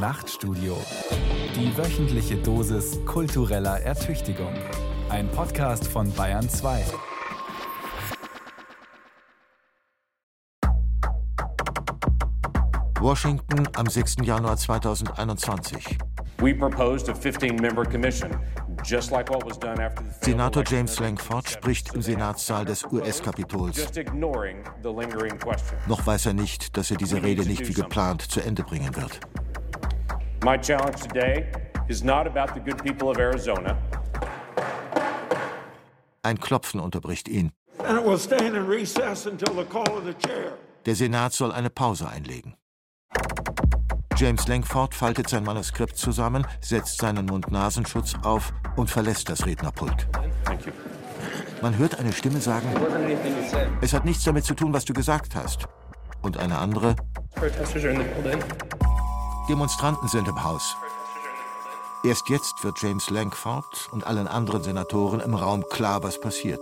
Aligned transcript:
Nachtstudio. 0.00 0.78
Die 1.54 1.76
wöchentliche 1.76 2.36
Dosis 2.36 2.98
kultureller 3.04 3.80
Ertüchtigung. 3.80 4.54
Ein 5.10 5.28
Podcast 5.30 5.86
von 5.86 6.10
Bayern 6.14 6.48
2. 6.48 6.86
Washington 12.98 13.68
am 13.76 13.86
6. 13.86 14.16
Januar 14.22 14.56
2021. 14.56 15.98
We 16.38 16.54
proposed 16.54 17.10
a 17.10 17.12
15-member 17.12 17.84
commission 17.84 18.30
Senator 20.22 20.64
James 20.66 20.98
Langford 20.98 21.48
spricht 21.48 21.94
im 21.94 22.00
Senatssaal 22.00 22.64
des 22.64 22.84
US-Kapitols. 22.84 23.88
Noch 25.86 26.06
weiß 26.06 26.26
er 26.26 26.32
nicht, 26.32 26.76
dass 26.76 26.90
er 26.90 26.96
diese 26.96 27.22
Rede 27.22 27.44
nicht 27.44 27.68
wie 27.68 27.74
geplant 27.74 28.22
zu 28.22 28.40
Ende 28.40 28.62
bringen 28.62 28.96
wird. 28.96 29.20
My 30.42 30.56
challenge 30.56 31.02
today 31.02 31.52
is 31.88 32.02
not 32.02 32.26
about 32.26 32.54
the 32.54 32.60
good 32.60 32.82
people 32.82 33.10
of 33.10 33.18
Arizona. 33.18 33.76
Ein 36.22 36.40
Klopfen 36.40 36.80
unterbricht 36.80 37.28
ihn. 37.28 37.52
Der 40.86 40.94
Senat 40.94 41.32
soll 41.34 41.52
eine 41.52 41.68
Pause 41.68 42.08
einlegen. 42.08 42.54
James 44.16 44.48
Langford 44.48 44.94
faltet 44.94 45.28
sein 45.28 45.44
Manuskript 45.44 45.98
zusammen, 45.98 46.46
setzt 46.62 47.02
seinen 47.02 47.26
Mund-Nasenschutz 47.26 48.14
auf 48.22 48.54
und 48.76 48.90
verlässt 48.90 49.28
das 49.28 49.44
Rednerpult. 49.44 50.08
Man 51.60 51.76
hört 51.76 51.98
eine 51.98 52.12
Stimme 52.12 52.40
sagen, 52.40 52.68
es 53.82 53.92
hat 53.92 54.06
nichts 54.06 54.24
damit 54.24 54.46
zu 54.46 54.54
tun, 54.54 54.72
was 54.72 54.86
du 54.86 54.94
gesagt 54.94 55.34
hast. 55.34 55.68
Und 56.22 56.38
eine 56.38 56.58
andere, 56.58 56.96
Demonstranten 59.48 60.08
sind 60.08 60.28
im 60.28 60.44
Haus. 60.44 60.76
Erst 62.04 62.28
jetzt 62.28 62.62
wird 62.62 62.80
James 62.80 63.10
Langford 63.10 63.88
und 63.90 64.06
allen 64.06 64.28
anderen 64.28 64.62
Senatoren 64.62 65.20
im 65.20 65.34
Raum 65.34 65.64
klar, 65.68 66.02
was 66.02 66.20
passiert. 66.20 66.60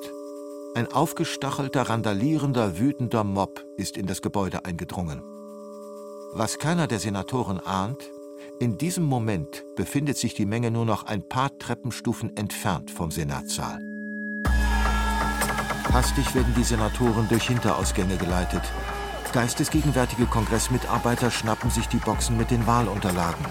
Ein 0.74 0.92
aufgestachelter, 0.92 1.82
randalierender, 1.88 2.78
wütender 2.78 3.24
Mob 3.24 3.64
ist 3.76 3.96
in 3.96 4.06
das 4.06 4.22
Gebäude 4.22 4.64
eingedrungen. 4.64 5.22
Was 6.34 6.58
keiner 6.58 6.86
der 6.86 6.98
Senatoren 6.98 7.60
ahnt, 7.60 8.10
in 8.60 8.78
diesem 8.78 9.04
Moment 9.04 9.64
befindet 9.76 10.18
sich 10.18 10.34
die 10.34 10.46
Menge 10.46 10.70
nur 10.70 10.84
noch 10.84 11.04
ein 11.04 11.28
paar 11.28 11.56
Treppenstufen 11.58 12.36
entfernt 12.36 12.90
vom 12.90 13.10
Senatssaal. 13.10 13.80
Hastig 15.92 16.34
werden 16.34 16.54
die 16.56 16.64
Senatoren 16.64 17.28
durch 17.28 17.48
Hinterausgänge 17.48 18.16
geleitet. 18.16 18.62
Geistesgegenwärtige 19.32 20.26
Kongressmitarbeiter 20.26 21.30
schnappen 21.30 21.70
sich 21.70 21.86
die 21.88 21.98
Boxen 21.98 22.36
mit 22.36 22.50
den 22.50 22.66
Wahlunterlagen. 22.66 23.44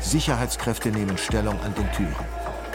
Sicherheitskräfte 0.00 0.90
nehmen 0.90 1.18
Stellung 1.18 1.60
an 1.62 1.74
den 1.74 1.90
Türen. 1.92 2.14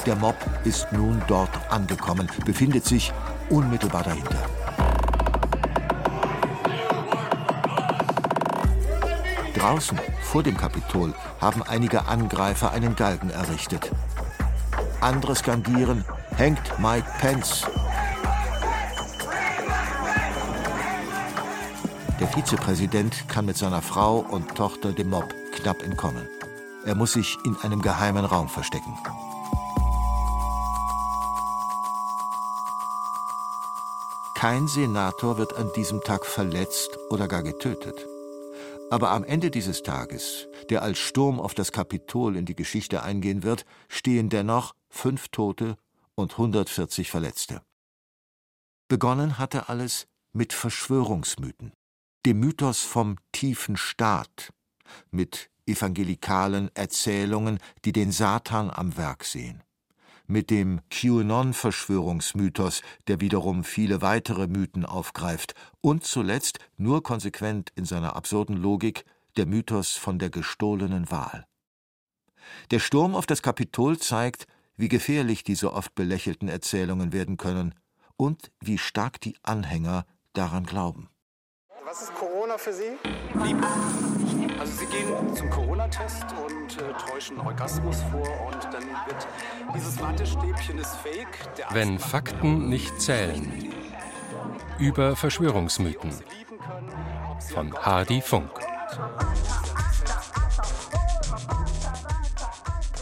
Der 0.05 0.15
Mob 0.15 0.35
ist 0.65 0.91
nun 0.91 1.21
dort 1.27 1.51
angekommen, 1.69 2.29
befindet 2.45 2.85
sich 2.85 3.13
unmittelbar 3.49 4.03
dahinter. 4.03 4.43
Draußen, 9.53 9.97
vor 10.21 10.43
dem 10.43 10.57
Kapitol, 10.57 11.13
haben 11.39 11.63
einige 11.63 12.05
Angreifer 12.07 12.71
einen 12.71 12.95
Galgen 12.95 13.29
errichtet. 13.29 13.91
Andere 14.99 15.35
skandieren, 15.35 16.03
hängt 16.35 16.79
Mike 16.79 17.07
Pence. 17.19 17.65
Vizepräsident 22.33 23.29
kann 23.29 23.45
mit 23.45 23.57
seiner 23.57 23.83
Frau 23.83 24.17
und 24.17 24.55
Tochter 24.55 24.91
dem 24.91 25.11
Mob 25.11 25.31
knapp 25.51 25.83
entkommen. 25.83 26.27
Er 26.83 26.95
muss 26.95 27.13
sich 27.13 27.37
in 27.45 27.55
einem 27.57 27.83
geheimen 27.83 28.25
Raum 28.25 28.49
verstecken. 28.49 28.97
Kein 34.33 34.67
Senator 34.67 35.38
wird 35.38 35.53
an 35.53 35.69
diesem 35.75 36.01
Tag 36.01 36.25
verletzt 36.25 36.97
oder 37.11 37.27
gar 37.27 37.43
getötet. 37.43 38.07
Aber 38.89 39.11
am 39.11 39.23
Ende 39.23 39.51
dieses 39.51 39.83
Tages, 39.83 40.47
der 40.72 40.81
als 40.81 40.97
Sturm 40.97 41.39
auf 41.39 41.53
das 41.53 41.72
Kapitol 41.72 42.35
in 42.35 42.45
die 42.47 42.55
Geschichte 42.55 43.03
eingehen 43.03 43.43
wird, 43.43 43.63
stehen 43.89 44.29
dennoch 44.29 44.73
fünf 44.89 45.27
Tote 45.27 45.77
und 46.16 46.31
140 46.31 47.11
Verletzte. 47.11 47.61
Begonnen 48.88 49.38
hatte 49.38 49.69
alles 49.69 50.07
mit 50.31 50.51
Verschwörungsmythen, 50.51 51.73
dem 52.25 52.39
Mythos 52.39 52.81
vom 52.81 53.17
tiefen 53.31 53.78
Staat, 53.78 54.53
mit 55.11 55.50
evangelikalen 55.66 56.69
Erzählungen, 56.75 57.59
die 57.85 57.91
den 57.91 58.11
Satan 58.11 58.69
am 58.69 58.97
Werk 58.97 59.23
sehen 59.23 59.63
mit 60.28 60.50
dem 60.50 60.81
QAnon-Verschwörungsmythos, 60.89 62.81
der 63.07 63.22
wiederum 63.22 63.63
viele 63.63 64.01
weitere 64.01 64.47
Mythen 64.47 64.85
aufgreift, 64.85 65.53
und 65.81 66.03
zuletzt, 66.03 66.59
nur 66.78 67.03
konsequent 67.03 67.72
in 67.75 67.85
seiner 67.85 68.16
absurden 68.16 68.57
Logik, 68.57 69.05
der 69.38 69.45
Mythos 69.45 69.91
von 69.94 70.19
der 70.19 70.29
gestohlenen 70.29 71.11
Wahl. 71.11 71.45
Der 72.72 72.79
Sturm 72.79 73.16
auf 73.16 73.25
das 73.25 73.41
Kapitol 73.41 73.97
zeigt, 73.97 74.47
wie 74.75 74.90
gefährlich 74.90 75.44
diese 75.44 75.73
oft 75.73 75.94
belächelten 75.95 76.47
Erzählungen 76.47 77.13
werden 77.13 77.38
können 77.38 77.75
und 78.16 78.51
wie 78.59 78.78
stark 78.78 79.19
die 79.22 79.35
Anhänger 79.44 80.05
daran 80.34 80.66
glauben. 80.66 81.09
Was 81.85 82.01
ist 82.01 82.16
Corona 82.16 82.57
für 82.57 82.71
Sie? 82.71 82.97
Liebe. 83.44 83.67
Also 84.57 84.73
Sie 84.73 84.85
gehen 84.85 85.35
zum 85.35 85.49
Corona-Test 85.49 86.25
und 86.41 86.77
äh, 86.77 86.94
täuschen 86.94 87.39
Orgasmus 87.39 87.97
vor 88.09 88.29
und 88.47 88.63
dann 88.63 88.83
wird 89.05 89.27
dieses 89.75 89.99
Wattestäbchen 89.99 90.77
ist 90.77 90.95
fake. 90.95 91.39
Wenn 91.72 91.99
Fakten 91.99 92.69
nicht 92.69 93.01
zählen. 93.01 93.73
Über 94.79 95.17
Verschwörungsmythen. 95.17 96.11
Von 97.53 97.73
Hardy 97.75 98.22
Funk. 98.22 98.51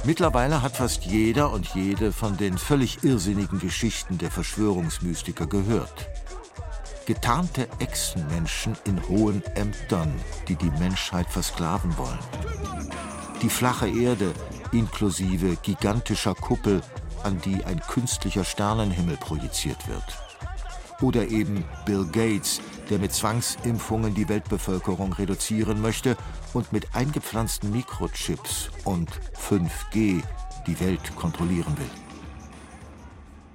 Mittlerweile 0.04 0.64
hat 0.64 0.78
fast 0.78 1.04
jeder 1.04 1.52
und 1.52 1.68
jede 1.76 2.12
von 2.12 2.36
den 2.36 2.58
völlig 2.58 3.04
irrsinnigen 3.04 3.60
Geschichten 3.60 4.18
der 4.18 4.32
Verschwörungsmystiker 4.32 5.46
gehört 5.46 6.10
getarnte 7.06 7.68
Echsenmenschen 7.80 8.76
in 8.86 9.02
hohen 9.08 9.44
Ämtern, 9.56 10.14
die 10.48 10.56
die 10.56 10.72
Menschheit 10.72 11.28
versklaven 11.28 11.98
wollen. 11.98 12.20
Die 13.42 13.50
flache 13.50 13.88
Erde 13.88 14.34
inklusive 14.72 15.58
gigantischer 15.62 16.36
Kuppel, 16.36 16.82
an 17.24 17.40
die 17.42 17.64
ein 17.66 17.80
künstlicher 17.80 18.44
Sternenhimmel 18.44 19.18
projiziert 19.18 19.88
wird. 19.88 20.04
Oder 21.02 21.28
eben 21.30 21.64
Bill 21.86 22.06
Gates, 22.06 22.62
der 22.90 23.00
mit 23.00 23.12
Zwangsimpfungen 23.14 24.14
die 24.14 24.30
Weltbevölkerung 24.30 25.14
reduzieren 25.14 25.82
möchte 25.82 26.16
und 26.54 26.72
mit 26.72 26.96
eingepflanzten 26.96 27.72
Mikrochips 27.72 28.70
und 28.86 29.10
5G 29.36 30.22
die 30.68 30.80
Welt 30.80 31.16
kontrollieren 31.16 31.76
will. 31.78 32.11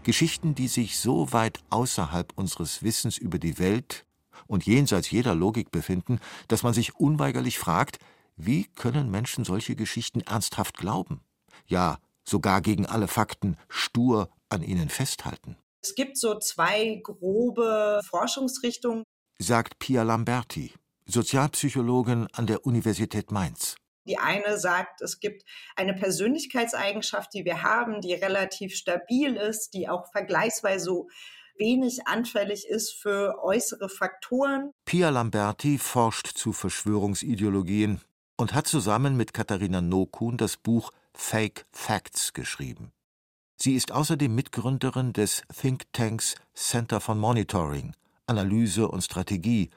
Geschichten, 0.06 0.54
die 0.54 0.68
sich 0.68 1.00
so 1.00 1.32
weit 1.32 1.58
außerhalb 1.68 2.32
unseres 2.36 2.84
Wissens 2.84 3.18
über 3.18 3.40
die 3.40 3.58
Welt 3.58 4.06
und 4.46 4.64
jenseits 4.64 5.10
jeder 5.10 5.34
Logik 5.34 5.72
befinden, 5.72 6.20
dass 6.46 6.62
man 6.62 6.72
sich 6.72 6.94
unweigerlich 6.94 7.58
fragt, 7.58 7.98
wie 8.36 8.66
können 8.76 9.10
Menschen 9.10 9.44
solche 9.44 9.74
Geschichten 9.74 10.20
ernsthaft 10.20 10.76
glauben? 10.76 11.22
Ja, 11.66 11.98
sogar 12.22 12.60
gegen 12.60 12.86
alle 12.86 13.08
Fakten 13.08 13.56
stur 13.68 14.30
an 14.48 14.62
ihnen 14.62 14.90
festhalten. 14.90 15.56
Es 15.82 15.96
gibt 15.96 16.18
so 16.18 16.38
zwei 16.38 17.00
grobe 17.02 18.00
Forschungsrichtungen, 18.08 19.02
sagt 19.40 19.80
Pia 19.80 20.04
Lamberti, 20.04 20.72
Sozialpsychologin 21.06 22.28
an 22.32 22.46
der 22.46 22.64
Universität 22.64 23.32
Mainz. 23.32 23.74
Die 24.06 24.18
eine 24.18 24.58
sagt, 24.58 25.02
es 25.02 25.20
gibt 25.20 25.44
eine 25.74 25.94
Persönlichkeitseigenschaft, 25.94 27.34
die 27.34 27.44
wir 27.44 27.62
haben, 27.62 28.00
die 28.00 28.14
relativ 28.14 28.74
stabil 28.74 29.36
ist, 29.36 29.74
die 29.74 29.88
auch 29.88 30.10
vergleichsweise 30.12 30.84
so 30.84 31.08
wenig 31.58 32.06
anfällig 32.06 32.68
ist 32.68 32.92
für 32.92 33.42
äußere 33.42 33.88
Faktoren. 33.88 34.72
Pia 34.84 35.08
Lamberti 35.08 35.78
forscht 35.78 36.26
zu 36.28 36.52
Verschwörungsideologien 36.52 38.00
und 38.36 38.54
hat 38.54 38.66
zusammen 38.66 39.16
mit 39.16 39.32
Katharina 39.32 39.80
Nokun 39.80 40.36
das 40.36 40.56
Buch 40.56 40.92
Fake 41.14 41.64
Facts 41.72 42.32
geschrieben. 42.32 42.92
Sie 43.58 43.74
ist 43.74 43.90
außerdem 43.90 44.34
Mitgründerin 44.34 45.14
des 45.14 45.42
Thinktanks 45.58 46.34
Center 46.54 47.00
for 47.00 47.14
Monitoring, 47.14 47.94
Analyse 48.26 48.86
und 48.88 49.02
Strategie 49.02 49.70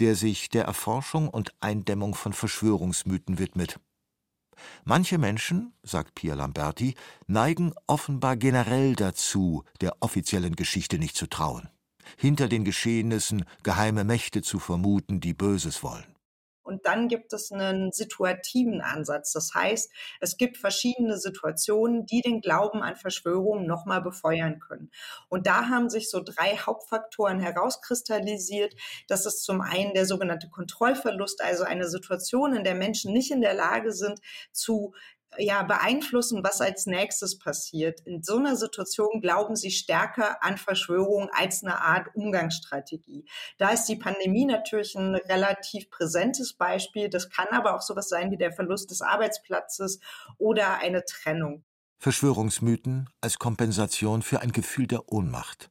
der 0.00 0.14
sich 0.14 0.48
der 0.48 0.64
Erforschung 0.64 1.28
und 1.28 1.52
Eindämmung 1.60 2.14
von 2.14 2.32
Verschwörungsmythen 2.32 3.38
widmet. 3.38 3.78
Manche 4.84 5.18
Menschen, 5.18 5.74
sagt 5.82 6.14
Pia 6.14 6.34
Lamberti, 6.34 6.94
neigen 7.26 7.74
offenbar 7.86 8.36
generell 8.36 8.94
dazu, 8.94 9.64
der 9.80 9.96
offiziellen 10.00 10.56
Geschichte 10.56 10.98
nicht 10.98 11.16
zu 11.16 11.26
trauen, 11.26 11.68
hinter 12.16 12.48
den 12.48 12.64
Geschehnissen 12.64 13.44
geheime 13.62 14.04
Mächte 14.04 14.42
zu 14.42 14.58
vermuten, 14.58 15.20
die 15.20 15.34
Böses 15.34 15.82
wollen. 15.82 16.15
Und 16.66 16.84
dann 16.84 17.06
gibt 17.06 17.32
es 17.32 17.52
einen 17.52 17.92
situativen 17.92 18.80
Ansatz. 18.80 19.32
Das 19.32 19.54
heißt, 19.54 19.90
es 20.20 20.36
gibt 20.36 20.56
verschiedene 20.56 21.16
Situationen, 21.16 22.06
die 22.06 22.22
den 22.22 22.40
Glauben 22.40 22.82
an 22.82 22.96
Verschwörungen 22.96 23.66
nochmal 23.66 24.02
befeuern 24.02 24.58
können. 24.58 24.90
Und 25.28 25.46
da 25.46 25.68
haben 25.68 25.88
sich 25.88 26.10
so 26.10 26.20
drei 26.22 26.56
Hauptfaktoren 26.56 27.38
herauskristallisiert. 27.38 28.74
Das 29.06 29.26
ist 29.26 29.44
zum 29.44 29.60
einen 29.60 29.94
der 29.94 30.06
sogenannte 30.06 30.48
Kontrollverlust, 30.48 31.40
also 31.42 31.62
eine 31.62 31.88
Situation, 31.88 32.54
in 32.54 32.64
der 32.64 32.74
Menschen 32.74 33.12
nicht 33.12 33.30
in 33.30 33.40
der 33.40 33.54
Lage 33.54 33.92
sind 33.92 34.20
zu 34.50 34.92
ja, 35.38 35.62
beeinflussen, 35.62 36.42
was 36.42 36.60
als 36.60 36.86
nächstes 36.86 37.38
passiert. 37.38 38.00
In 38.00 38.22
so 38.22 38.36
einer 38.36 38.56
Situation 38.56 39.20
glauben 39.20 39.56
sie 39.56 39.70
stärker 39.70 40.42
an 40.42 40.56
Verschwörungen 40.56 41.28
als 41.32 41.62
eine 41.62 41.80
Art 41.80 42.08
Umgangsstrategie. 42.14 43.26
Da 43.58 43.70
ist 43.70 43.86
die 43.86 43.96
Pandemie 43.96 44.44
natürlich 44.44 44.94
ein 44.94 45.14
relativ 45.14 45.90
präsentes 45.90 46.54
Beispiel. 46.54 47.08
Das 47.08 47.30
kann 47.30 47.48
aber 47.50 47.74
auch 47.74 47.82
sowas 47.82 48.08
sein 48.08 48.30
wie 48.30 48.36
der 48.36 48.52
Verlust 48.52 48.90
des 48.90 49.02
Arbeitsplatzes 49.02 50.00
oder 50.38 50.78
eine 50.78 51.04
Trennung. 51.04 51.64
Verschwörungsmythen 51.98 53.08
als 53.20 53.38
Kompensation 53.38 54.22
für 54.22 54.40
ein 54.40 54.52
Gefühl 54.52 54.86
der 54.86 55.10
Ohnmacht. 55.10 55.70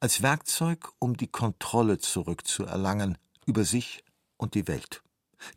Als 0.00 0.22
Werkzeug, 0.22 0.90
um 0.98 1.16
die 1.16 1.28
Kontrolle 1.28 1.98
zurückzuerlangen 1.98 3.18
über 3.46 3.64
sich 3.64 4.04
und 4.36 4.54
die 4.54 4.68
Welt. 4.68 5.02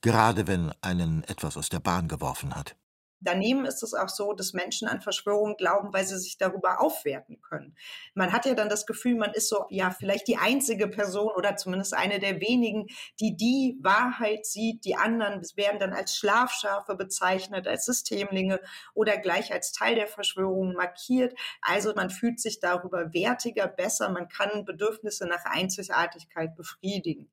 Gerade 0.02 0.48
wenn 0.48 0.72
einen 0.82 1.24
etwas 1.24 1.58
aus 1.58 1.70
der 1.70 1.80
Bahn 1.80 2.08
geworfen 2.08 2.56
hat. 2.56 2.76
Daneben 3.25 3.66
ist 3.66 3.83
es 3.83 3.94
auch 3.94 4.10
so, 4.10 4.33
dass 4.33 4.54
Menschen 4.54 4.88
an 4.88 5.01
Verschwörungen 5.01 5.57
glauben, 5.57 5.92
weil 5.94 6.06
sie 6.06 6.18
sich 6.18 6.38
darüber 6.38 6.80
aufwerten 6.80 7.42
können. 7.42 7.75
Man 8.13 8.31
hat 8.31 8.45
ja 8.45 8.54
dann 8.54 8.69
das 8.69 8.86
Gefühl, 8.86 9.16
man 9.16 9.33
ist 9.33 9.50
so, 9.50 9.66
ja, 9.69 9.92
vielleicht 9.92 10.27
die 10.27 10.38
einzige 10.38 10.88
Person 10.88 11.31
oder 11.36 11.56
zumindest 11.56 11.94
eine 11.94 12.19
der 12.19 12.39
wenigen, 12.39 12.88
die 13.19 13.36
die 13.36 13.77
Wahrheit 13.81 14.45
sieht. 14.45 14.86
Die 14.86 14.95
anderen 14.95 15.42
werden 15.56 15.80
dann 15.80 15.94
als 15.94 16.16
Schlafschafe 16.16 16.95
bezeichnet, 16.95 17.68
als 17.68 17.86
Systemlinge 17.86 18.60
oder 18.94 19.18
gleich 19.18 19.51
als 19.51 19.72
Teil 19.72 19.95
der 19.95 20.07
Verschwörung 20.07 20.74
markiert. 20.74 21.38
Also 21.62 21.94
man 21.95 22.10
fühlt 22.10 22.39
sich 22.39 22.60
darüber 22.60 23.13
wertiger, 23.13 23.68
besser. 23.68 24.10
Man 24.10 24.30
kann 24.30 24.66
Bedürfnisse 24.66 25.25
nach 25.27 25.45
Einzigartigkeit 25.45 26.56
befriedigen. 26.56 27.31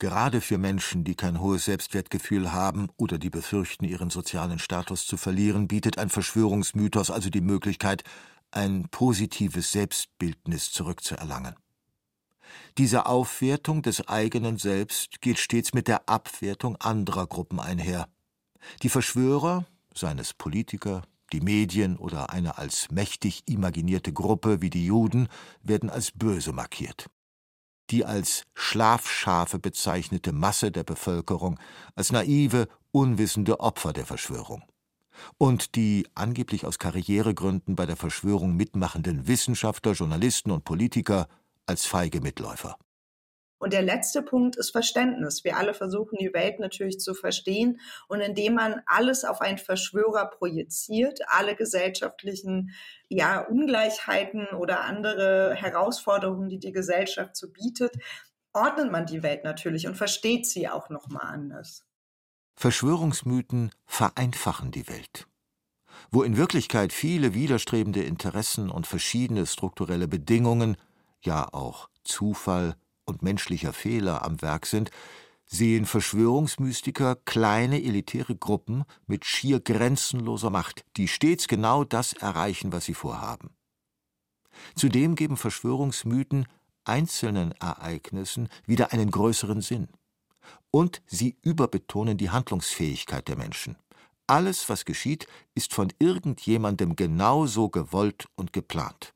Gerade 0.00 0.40
für 0.40 0.58
Menschen, 0.58 1.02
die 1.02 1.16
kein 1.16 1.40
hohes 1.40 1.64
Selbstwertgefühl 1.64 2.52
haben 2.52 2.88
oder 2.96 3.18
die 3.18 3.30
befürchten, 3.30 3.84
ihren 3.84 4.10
sozialen 4.10 4.60
Status 4.60 5.06
zu 5.06 5.16
verlieren, 5.16 5.66
bietet 5.66 5.98
ein 5.98 6.08
Verschwörungsmythos 6.08 7.10
also 7.10 7.30
die 7.30 7.40
Möglichkeit, 7.40 8.04
ein 8.52 8.88
positives 8.90 9.72
Selbstbildnis 9.72 10.70
zurückzuerlangen. 10.70 11.56
Diese 12.78 13.06
Aufwertung 13.06 13.82
des 13.82 14.06
eigenen 14.06 14.56
Selbst 14.56 15.20
geht 15.20 15.40
stets 15.40 15.74
mit 15.74 15.88
der 15.88 16.08
Abwertung 16.08 16.76
anderer 16.76 17.26
Gruppen 17.26 17.58
einher. 17.58 18.08
Die 18.82 18.88
Verschwörer, 18.88 19.66
seien 19.92 20.20
es 20.20 20.32
Politiker, 20.32 21.02
die 21.32 21.40
Medien 21.40 21.96
oder 21.96 22.30
eine 22.30 22.56
als 22.56 22.92
mächtig 22.92 23.42
imaginierte 23.46 24.12
Gruppe 24.12 24.62
wie 24.62 24.70
die 24.70 24.86
Juden, 24.86 25.28
werden 25.60 25.90
als 25.90 26.12
böse 26.12 26.52
markiert 26.52 27.10
die 27.90 28.04
als 28.04 28.44
Schlafschafe 28.54 29.58
bezeichnete 29.58 30.32
Masse 30.32 30.70
der 30.70 30.84
Bevölkerung 30.84 31.58
als 31.94 32.12
naive, 32.12 32.68
unwissende 32.90 33.60
Opfer 33.60 33.92
der 33.92 34.06
Verschwörung. 34.06 34.62
Und 35.36 35.74
die 35.74 36.06
angeblich 36.14 36.64
aus 36.64 36.78
Karrieregründen 36.78 37.74
bei 37.74 37.86
der 37.86 37.96
Verschwörung 37.96 38.54
mitmachenden 38.54 39.26
Wissenschaftler, 39.26 39.92
Journalisten 39.92 40.50
und 40.50 40.64
Politiker 40.64 41.28
als 41.66 41.86
feige 41.86 42.20
Mitläufer. 42.20 42.76
Und 43.58 43.72
der 43.72 43.82
letzte 43.82 44.22
Punkt 44.22 44.56
ist 44.56 44.70
Verständnis. 44.70 45.44
Wir 45.44 45.56
alle 45.56 45.74
versuchen 45.74 46.16
die 46.18 46.32
Welt 46.32 46.60
natürlich 46.60 47.00
zu 47.00 47.14
verstehen. 47.14 47.80
Und 48.06 48.20
indem 48.20 48.54
man 48.54 48.82
alles 48.86 49.24
auf 49.24 49.40
einen 49.40 49.58
Verschwörer 49.58 50.26
projiziert, 50.26 51.20
alle 51.26 51.56
gesellschaftlichen 51.56 52.70
ja, 53.08 53.40
Ungleichheiten 53.40 54.46
oder 54.48 54.84
andere 54.84 55.54
Herausforderungen, 55.54 56.48
die 56.48 56.58
die 56.58 56.72
Gesellschaft 56.72 57.36
so 57.36 57.50
bietet, 57.50 57.96
ordnet 58.52 58.90
man 58.90 59.06
die 59.06 59.22
Welt 59.22 59.44
natürlich 59.44 59.86
und 59.86 59.96
versteht 59.96 60.46
sie 60.46 60.68
auch 60.68 60.88
nochmal 60.88 61.26
anders. 61.26 61.84
Verschwörungsmythen 62.56 63.70
vereinfachen 63.86 64.70
die 64.70 64.88
Welt. 64.88 65.26
Wo 66.10 66.22
in 66.22 66.36
Wirklichkeit 66.36 66.92
viele 66.92 67.34
widerstrebende 67.34 68.02
Interessen 68.02 68.70
und 68.70 68.86
verschiedene 68.86 69.46
strukturelle 69.46 70.08
Bedingungen, 70.08 70.76
ja 71.20 71.52
auch 71.52 71.88
Zufall, 72.04 72.76
und 73.08 73.22
menschlicher 73.22 73.72
Fehler 73.72 74.24
am 74.24 74.40
Werk 74.42 74.66
sind, 74.66 74.90
sehen 75.46 75.86
Verschwörungsmystiker 75.86 77.16
kleine 77.24 77.82
elitäre 77.82 78.36
Gruppen 78.36 78.84
mit 79.06 79.24
schier 79.24 79.60
grenzenloser 79.60 80.50
Macht, 80.50 80.84
die 80.96 81.08
stets 81.08 81.48
genau 81.48 81.84
das 81.84 82.12
erreichen, 82.12 82.72
was 82.72 82.84
sie 82.84 82.94
vorhaben. 82.94 83.50
Zudem 84.74 85.14
geben 85.14 85.36
Verschwörungsmythen 85.36 86.46
einzelnen 86.84 87.52
Ereignissen 87.52 88.48
wieder 88.66 88.92
einen 88.92 89.10
größeren 89.10 89.60
Sinn. 89.60 89.88
Und 90.70 91.02
sie 91.06 91.36
überbetonen 91.42 92.18
die 92.18 92.30
Handlungsfähigkeit 92.30 93.28
der 93.28 93.36
Menschen. 93.36 93.76
Alles, 94.26 94.68
was 94.68 94.84
geschieht, 94.84 95.26
ist 95.54 95.72
von 95.72 95.92
irgendjemandem 95.98 96.96
genauso 96.96 97.70
gewollt 97.70 98.28
und 98.36 98.52
geplant. 98.52 99.14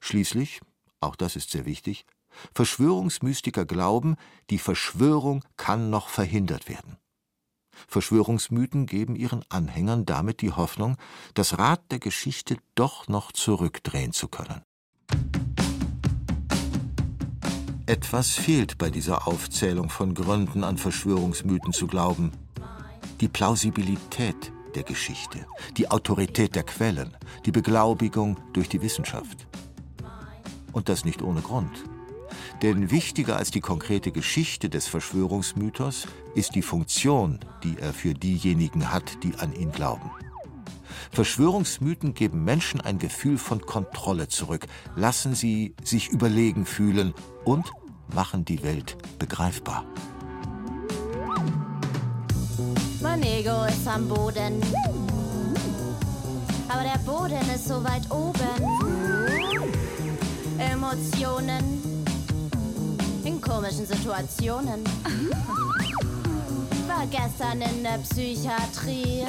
Schließlich, 0.00 0.60
auch 1.00 1.16
das 1.16 1.34
ist 1.34 1.50
sehr 1.50 1.66
wichtig, 1.66 2.04
Verschwörungsmystiker 2.54 3.64
glauben, 3.64 4.16
die 4.50 4.58
Verschwörung 4.58 5.44
kann 5.56 5.90
noch 5.90 6.08
verhindert 6.08 6.68
werden. 6.68 6.96
Verschwörungsmythen 7.88 8.86
geben 8.86 9.16
ihren 9.16 9.44
Anhängern 9.48 10.04
damit 10.04 10.42
die 10.42 10.52
Hoffnung, 10.52 10.96
das 11.34 11.58
Rad 11.58 11.90
der 11.90 11.98
Geschichte 11.98 12.56
doch 12.74 13.08
noch 13.08 13.32
zurückdrehen 13.32 14.12
zu 14.12 14.28
können. 14.28 14.62
Etwas 17.86 18.30
fehlt 18.30 18.78
bei 18.78 18.88
dieser 18.88 19.26
Aufzählung 19.26 19.90
von 19.90 20.14
Gründen 20.14 20.62
an 20.62 20.78
Verschwörungsmythen 20.78 21.72
zu 21.72 21.88
glauben. 21.88 22.30
Die 23.20 23.26
Plausibilität 23.26 24.52
der 24.76 24.84
Geschichte, 24.84 25.44
die 25.76 25.90
Autorität 25.90 26.54
der 26.54 26.62
Quellen, 26.62 27.16
die 27.44 27.50
Beglaubigung 27.50 28.36
durch 28.52 28.68
die 28.68 28.80
Wissenschaft. 28.80 29.48
Und 30.72 30.88
das 30.88 31.04
nicht 31.04 31.20
ohne 31.20 31.40
Grund. 31.40 31.82
Denn 32.62 32.90
wichtiger 32.90 33.36
als 33.36 33.50
die 33.50 33.60
konkrete 33.60 34.12
Geschichte 34.12 34.68
des 34.68 34.86
Verschwörungsmythos 34.88 36.06
ist 36.34 36.54
die 36.54 36.62
Funktion, 36.62 37.40
die 37.64 37.78
er 37.78 37.92
für 37.92 38.14
diejenigen 38.14 38.92
hat, 38.92 39.22
die 39.22 39.34
an 39.36 39.52
ihn 39.52 39.72
glauben. 39.72 40.10
Verschwörungsmythen 41.12 42.14
geben 42.14 42.44
Menschen 42.44 42.80
ein 42.80 42.98
Gefühl 42.98 43.38
von 43.38 43.60
Kontrolle 43.62 44.28
zurück, 44.28 44.66
lassen 44.96 45.34
sie 45.34 45.74
sich 45.82 46.08
überlegen 46.08 46.66
fühlen 46.66 47.14
und 47.44 47.72
machen 48.14 48.44
die 48.44 48.62
Welt 48.62 48.96
begreifbar. 49.18 49.84
Mein 53.00 53.22
Ego 53.22 53.64
ist 53.64 53.86
am 53.88 54.08
Boden, 54.08 54.60
aber 56.68 56.82
der 56.82 56.98
Boden 57.04 57.50
ist 57.54 57.66
so 57.66 57.82
weit 57.82 58.08
oben. 58.10 58.40
Emotionen 60.58 61.89
komischen 63.50 63.84
Situationen. 63.84 64.84
War 66.86 67.06
gestern 67.10 67.60
in 67.60 67.82
der 67.82 67.98
Psychiatrie. 67.98 69.26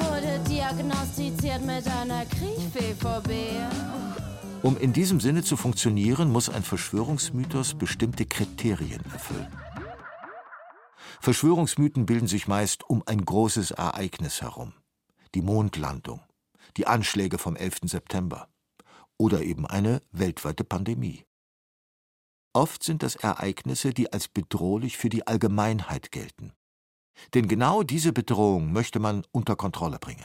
Wurde 0.00 0.40
diagnostiziert 0.48 1.64
mit 1.64 1.86
einer 1.86 2.26
Kriechphobie. 2.26 3.60
Um 4.62 4.76
in 4.76 4.92
diesem 4.92 5.20
Sinne 5.20 5.44
zu 5.44 5.56
funktionieren, 5.56 6.32
muss 6.32 6.48
ein 6.48 6.64
Verschwörungsmythos 6.64 7.74
bestimmte 7.74 8.26
Kriterien 8.26 9.04
erfüllen. 9.12 9.52
Verschwörungsmythen 11.20 12.06
bilden 12.06 12.26
sich 12.26 12.48
meist 12.48 12.90
um 12.90 13.04
ein 13.06 13.24
großes 13.24 13.70
Ereignis 13.70 14.42
herum. 14.42 14.72
Die 15.36 15.42
Mondlandung, 15.42 16.20
die 16.76 16.88
Anschläge 16.88 17.38
vom 17.38 17.54
11. 17.54 17.82
September 17.84 18.48
oder 19.16 19.42
eben 19.42 19.64
eine 19.64 20.02
weltweite 20.10 20.64
Pandemie. 20.64 21.24
Oft 22.56 22.82
sind 22.82 23.02
das 23.02 23.16
Ereignisse, 23.16 23.92
die 23.92 24.14
als 24.14 24.28
bedrohlich 24.28 24.96
für 24.96 25.10
die 25.10 25.26
Allgemeinheit 25.26 26.10
gelten. 26.10 26.54
Denn 27.34 27.48
genau 27.48 27.82
diese 27.82 28.14
Bedrohung 28.14 28.72
möchte 28.72 28.98
man 28.98 29.26
unter 29.30 29.56
Kontrolle 29.56 29.98
bringen. 29.98 30.24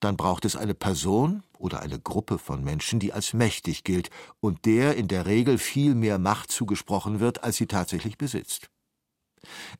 Dann 0.00 0.16
braucht 0.16 0.46
es 0.46 0.56
eine 0.56 0.72
Person 0.72 1.42
oder 1.58 1.80
eine 1.80 2.00
Gruppe 2.00 2.38
von 2.38 2.64
Menschen, 2.64 3.00
die 3.00 3.12
als 3.12 3.34
mächtig 3.34 3.84
gilt 3.84 4.08
und 4.40 4.64
der 4.64 4.96
in 4.96 5.08
der 5.08 5.26
Regel 5.26 5.58
viel 5.58 5.94
mehr 5.94 6.18
Macht 6.18 6.50
zugesprochen 6.50 7.20
wird, 7.20 7.44
als 7.44 7.56
sie 7.56 7.66
tatsächlich 7.66 8.16
besitzt. 8.16 8.70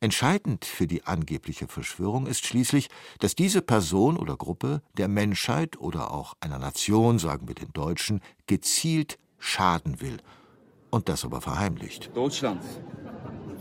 Entscheidend 0.00 0.66
für 0.66 0.86
die 0.86 1.04
angebliche 1.04 1.68
Verschwörung 1.68 2.26
ist 2.26 2.44
schließlich, 2.44 2.90
dass 3.18 3.34
diese 3.34 3.62
Person 3.62 4.18
oder 4.18 4.36
Gruppe 4.36 4.82
der 4.98 5.08
Menschheit 5.08 5.78
oder 5.78 6.10
auch 6.10 6.34
einer 6.38 6.58
Nation, 6.58 7.18
sagen 7.18 7.48
wir 7.48 7.54
den 7.54 7.72
Deutschen, 7.72 8.20
gezielt 8.46 9.18
schaden 9.38 10.02
will 10.02 10.18
und 10.96 11.08
das 11.08 11.24
aber 11.24 11.40
verheimlicht. 11.40 12.10
Deutschland, 12.14 12.62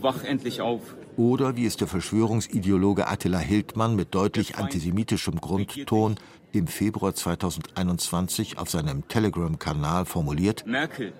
wach 0.00 0.24
endlich 0.24 0.60
auf. 0.60 0.96
Oder 1.16 1.56
wie 1.56 1.66
es 1.66 1.76
der 1.76 1.86
Verschwörungsideologe 1.86 3.06
Attila 3.06 3.38
Hildmann 3.38 3.94
mit 3.94 4.14
deutlich 4.14 4.56
antisemitischem 4.56 5.40
Grundton 5.40 6.16
im 6.52 6.66
Februar 6.66 7.14
2021 7.14 8.58
auf 8.58 8.70
seinem 8.70 9.06
Telegram-Kanal 9.08 10.04
formuliert: 10.04 10.66
Merkel 10.66 11.12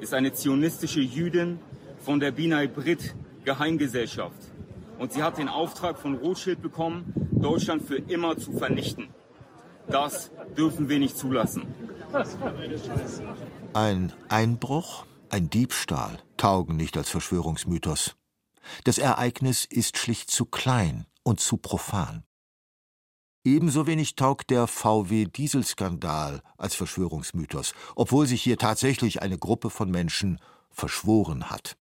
ist 0.00 0.14
eine 0.14 0.32
zionistische 0.32 1.00
Jüdin 1.00 1.58
von 1.98 2.20
der 2.20 2.32
Binai 2.32 2.66
Brit 2.66 3.14
Geheimgesellschaft. 3.44 4.36
Und 4.98 5.12
sie 5.12 5.22
hat 5.22 5.38
den 5.38 5.48
Auftrag 5.48 5.98
von 5.98 6.14
Rothschild 6.14 6.60
bekommen, 6.60 7.14
Deutschland 7.32 7.82
für 7.82 7.96
immer 7.96 8.36
zu 8.36 8.52
vernichten. 8.52 9.08
Das 9.88 10.30
dürfen 10.56 10.88
wir 10.88 10.98
nicht 10.98 11.16
zulassen. 11.16 11.62
Ein 13.72 14.12
Einbruch, 14.28 15.06
ein 15.32 15.50
Diebstahl 15.50 16.22
taugen 16.36 16.76
nicht 16.76 16.96
als 16.96 17.08
Verschwörungsmythos. 17.10 18.16
Das 18.84 18.98
Ereignis 18.98 19.64
ist 19.64 19.98
schlicht 19.98 20.30
zu 20.30 20.44
klein 20.44 21.06
und 21.22 21.40
zu 21.40 21.56
profan. 21.56 22.24
Ebenso 23.44 23.86
wenig 23.86 24.16
taugt 24.16 24.50
der 24.50 24.66
VW-Dieselskandal 24.66 26.42
als 26.58 26.74
Verschwörungsmythos, 26.74 27.72
obwohl 27.96 28.26
sich 28.26 28.42
hier 28.42 28.58
tatsächlich 28.58 29.22
eine 29.22 29.38
Gruppe 29.38 29.70
von 29.70 29.90
Menschen 29.90 30.40
verschworen 30.70 31.48
hat. 31.48 31.78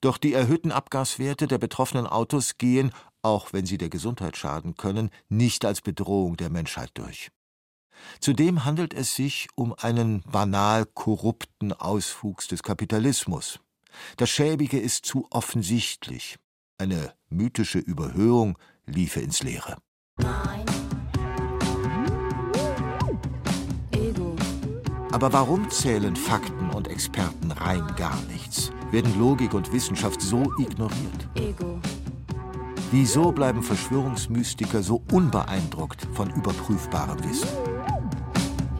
Doch 0.00 0.18
die 0.18 0.32
erhöhten 0.32 0.72
Abgaswerte 0.72 1.46
der 1.46 1.58
betroffenen 1.58 2.06
Autos 2.06 2.58
gehen, 2.58 2.92
auch 3.22 3.52
wenn 3.52 3.66
sie 3.66 3.78
der 3.78 3.88
Gesundheit 3.88 4.36
schaden 4.36 4.74
können, 4.74 5.10
nicht 5.28 5.64
als 5.64 5.80
Bedrohung 5.80 6.36
der 6.36 6.50
Menschheit 6.50 6.90
durch. 6.94 7.30
Zudem 8.20 8.64
handelt 8.64 8.94
es 8.94 9.14
sich 9.14 9.48
um 9.54 9.74
einen 9.74 10.22
banal 10.22 10.86
korrupten 10.86 11.72
Auswuchs 11.72 12.48
des 12.48 12.62
Kapitalismus. 12.62 13.60
Das 14.16 14.30
Schäbige 14.30 14.78
ist 14.78 15.06
zu 15.06 15.26
offensichtlich. 15.30 16.38
Eine 16.78 17.14
mythische 17.28 17.78
Überhöhung 17.78 18.58
liefe 18.86 19.20
ins 19.20 19.42
Leere. 19.42 19.76
Aber 25.10 25.32
warum 25.32 25.70
zählen 25.70 26.14
Fakten 26.14 26.70
und 26.70 26.86
Experten 26.86 27.50
rein 27.50 27.84
gar 27.96 28.20
nichts? 28.30 28.70
Werden 28.90 29.18
Logik 29.18 29.54
und 29.54 29.72
Wissenschaft 29.72 30.20
so 30.20 30.52
ignoriert? 30.58 31.28
Ego. 31.34 31.80
Wieso 32.90 33.32
bleiben 33.32 33.62
Verschwörungsmystiker 33.62 34.82
so 34.82 35.02
unbeeindruckt 35.12 36.06
von 36.14 36.30
überprüfbarem 36.30 37.22
Wissen? 37.24 37.48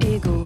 Ego. 0.09 0.45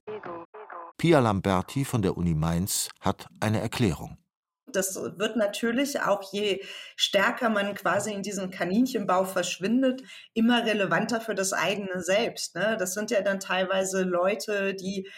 Pia 0.99 1.21
Lamberti 1.21 1.85
von 1.85 2.03
der 2.03 2.17
Uni 2.17 2.35
Mainz 2.35 2.89
hat 3.01 3.29
eine 3.39 3.61
Erklärung. 3.61 4.19
Das 4.67 4.97
wird 4.97 5.37
natürlich 5.37 6.01
auch 6.01 6.33
je 6.33 6.65
stärker 6.97 7.49
man 7.49 7.75
quasi 7.75 8.13
in 8.13 8.23
diesem 8.23 8.51
Kaninchenbau 8.51 9.25
verschwindet, 9.25 10.03
immer 10.35 10.65
relevanter 10.65 11.21
für 11.21 11.37
das 11.37 11.53
eigene 11.53 12.03
Selbst. 12.03 12.57
Ne? 12.57 12.77
Das 12.77 12.95
sind 12.95 13.13
ja 13.13 13.21
dann 13.21 13.39
teilweise 13.39 14.03
Leute, 14.03 14.75
die 14.75 15.09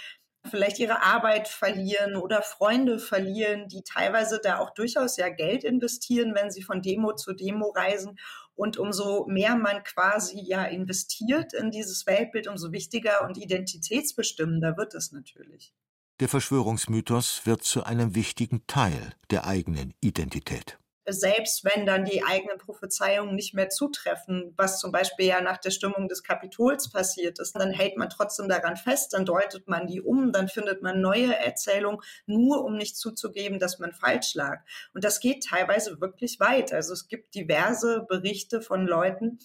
vielleicht 0.50 0.78
ihre 0.78 1.02
Arbeit 1.02 1.48
verlieren 1.48 2.16
oder 2.16 2.42
Freunde 2.42 2.98
verlieren, 2.98 3.68
die 3.68 3.82
teilweise 3.82 4.40
da 4.42 4.58
auch 4.58 4.74
durchaus 4.74 5.16
ja 5.16 5.30
Geld 5.30 5.64
investieren, 5.64 6.34
wenn 6.34 6.50
sie 6.50 6.62
von 6.62 6.82
Demo 6.82 7.14
zu 7.14 7.32
Demo 7.32 7.70
reisen. 7.70 8.18
Und 8.56 8.78
umso 8.78 9.26
mehr 9.26 9.56
man 9.56 9.82
quasi 9.82 10.40
ja 10.40 10.64
investiert 10.64 11.52
in 11.54 11.70
dieses 11.70 12.06
Weltbild, 12.06 12.46
umso 12.46 12.70
wichtiger 12.72 13.24
und 13.24 13.36
identitätsbestimmender 13.36 14.76
wird 14.76 14.94
es 14.94 15.12
natürlich. 15.12 15.74
Der 16.20 16.28
Verschwörungsmythos 16.28 17.46
wird 17.46 17.64
zu 17.64 17.82
einem 17.82 18.14
wichtigen 18.14 18.66
Teil 18.68 19.14
der 19.30 19.46
eigenen 19.46 19.94
Identität 20.00 20.78
selbst 21.06 21.64
wenn 21.64 21.86
dann 21.86 22.04
die 22.04 22.22
eigenen 22.22 22.58
Prophezeiungen 22.58 23.34
nicht 23.34 23.54
mehr 23.54 23.68
zutreffen, 23.68 24.54
was 24.56 24.80
zum 24.80 24.92
Beispiel 24.92 25.26
ja 25.26 25.40
nach 25.40 25.58
der 25.58 25.70
Stimmung 25.70 26.08
des 26.08 26.22
Kapitols 26.22 26.90
passiert 26.90 27.38
ist, 27.38 27.54
dann 27.54 27.72
hält 27.72 27.96
man 27.96 28.08
trotzdem 28.08 28.48
daran 28.48 28.76
fest, 28.76 29.12
dann 29.12 29.24
deutet 29.24 29.68
man 29.68 29.86
die 29.86 30.00
um, 30.00 30.32
dann 30.32 30.48
findet 30.48 30.82
man 30.82 31.00
neue 31.00 31.36
Erzählungen, 31.36 32.00
nur 32.26 32.64
um 32.64 32.76
nicht 32.76 32.96
zuzugeben, 32.96 33.58
dass 33.58 33.78
man 33.78 33.92
falsch 33.92 34.34
lag. 34.34 34.60
Und 34.94 35.04
das 35.04 35.20
geht 35.20 35.44
teilweise 35.44 36.00
wirklich 36.00 36.40
weit. 36.40 36.72
Also 36.72 36.92
es 36.92 37.08
gibt 37.08 37.34
diverse 37.34 38.06
Berichte 38.08 38.62
von 38.62 38.86
Leuten, 38.86 39.38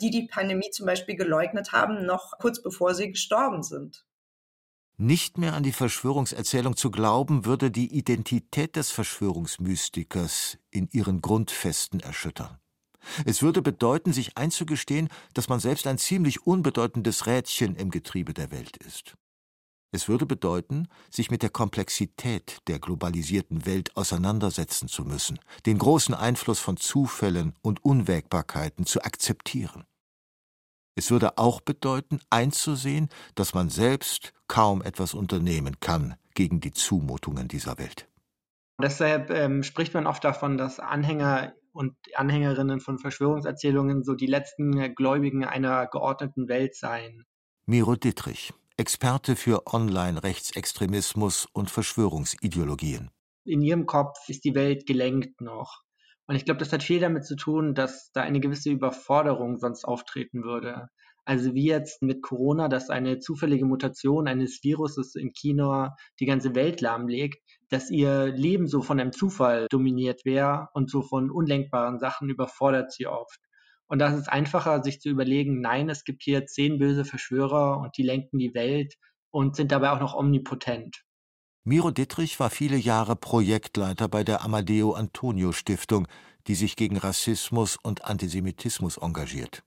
die 0.00 0.10
die 0.10 0.26
Pandemie 0.26 0.70
zum 0.70 0.86
Beispiel 0.86 1.16
geleugnet 1.16 1.72
haben, 1.72 2.04
noch 2.06 2.38
kurz 2.38 2.62
bevor 2.62 2.94
sie 2.94 3.10
gestorben 3.10 3.62
sind. 3.62 4.04
Nicht 4.96 5.38
mehr 5.38 5.54
an 5.54 5.64
die 5.64 5.72
Verschwörungserzählung 5.72 6.76
zu 6.76 6.92
glauben, 6.92 7.44
würde 7.44 7.72
die 7.72 7.92
Identität 7.92 8.76
des 8.76 8.92
Verschwörungsmystikers 8.92 10.58
in 10.70 10.88
ihren 10.92 11.20
Grundfesten 11.20 11.98
erschüttern. 11.98 12.58
Es 13.24 13.42
würde 13.42 13.60
bedeuten, 13.60 14.12
sich 14.12 14.36
einzugestehen, 14.36 15.08
dass 15.34 15.48
man 15.48 15.58
selbst 15.58 15.88
ein 15.88 15.98
ziemlich 15.98 16.46
unbedeutendes 16.46 17.26
Rädchen 17.26 17.74
im 17.74 17.90
Getriebe 17.90 18.34
der 18.34 18.52
Welt 18.52 18.76
ist. 18.76 19.16
Es 19.90 20.08
würde 20.08 20.26
bedeuten, 20.26 20.88
sich 21.10 21.30
mit 21.30 21.42
der 21.42 21.50
Komplexität 21.50 22.58
der 22.68 22.78
globalisierten 22.78 23.66
Welt 23.66 23.96
auseinandersetzen 23.96 24.88
zu 24.88 25.04
müssen, 25.04 25.40
den 25.66 25.78
großen 25.78 26.14
Einfluss 26.14 26.60
von 26.60 26.76
Zufällen 26.76 27.54
und 27.62 27.84
Unwägbarkeiten 27.84 28.86
zu 28.86 29.02
akzeptieren. 29.02 29.84
Es 30.96 31.10
würde 31.10 31.38
auch 31.38 31.60
bedeuten, 31.60 32.20
einzusehen, 32.30 33.08
dass 33.34 33.54
man 33.54 33.68
selbst 33.68 34.32
kaum 34.46 34.82
etwas 34.82 35.14
unternehmen 35.14 35.80
kann 35.80 36.14
gegen 36.34 36.60
die 36.60 36.72
Zumutungen 36.72 37.48
dieser 37.48 37.78
Welt. 37.78 38.08
Deshalb 38.80 39.30
ähm, 39.30 39.62
spricht 39.62 39.94
man 39.94 40.06
oft 40.06 40.24
davon, 40.24 40.58
dass 40.58 40.80
Anhänger 40.80 41.54
und 41.72 41.96
Anhängerinnen 42.14 42.80
von 42.80 42.98
Verschwörungserzählungen 42.98 44.04
so 44.04 44.14
die 44.14 44.26
letzten 44.26 44.94
Gläubigen 44.94 45.44
einer 45.44 45.86
geordneten 45.86 46.48
Welt 46.48 46.76
seien. 46.76 47.24
Miro 47.66 47.96
Dittrich, 47.96 48.52
Experte 48.76 49.36
für 49.36 49.66
Online-Rechtsextremismus 49.66 51.46
und 51.52 51.70
Verschwörungsideologien. 51.70 53.10
In 53.44 53.60
ihrem 53.60 53.86
Kopf 53.86 54.28
ist 54.28 54.44
die 54.44 54.54
Welt 54.54 54.86
gelenkt 54.86 55.40
noch. 55.40 55.83
Und 56.26 56.36
ich 56.36 56.44
glaube, 56.44 56.58
das 56.58 56.72
hat 56.72 56.82
viel 56.82 57.00
damit 57.00 57.26
zu 57.26 57.36
tun, 57.36 57.74
dass 57.74 58.10
da 58.12 58.22
eine 58.22 58.40
gewisse 58.40 58.70
Überforderung 58.70 59.58
sonst 59.58 59.84
auftreten 59.84 60.42
würde. 60.42 60.88
Also 61.26 61.54
wie 61.54 61.66
jetzt 61.66 62.02
mit 62.02 62.22
Corona, 62.22 62.68
dass 62.68 62.90
eine 62.90 63.18
zufällige 63.18 63.64
Mutation 63.64 64.28
eines 64.28 64.62
Viruses 64.62 65.14
in 65.14 65.32
China 65.32 65.96
die 66.20 66.26
ganze 66.26 66.54
Welt 66.54 66.82
lahmlegt, 66.82 67.42
dass 67.70 67.90
ihr 67.90 68.26
Leben 68.26 68.68
so 68.68 68.82
von 68.82 69.00
einem 69.00 69.12
Zufall 69.12 69.66
dominiert 69.70 70.24
wäre 70.24 70.68
und 70.74 70.90
so 70.90 71.02
von 71.02 71.30
unlenkbaren 71.30 71.98
Sachen 71.98 72.28
überfordert 72.28 72.92
sie 72.92 73.06
oft. 73.06 73.38
Und 73.86 74.00
das 74.00 74.18
ist 74.18 74.28
einfacher, 74.28 74.82
sich 74.82 75.00
zu 75.00 75.08
überlegen, 75.08 75.60
nein, 75.60 75.88
es 75.88 76.04
gibt 76.04 76.22
hier 76.22 76.46
zehn 76.46 76.78
böse 76.78 77.04
Verschwörer 77.04 77.78
und 77.78 77.96
die 77.96 78.02
lenken 78.02 78.38
die 78.38 78.54
Welt 78.54 78.94
und 79.30 79.56
sind 79.56 79.72
dabei 79.72 79.90
auch 79.90 80.00
noch 80.00 80.14
omnipotent. 80.14 81.03
Miro 81.66 81.90
Dittrich 81.90 82.38
war 82.40 82.50
viele 82.50 82.76
Jahre 82.76 83.16
Projektleiter 83.16 84.06
bei 84.06 84.22
der 84.22 84.44
Amadeo 84.44 84.92
Antonio 84.92 85.52
Stiftung, 85.52 86.06
die 86.46 86.56
sich 86.56 86.76
gegen 86.76 86.98
Rassismus 86.98 87.78
und 87.82 88.04
Antisemitismus 88.04 88.98
engagiert. 88.98 89.62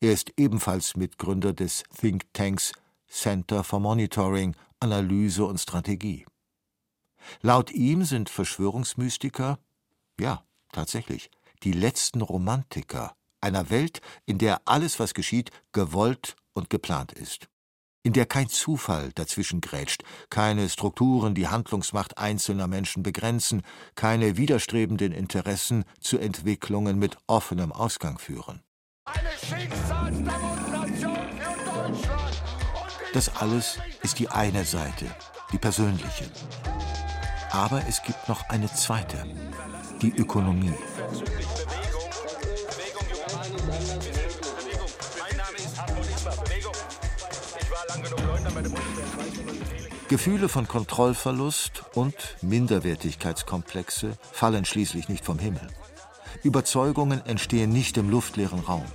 Er 0.00 0.12
ist 0.14 0.32
ebenfalls 0.38 0.96
Mitgründer 0.96 1.52
des 1.52 1.82
Thinktanks 1.94 2.72
Center 3.06 3.64
for 3.64 3.80
Monitoring, 3.80 4.56
Analyse 4.78 5.44
und 5.44 5.58
Strategie. 5.58 6.24
Laut 7.42 7.70
ihm 7.70 8.04
sind 8.04 8.30
Verschwörungsmystiker, 8.30 9.58
ja, 10.18 10.42
tatsächlich, 10.72 11.30
die 11.64 11.72
letzten 11.72 12.22
Romantiker 12.22 13.14
einer 13.42 13.68
Welt, 13.68 14.00
in 14.24 14.38
der 14.38 14.62
alles, 14.64 14.98
was 14.98 15.12
geschieht, 15.12 15.50
gewollt 15.72 16.36
und 16.54 16.70
geplant 16.70 17.12
ist 17.12 17.50
in 18.02 18.12
der 18.12 18.26
kein 18.26 18.48
Zufall 18.48 19.10
dazwischen 19.14 19.60
grätscht, 19.60 20.02
keine 20.30 20.68
Strukturen 20.68 21.34
die 21.34 21.48
Handlungsmacht 21.48 22.18
einzelner 22.18 22.66
Menschen 22.66 23.02
begrenzen, 23.02 23.62
keine 23.94 24.36
widerstrebenden 24.36 25.12
Interessen 25.12 25.84
zu 26.00 26.18
Entwicklungen 26.18 26.98
mit 26.98 27.18
offenem 27.26 27.72
Ausgang 27.72 28.18
führen. 28.18 28.62
Das 33.12 33.36
alles 33.36 33.78
ist 34.02 34.18
die 34.18 34.28
eine 34.28 34.64
Seite, 34.64 35.06
die 35.52 35.58
persönliche. 35.58 36.30
Aber 37.50 37.82
es 37.88 38.02
gibt 38.02 38.28
noch 38.28 38.48
eine 38.48 38.72
zweite, 38.72 39.26
die 40.00 40.12
Ökonomie. 40.16 40.74
Gefühle 50.10 50.48
von 50.48 50.66
Kontrollverlust 50.66 51.84
und 51.94 52.16
Minderwertigkeitskomplexe 52.42 54.18
fallen 54.32 54.64
schließlich 54.64 55.08
nicht 55.08 55.24
vom 55.24 55.38
Himmel. 55.38 55.68
Überzeugungen 56.42 57.24
entstehen 57.26 57.70
nicht 57.70 57.96
im 57.96 58.10
luftleeren 58.10 58.58
Raum. 58.58 58.86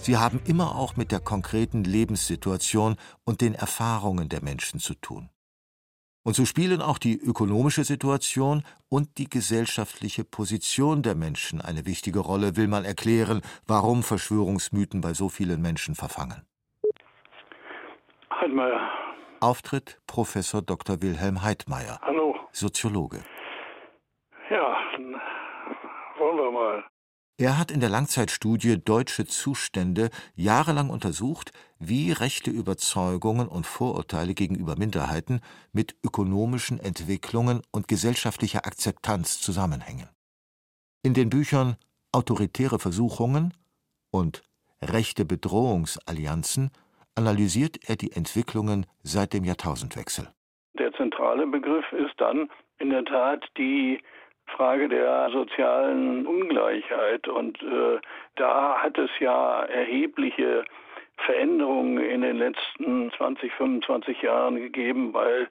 Sie 0.00 0.16
haben 0.16 0.40
immer 0.44 0.74
auch 0.74 0.96
mit 0.96 1.12
der 1.12 1.20
konkreten 1.20 1.84
Lebenssituation 1.84 2.96
und 3.24 3.42
den 3.42 3.54
Erfahrungen 3.54 4.28
der 4.28 4.42
Menschen 4.42 4.80
zu 4.80 4.94
tun. 4.94 5.30
Und 6.24 6.34
so 6.34 6.44
spielen 6.44 6.82
auch 6.82 6.98
die 6.98 7.16
ökonomische 7.16 7.84
Situation 7.84 8.64
und 8.88 9.18
die 9.18 9.30
gesellschaftliche 9.30 10.24
Position 10.24 11.04
der 11.04 11.14
Menschen 11.14 11.60
eine 11.60 11.86
wichtige 11.86 12.18
Rolle, 12.18 12.56
will 12.56 12.66
man 12.66 12.84
erklären, 12.84 13.40
warum 13.68 14.02
Verschwörungsmythen 14.02 15.00
bei 15.00 15.14
so 15.14 15.28
vielen 15.28 15.62
Menschen 15.62 15.94
verfangen. 15.94 16.42
Heidmeier. 18.32 19.05
Auftritt 19.40 20.00
Professor 20.06 20.62
Dr. 20.62 21.02
Wilhelm 21.02 21.42
Heidmeier. 21.42 21.98
Hallo. 22.02 22.34
Soziologe. 22.52 23.22
Ja, 24.50 24.76
wollen 26.18 26.36
wir 26.38 26.50
mal. 26.50 26.84
Er 27.38 27.58
hat 27.58 27.70
in 27.70 27.80
der 27.80 27.90
Langzeitstudie 27.90 28.82
Deutsche 28.82 29.26
Zustände 29.26 30.08
jahrelang 30.34 30.88
untersucht, 30.88 31.52
wie 31.78 32.12
rechte 32.12 32.50
Überzeugungen 32.50 33.46
und 33.46 33.66
Vorurteile 33.66 34.32
gegenüber 34.32 34.76
Minderheiten 34.76 35.40
mit 35.72 35.96
ökonomischen 36.02 36.80
Entwicklungen 36.80 37.60
und 37.72 37.88
gesellschaftlicher 37.88 38.64
Akzeptanz 38.64 39.40
zusammenhängen. 39.42 40.08
In 41.02 41.12
den 41.12 41.28
Büchern 41.28 41.76
Autoritäre 42.12 42.78
Versuchungen 42.78 43.52
und 44.10 44.42
Rechte 44.80 45.24
Bedrohungsallianzen 45.24 46.70
analysiert 47.16 47.78
er 47.88 47.96
die 47.96 48.12
Entwicklungen 48.12 48.86
seit 49.02 49.32
dem 49.32 49.44
Jahrtausendwechsel. 49.44 50.28
Der 50.78 50.92
zentrale 50.92 51.46
Begriff 51.46 51.90
ist 51.92 52.20
dann 52.20 52.48
in 52.78 52.90
der 52.90 53.04
Tat 53.04 53.44
die 53.56 54.00
Frage 54.46 54.88
der 54.88 55.30
sozialen 55.30 56.26
Ungleichheit. 56.26 57.26
Und 57.28 57.60
äh, 57.62 57.98
da 58.36 58.78
hat 58.78 58.98
es 58.98 59.10
ja 59.18 59.62
erhebliche 59.64 60.64
Veränderungen 61.24 61.98
in 61.98 62.20
den 62.22 62.36
letzten 62.36 63.10
20, 63.16 63.52
25 63.54 64.22
Jahren 64.22 64.56
gegeben, 64.56 65.12
weil 65.14 65.48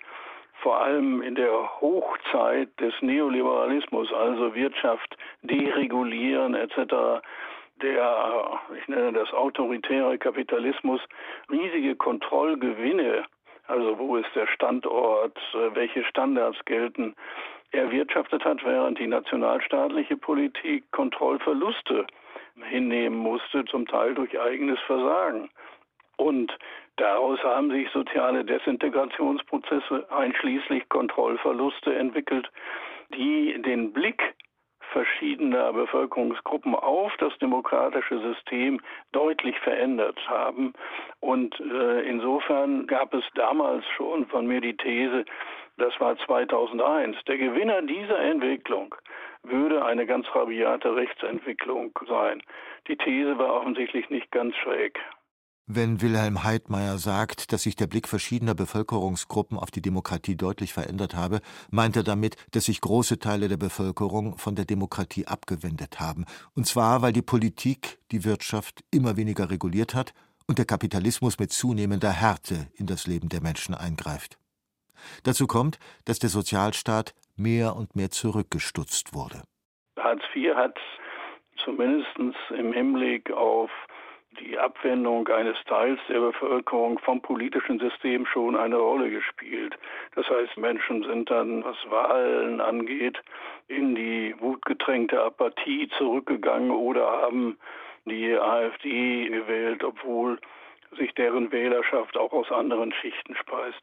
vor 0.61 0.81
allem 0.81 1.21
in 1.21 1.35
der 1.35 1.81
Hochzeit 1.81 2.69
des 2.79 2.93
Neoliberalismus, 3.01 4.11
also 4.13 4.55
Wirtschaft 4.55 5.17
deregulieren 5.41 6.55
etc., 6.55 7.21
der, 7.81 8.59
ich 8.79 8.87
nenne 8.87 9.13
das 9.13 9.33
autoritäre 9.33 10.17
Kapitalismus, 10.17 11.01
riesige 11.49 11.95
Kontrollgewinne, 11.95 13.25
also 13.67 13.97
wo 13.97 14.17
ist 14.17 14.33
der 14.35 14.47
Standort, 14.47 15.37
äh, 15.53 15.75
welche 15.75 16.03
Standards 16.05 16.57
gelten, 16.65 17.15
erwirtschaftet 17.71 18.45
hat, 18.45 18.63
während 18.63 18.99
die 18.99 19.07
nationalstaatliche 19.07 20.17
Politik 20.17 20.89
Kontrollverluste 20.91 22.05
hinnehmen 22.69 23.17
musste, 23.17 23.65
zum 23.65 23.85
Teil 23.87 24.13
durch 24.13 24.39
eigenes 24.39 24.79
Versagen. 24.81 25.49
Und 26.17 26.57
daraus 26.95 27.43
haben 27.43 27.71
sich 27.71 27.89
soziale 27.91 28.45
Desintegrationsprozesse 28.45 30.09
einschließlich 30.09 30.87
Kontrollverluste 30.87 31.93
entwickelt, 31.93 32.49
die 33.13 33.61
den 33.61 33.91
Blick 33.91 34.35
verschiedener 34.95 35.73
Bevölkerungsgruppen 35.73 36.73
auf 36.73 37.11
das 37.17 37.37
demokratische 37.39 38.17
System 38.19 38.79
deutlich 39.11 39.59
verändert 39.59 40.17
haben. 40.25 40.71
Und 41.19 41.59
äh, 41.59 42.01
insofern 42.03 42.87
gab 42.87 43.13
es 43.13 43.25
damals 43.35 43.83
schon 43.97 44.25
von 44.27 44.47
mir 44.47 44.61
die 44.61 44.77
These, 44.77 45.25
das 45.77 45.99
war 45.99 46.17
2001. 46.17 47.17
Der 47.27 47.37
Gewinner 47.37 47.81
dieser 47.81 48.19
Entwicklung 48.19 48.95
würde 49.43 49.83
eine 49.83 50.05
ganz 50.05 50.27
rabiate 50.33 50.95
Rechtsentwicklung 50.95 51.91
sein. 52.07 52.41
Die 52.87 52.95
These 52.95 53.37
war 53.37 53.53
offensichtlich 53.53 54.09
nicht 54.09 54.31
ganz 54.31 54.55
schräg. 54.55 54.97
Wenn 55.67 55.99
Wilhelm 55.99 56.43
Heidmeier 56.43 56.99
sagt, 56.99 57.51
dass 57.51 57.63
sich 57.63 57.75
der 57.75 57.87
Blick 57.87 58.07
verschiedener 58.07 58.53
Bevölkerungsgruppen 58.53 59.57
auf 59.57 59.71
die 59.71 59.81
Demokratie 59.81 60.35
deutlich 60.35 60.73
verändert 60.73 61.15
habe, 61.15 61.41
meint 61.71 61.95
er 61.95 62.03
damit, 62.03 62.35
dass 62.51 62.65
sich 62.65 62.81
große 62.81 63.17
Teile 63.17 63.47
der 63.47 63.57
Bevölkerung 63.57 64.37
von 64.37 64.53
der 64.53 64.65
Demokratie 64.65 65.25
abgewendet 65.25 65.99
haben, 65.99 66.25
und 66.53 66.67
zwar 66.67 67.01
weil 67.01 67.13
die 67.13 67.23
Politik 67.23 67.97
die 68.11 68.25
Wirtschaft 68.25 68.83
immer 68.91 69.17
weniger 69.17 69.49
reguliert 69.49 69.95
hat 69.95 70.13
und 70.45 70.59
der 70.59 70.65
Kapitalismus 70.65 71.39
mit 71.39 71.51
zunehmender 71.51 72.11
Härte 72.11 72.67
in 72.75 72.85
das 72.85 73.07
Leben 73.07 73.29
der 73.29 73.41
Menschen 73.41 73.73
eingreift. 73.73 74.37
Dazu 75.23 75.47
kommt, 75.47 75.79
dass 76.05 76.19
der 76.19 76.29
Sozialstaat 76.29 77.15
mehr 77.35 77.75
und 77.75 77.95
mehr 77.95 78.11
zurückgestutzt 78.11 79.15
wurde. 79.15 79.41
Hartz 79.97 80.21
IV 80.35 80.53
hat 80.53 80.77
zumindest 81.63 82.07
im 82.55 82.71
Hinblick 82.71 83.31
auf 83.31 83.71
die 84.39 84.57
Abwendung 84.57 85.27
eines 85.27 85.57
Teils 85.65 85.99
der 86.09 86.19
Bevölkerung 86.19 86.99
vom 86.99 87.21
politischen 87.21 87.79
System 87.79 88.25
schon 88.25 88.55
eine 88.55 88.77
Rolle 88.77 89.09
gespielt. 89.09 89.77
Das 90.15 90.29
heißt, 90.29 90.57
Menschen 90.57 91.03
sind 91.03 91.29
dann, 91.29 91.63
was 91.63 91.77
Wahlen 91.89 92.61
angeht, 92.61 93.21
in 93.67 93.95
die 93.95 94.35
wutgetränkte 94.39 95.21
Apathie 95.21 95.89
zurückgegangen 95.97 96.71
oder 96.71 97.05
haben 97.05 97.57
die 98.05 98.37
AfD 98.37 99.29
gewählt, 99.29 99.83
obwohl 99.83 100.39
sich 100.97 101.13
deren 101.15 101.51
Wählerschaft 101.51 102.17
auch 102.17 102.31
aus 102.31 102.51
anderen 102.51 102.91
Schichten 102.93 103.35
speist. 103.35 103.81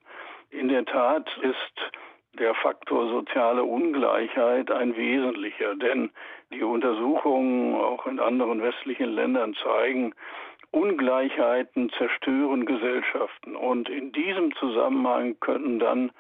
In 0.50 0.68
der 0.68 0.84
Tat 0.84 1.28
ist 1.42 1.92
der 2.38 2.55
Faktor 2.55 3.09
soziale 3.09 3.64
Ungleichheit 3.64 4.71
ein 4.71 4.97
wesentlicher, 4.97 5.75
denn 5.75 6.11
die 6.51 6.62
Untersuchungen 6.62 7.75
auch 7.75 8.07
in 8.07 8.21
anderen 8.21 8.62
westlichen 8.62 9.11
Ländern 9.11 9.55
zeigen, 9.55 10.14
Ungleichheiten 10.71 11.90
zerstören 11.90 12.64
Gesellschaften 12.64 13.55
und 13.55 13.90
in 13.90 14.12
diesem 14.12 14.55
Zusammenhang 14.57 15.38
können 15.40 15.79
dann 15.79 16.11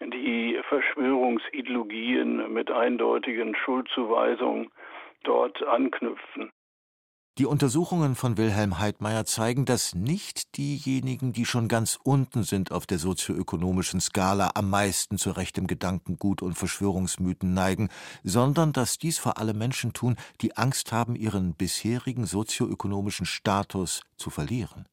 die 0.00 0.60
Verschwörungsideologien 0.68 2.52
mit 2.52 2.70
eindeutigen 2.70 3.56
Schuldzuweisungen 3.56 4.70
dort 5.24 5.60
anknüpfen. 5.64 6.52
Die 7.38 7.44
Untersuchungen 7.44 8.14
von 8.14 8.38
Wilhelm 8.38 8.78
Heidmeier 8.78 9.26
zeigen, 9.26 9.66
dass 9.66 9.94
nicht 9.94 10.56
diejenigen, 10.56 11.34
die 11.34 11.44
schon 11.44 11.68
ganz 11.68 11.98
unten 12.02 12.44
sind 12.44 12.72
auf 12.72 12.86
der 12.86 12.98
sozioökonomischen 12.98 14.00
Skala, 14.00 14.52
am 14.54 14.70
meisten 14.70 15.18
zu 15.18 15.32
rechtem 15.32 15.66
Gedankengut 15.66 16.40
und 16.40 16.54
Verschwörungsmythen 16.54 17.52
neigen, 17.52 17.90
sondern 18.24 18.72
dass 18.72 18.96
dies 18.96 19.18
vor 19.18 19.36
allem 19.36 19.58
Menschen 19.58 19.92
tun, 19.92 20.16
die 20.40 20.56
Angst 20.56 20.92
haben, 20.92 21.14
ihren 21.14 21.52
bisherigen 21.52 22.24
sozioökonomischen 22.24 23.26
Status 23.26 24.00
zu 24.16 24.30
verlieren. 24.30 24.86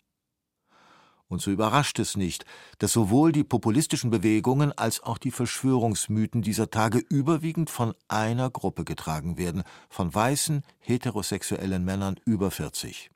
Und 1.30 1.42
so 1.42 1.52
überrascht 1.52 2.00
es 2.00 2.16
nicht, 2.16 2.46
dass 2.78 2.94
sowohl 2.94 3.32
die 3.32 3.44
populistischen 3.44 4.12
Bewegungen 4.12 4.72
als 4.72 5.02
auch 5.02 5.18
die 5.18 5.32
Verschwörungsmythen 5.32 6.42
dieser 6.42 6.70
Tage 6.70 7.00
überwiegend 7.00 7.70
von 7.70 7.94
einer 8.08 8.50
Gruppe 8.50 8.84
getragen 8.84 9.38
werden, 9.38 9.64
von 9.90 10.14
weißen, 10.14 10.64
heterosexuellen 10.80 11.84
Männern 11.84 12.20
über 12.26 12.52
40. 12.52 13.10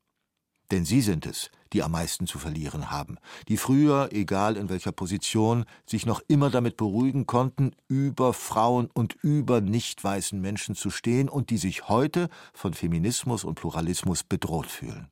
Denn 0.72 0.84
sie 0.84 1.02
sind 1.02 1.26
es, 1.26 1.50
die 1.74 1.82
am 1.84 1.92
meisten 1.92 2.28
zu 2.28 2.40
verlieren 2.40 2.92
haben, 2.92 3.18
die 3.48 3.58
früher, 3.58 4.10
egal 4.12 4.58
in 4.58 4.70
welcher 4.70 4.92
Position, 4.92 5.66
sich 5.86 6.06
noch 6.06 6.22
immer 6.28 6.50
damit 6.50 6.76
beruhigen 6.76 7.26
konnten, 7.26 7.72
über 7.88 8.34
Frauen 8.34 8.90
und 8.94 9.16
über 9.22 9.62
nicht 9.62 10.04
weißen 10.04 10.40
Menschen 10.40 10.76
zu 10.76 10.90
stehen 10.90 11.30
und 11.30 11.50
die 11.50 11.58
sich 11.58 11.88
heute 11.88 12.30
von 12.54 12.74
Feminismus 12.74 13.44
und 13.44 13.56
Pluralismus 13.56 14.24
bedroht 14.24 14.68
fühlen. 14.68 15.10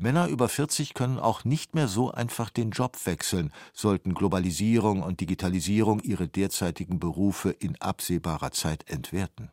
Männer 0.00 0.28
über 0.28 0.48
40 0.48 0.94
können 0.94 1.18
auch 1.18 1.44
nicht 1.44 1.74
mehr 1.74 1.86
so 1.86 2.10
einfach 2.10 2.48
den 2.48 2.70
Job 2.70 2.96
wechseln, 3.04 3.52
sollten 3.74 4.14
Globalisierung 4.14 5.02
und 5.02 5.20
Digitalisierung 5.20 6.00
ihre 6.00 6.26
derzeitigen 6.26 6.98
Berufe 6.98 7.50
in 7.50 7.78
absehbarer 7.80 8.50
Zeit 8.50 8.88
entwerten. 8.88 9.50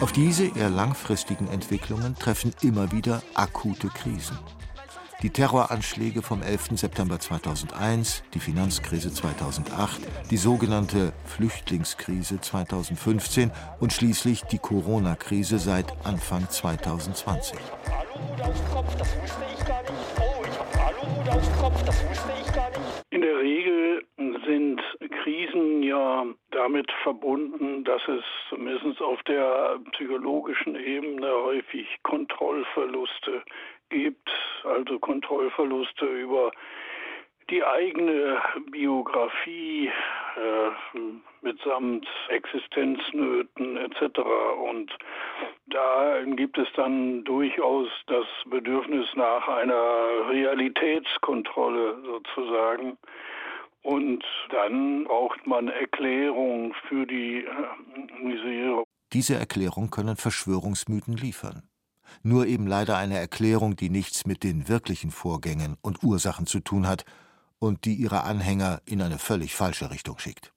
Auf 0.00 0.12
diese 0.12 0.46
eher 0.46 0.70
langfristigen 0.70 1.48
Entwicklungen 1.48 2.14
treffen 2.14 2.52
immer 2.62 2.92
wieder 2.92 3.22
akute 3.34 3.88
Krisen. 3.88 4.38
Die 5.20 5.30
Terroranschläge 5.30 6.22
vom 6.22 6.42
11. 6.42 6.78
September 6.78 7.18
2001, 7.18 8.22
die 8.34 8.38
Finanzkrise 8.38 9.12
2008, 9.12 10.00
die 10.30 10.36
sogenannte 10.36 11.12
Flüchtlingskrise 11.24 12.40
2015 12.40 13.50
und 13.80 13.92
schließlich 13.92 14.44
die 14.44 14.58
Corona-Krise 14.58 15.58
seit 15.58 15.92
Anfang 16.04 16.48
2020. 16.48 17.58
In 23.10 23.20
der 23.20 23.38
Regel 23.38 24.04
sind 24.46 24.80
Krisen 25.22 25.82
ja 25.82 26.26
damit 26.52 26.90
verbunden, 27.02 27.82
dass 27.82 28.02
es 28.06 28.22
zumindest 28.48 29.02
auf 29.02 29.20
der 29.24 29.80
psychologischen 29.92 30.76
Ebene 30.76 31.28
häufig 31.44 31.86
Kontrollverluste 32.04 33.42
gibt, 33.90 34.30
also 34.64 34.98
Kontrollverluste 34.98 36.04
über 36.04 36.50
die 37.50 37.64
eigene 37.64 38.38
Biografie, 38.70 39.88
äh, 39.88 40.98
mitsamt 41.40 42.06
Existenznöten 42.28 43.76
etc. 43.76 44.18
Und 44.70 44.90
da 45.66 46.22
gibt 46.24 46.58
es 46.58 46.68
dann 46.74 47.24
durchaus 47.24 47.88
das 48.06 48.26
Bedürfnis 48.46 49.06
nach 49.14 49.48
einer 49.48 50.28
Realitätskontrolle 50.30 52.02
sozusagen. 52.04 52.98
Und 53.82 54.24
dann 54.50 55.04
braucht 55.04 55.46
man 55.46 55.68
Erklärung 55.68 56.74
für 56.88 57.06
die 57.06 57.44
äh, 57.44 58.22
Misere. 58.22 58.84
Diese 59.12 59.36
Erklärung 59.36 59.90
können 59.90 60.16
Verschwörungsmythen 60.16 61.16
liefern. 61.16 61.67
Nur 62.22 62.46
eben 62.46 62.66
leider 62.66 62.96
eine 62.96 63.18
Erklärung, 63.18 63.76
die 63.76 63.90
nichts 63.90 64.26
mit 64.26 64.42
den 64.42 64.68
wirklichen 64.68 65.10
Vorgängen 65.10 65.76
und 65.80 66.02
Ursachen 66.02 66.46
zu 66.46 66.60
tun 66.60 66.86
hat 66.86 67.04
und 67.58 67.84
die 67.84 67.94
ihre 67.94 68.24
Anhänger 68.24 68.82
in 68.84 69.02
eine 69.02 69.18
völlig 69.18 69.54
falsche 69.54 69.90
Richtung 69.90 70.18
schickt. 70.18 70.52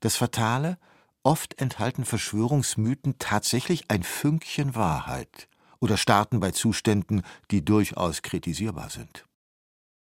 Das 0.00 0.16
Fatale, 0.16 0.78
oft 1.22 1.60
enthalten 1.60 2.04
Verschwörungsmythen 2.04 3.18
tatsächlich 3.18 3.90
ein 3.90 4.02
Fünkchen 4.02 4.74
Wahrheit 4.74 5.48
oder 5.80 5.96
starten 5.96 6.40
bei 6.40 6.50
Zuständen, 6.50 7.22
die 7.50 7.64
durchaus 7.64 8.22
kritisierbar 8.22 8.90
sind. 8.90 9.26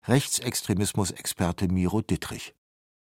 Rechtsextremismus-Experte 0.07 1.67
Miro 1.67 2.01
Dittrich. 2.01 2.53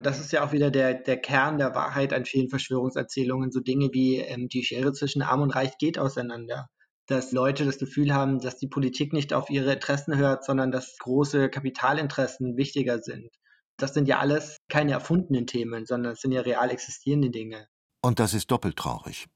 Das 0.02 0.18
ist 0.18 0.33
ja 0.33 0.44
auch 0.44 0.52
wieder 0.52 0.70
der, 0.70 0.94
der 0.94 1.18
Kern 1.18 1.59
der 1.59 1.74
Wahrheit 1.74 2.12
an 2.12 2.24
vielen 2.24 2.48
Verschwörungserzählungen. 2.48 3.52
So 3.52 3.61
Dinge 3.61 3.90
wie 3.92 4.16
ähm, 4.16 4.48
die 4.48 4.64
Schere 4.64 4.92
zwischen 4.92 5.22
Arm 5.22 5.42
und 5.42 5.50
Reich 5.50 5.76
geht 5.78 5.98
auseinander. 5.98 6.68
Dass 7.11 7.33
Leute 7.33 7.64
das 7.64 7.79
Gefühl 7.79 8.14
haben, 8.14 8.38
dass 8.38 8.57
die 8.57 8.68
Politik 8.68 9.12
nicht 9.12 9.33
auf 9.33 9.51
ihre 9.51 9.73
Interessen 9.73 10.16
hört, 10.16 10.44
sondern 10.44 10.70
dass 10.70 10.96
große 10.99 11.49
Kapitalinteressen 11.51 12.57
wichtiger 12.57 13.01
sind. 13.01 13.29
Das 13.77 13.94
sind 13.94 14.07
ja 14.07 14.20
alles 14.20 14.59
keine 14.68 14.92
erfundenen 14.92 15.49
Themen, 15.49 15.87
sondern 15.87 16.12
es 16.12 16.20
sind 16.20 16.31
ja 16.31 16.42
real 16.42 16.70
existierende 16.70 17.31
Dinge. 17.31 17.66
Und 18.01 18.20
das 18.20 18.33
ist 18.33 18.53
doppelt 18.53 18.77
traurig. 18.77 19.27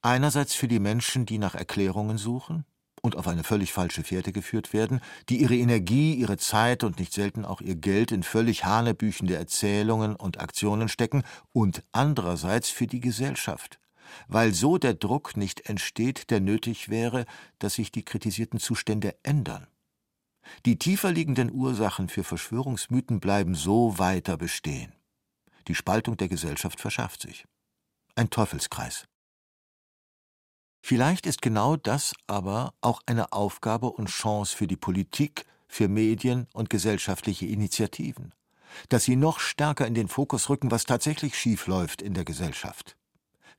Einerseits 0.00 0.54
für 0.54 0.66
die 0.66 0.78
Menschen, 0.78 1.26
die 1.26 1.36
nach 1.36 1.54
Erklärungen 1.54 2.16
suchen, 2.16 2.64
und 3.02 3.16
auf 3.16 3.28
eine 3.28 3.44
völlig 3.44 3.74
falsche 3.74 4.02
Fährte 4.02 4.32
geführt 4.32 4.72
werden, 4.72 5.00
die 5.28 5.42
ihre 5.42 5.56
Energie, 5.56 6.14
ihre 6.14 6.38
Zeit 6.38 6.84
und 6.84 6.98
nicht 6.98 7.12
selten 7.12 7.44
auch 7.44 7.60
ihr 7.60 7.74
Geld 7.74 8.12
in 8.12 8.22
völlig 8.22 8.64
hanebüchende 8.64 9.36
Erzählungen 9.36 10.16
und 10.16 10.40
Aktionen 10.40 10.88
stecken, 10.88 11.22
und 11.52 11.82
andererseits 11.92 12.70
für 12.70 12.86
die 12.86 13.00
Gesellschaft, 13.00 13.78
weil 14.28 14.52
so 14.54 14.78
der 14.78 14.94
Druck 14.94 15.36
nicht 15.36 15.68
entsteht, 15.68 16.30
der 16.30 16.40
nötig 16.40 16.88
wäre, 16.88 17.26
dass 17.58 17.74
sich 17.74 17.92
die 17.92 18.04
kritisierten 18.04 18.60
Zustände 18.60 19.16
ändern. 19.22 19.66
Die 20.66 20.78
tiefer 20.78 21.12
liegenden 21.12 21.52
Ursachen 21.52 22.08
für 22.08 22.24
Verschwörungsmythen 22.24 23.20
bleiben 23.20 23.54
so 23.54 23.98
weiter 23.98 24.36
bestehen. 24.36 24.92
Die 25.68 25.74
Spaltung 25.74 26.16
der 26.16 26.28
Gesellschaft 26.28 26.80
verschärft 26.80 27.22
sich. 27.22 27.46
Ein 28.14 28.30
Teufelskreis. 28.30 29.06
Vielleicht 30.82 31.26
ist 31.26 31.42
genau 31.42 31.76
das 31.76 32.14
aber 32.26 32.74
auch 32.80 33.02
eine 33.06 33.32
Aufgabe 33.32 33.90
und 33.90 34.08
Chance 34.08 34.56
für 34.56 34.66
die 34.66 34.76
Politik, 34.76 35.44
für 35.68 35.88
Medien 35.88 36.48
und 36.52 36.70
gesellschaftliche 36.70 37.46
Initiativen, 37.46 38.34
dass 38.88 39.04
sie 39.04 39.16
noch 39.16 39.38
stärker 39.38 39.86
in 39.86 39.94
den 39.94 40.08
Fokus 40.08 40.48
rücken, 40.48 40.70
was 40.70 40.84
tatsächlich 40.84 41.38
schiefläuft 41.38 42.02
in 42.02 42.14
der 42.14 42.24
Gesellschaft. 42.24 42.96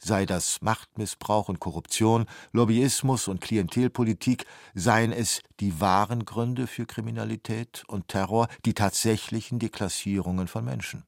Sei 0.03 0.25
das 0.25 0.61
Machtmissbrauch 0.61 1.47
und 1.47 1.59
Korruption, 1.59 2.25
Lobbyismus 2.53 3.27
und 3.27 3.39
Klientelpolitik, 3.39 4.45
seien 4.73 5.11
es 5.11 5.41
die 5.59 5.79
wahren 5.79 6.25
Gründe 6.25 6.65
für 6.65 6.87
Kriminalität 6.87 7.83
und 7.87 8.07
Terror, 8.07 8.47
die 8.65 8.73
tatsächlichen 8.73 9.59
Deklassierungen 9.59 10.47
von 10.47 10.65
Menschen. 10.65 11.03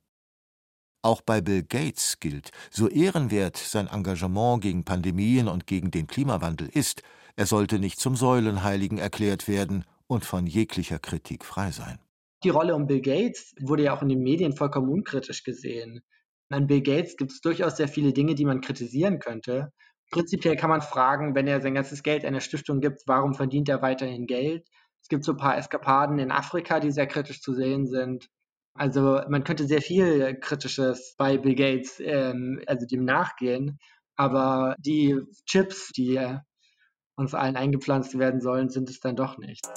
Auch 1.02 1.22
bei 1.22 1.42
Bill 1.42 1.64
Gates 1.64 2.20
gilt, 2.20 2.52
so 2.70 2.88
ehrenwert 2.88 3.58
sein 3.58 3.88
Engagement 3.88 4.62
gegen 4.62 4.86
Pandemien 4.86 5.48
und 5.48 5.66
gegen 5.66 5.90
den 5.90 6.06
Klimawandel 6.06 6.70
ist, 6.70 7.02
er 7.36 7.48
sollte 7.48 7.80
nicht 7.80 8.00
zum 8.00 8.16
Säulenheiligen 8.16 9.00
erklärt 9.00 9.48
werden 9.48 9.86
und 10.06 10.24
von 10.24 10.46
jeglicher 10.46 11.00
Kritik 11.00 11.46
frei 11.46 11.72
sein. 11.72 11.98
Die 12.44 12.50
Rolle 12.50 12.76
um 12.76 12.86
Bill 12.86 13.02
Gates 13.02 13.56
wurde 13.60 13.84
ja 13.84 13.98
auch 13.98 14.04
in 14.04 14.10
den 14.10 14.22
Medien 14.22 14.56
vollkommen 14.56 14.90
unkritisch 14.90 15.44
gesehen. 15.44 16.02
An 16.50 16.68
Bill 16.68 16.82
Gates 16.82 17.18
gibt 17.18 17.32
es 17.32 17.42
durchaus 17.42 17.78
sehr 17.78 17.88
viele 17.88 18.14
Dinge, 18.14 18.36
die 18.36 18.46
man 18.46 18.62
kritisieren 18.62 19.20
könnte. 19.20 19.72
Prinzipiell 20.12 20.56
kann 20.56 20.70
man 20.70 20.82
fragen, 20.82 21.34
wenn 21.36 21.48
er 21.48 21.62
sein 21.62 21.74
ganzes 21.74 22.04
Geld 22.04 22.26
einer 22.26 22.42
Stiftung 22.42 22.82
gibt, 22.82 23.02
warum 23.08 23.34
verdient 23.34 23.70
er 23.70 23.82
weiterhin 23.82 24.28
Geld? 24.28 24.68
Es 25.02 25.08
gibt 25.08 25.24
so 25.26 25.34
ein 25.34 25.38
paar 25.38 25.58
Eskapaden 25.58 26.20
in 26.20 26.32
Afrika, 26.32 26.80
die 26.80 26.92
sehr 26.92 27.08
kritisch 27.08 27.42
zu 27.42 27.54
sehen 27.54 27.88
sind. 27.88 28.30
Also 28.76 29.22
man 29.28 29.44
könnte 29.44 29.66
sehr 29.66 29.82
viel 29.82 30.40
Kritisches 30.40 31.16
bei 31.18 31.38
Bill 31.38 31.56
Gates, 31.56 32.00
ähm, 32.00 32.62
also 32.68 32.86
dem 32.86 33.06
nachgehen, 33.06 33.80
aber 34.16 34.76
die 34.80 35.20
Chips, 35.46 35.92
die 35.92 36.20
uns 37.16 37.34
allen 37.34 37.56
eingepflanzt 37.56 38.18
werden 38.18 38.42
sollen, 38.42 38.70
sind 38.70 38.90
es 38.90 39.00
dann 39.00 39.16
doch 39.16 39.38
nicht. 39.38 39.68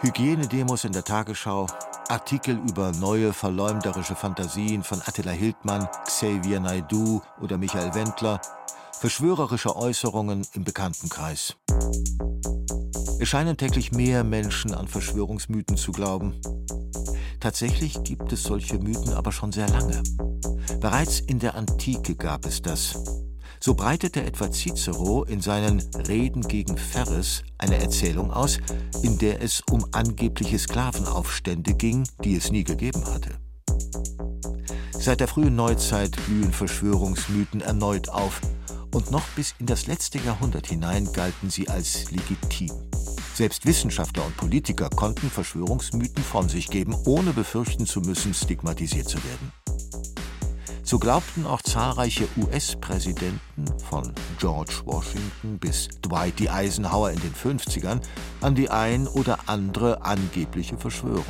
Hygienedemos 0.00 0.84
in 0.84 0.92
der 0.92 1.02
Tagesschau, 1.02 1.66
Artikel 2.08 2.58
über 2.68 2.92
neue 2.92 3.32
verleumderische 3.32 4.14
Fantasien 4.14 4.82
von 4.82 5.00
Attila 5.04 5.30
Hildmann, 5.30 5.88
Xavier 6.06 6.58
Naidu 6.58 7.20
oder 7.40 7.58
Michael 7.58 7.94
Wendler, 7.94 8.40
verschwörerische 8.98 9.76
Äußerungen 9.76 10.46
im 10.54 10.64
Bekanntenkreis. 10.64 11.56
Es 13.20 13.28
scheinen 13.28 13.56
täglich 13.56 13.92
mehr 13.92 14.24
Menschen 14.24 14.72
an 14.74 14.88
Verschwörungsmythen 14.88 15.76
zu 15.76 15.92
glauben. 15.92 16.40
Tatsächlich 17.40 18.02
gibt 18.04 18.32
es 18.32 18.42
solche 18.42 18.78
Mythen 18.78 19.12
aber 19.12 19.30
schon 19.30 19.52
sehr 19.52 19.68
lange. 19.68 20.02
Bereits 20.80 21.20
in 21.20 21.38
der 21.38 21.56
Antike 21.56 22.16
gab 22.16 22.46
es 22.46 22.62
das. 22.62 23.27
So 23.60 23.74
breitete 23.74 24.24
etwa 24.24 24.50
Cicero 24.50 25.24
in 25.24 25.40
seinen 25.40 25.80
Reden 26.06 26.42
gegen 26.42 26.76
Verres 26.76 27.42
eine 27.58 27.76
Erzählung 27.76 28.30
aus, 28.30 28.58
in 29.02 29.18
der 29.18 29.42
es 29.42 29.62
um 29.70 29.84
angebliche 29.92 30.58
Sklavenaufstände 30.58 31.74
ging, 31.74 32.06
die 32.22 32.36
es 32.36 32.50
nie 32.50 32.64
gegeben 32.64 33.04
hatte. 33.06 33.30
Seit 34.92 35.20
der 35.20 35.28
frühen 35.28 35.56
Neuzeit 35.56 36.16
blühen 36.26 36.52
Verschwörungsmythen 36.52 37.60
erneut 37.60 38.08
auf, 38.08 38.40
und 38.94 39.10
noch 39.10 39.26
bis 39.36 39.54
in 39.58 39.66
das 39.66 39.86
letzte 39.86 40.18
Jahrhundert 40.18 40.66
hinein 40.66 41.12
galten 41.12 41.50
sie 41.50 41.68
als 41.68 42.10
legitim. 42.10 42.72
Selbst 43.34 43.66
Wissenschaftler 43.66 44.24
und 44.24 44.36
Politiker 44.36 44.88
konnten 44.88 45.30
Verschwörungsmythen 45.30 46.24
von 46.24 46.48
sich 46.48 46.68
geben, 46.68 46.96
ohne 47.04 47.32
befürchten 47.32 47.86
zu 47.86 48.00
müssen, 48.00 48.34
stigmatisiert 48.34 49.08
zu 49.08 49.18
werden. 49.18 49.52
So 50.88 50.98
glaubten 50.98 51.44
auch 51.44 51.60
zahlreiche 51.60 52.26
US-Präsidenten 52.38 53.66
von 53.90 54.10
George 54.38 54.80
Washington 54.86 55.58
bis 55.58 55.88
Dwight 56.00 56.40
D. 56.40 56.48
Eisenhower 56.48 57.10
in 57.10 57.20
den 57.20 57.34
50ern 57.34 58.00
an 58.40 58.54
die 58.54 58.70
ein 58.70 59.06
oder 59.06 59.38
andere 59.44 60.02
angebliche 60.06 60.78
Verschwörung. 60.78 61.26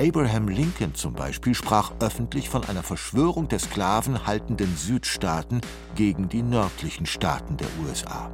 Abraham 0.00 0.48
Lincoln 0.48 0.96
zum 0.96 1.12
Beispiel 1.12 1.54
sprach 1.54 1.92
öffentlich 2.00 2.48
von 2.48 2.64
einer 2.64 2.82
Verschwörung 2.82 3.46
der 3.46 3.60
sklavenhaltenden 3.60 4.76
Südstaaten 4.76 5.60
gegen 5.94 6.28
die 6.28 6.42
nördlichen 6.42 7.06
Staaten 7.06 7.56
der 7.56 7.68
USA. 7.86 8.32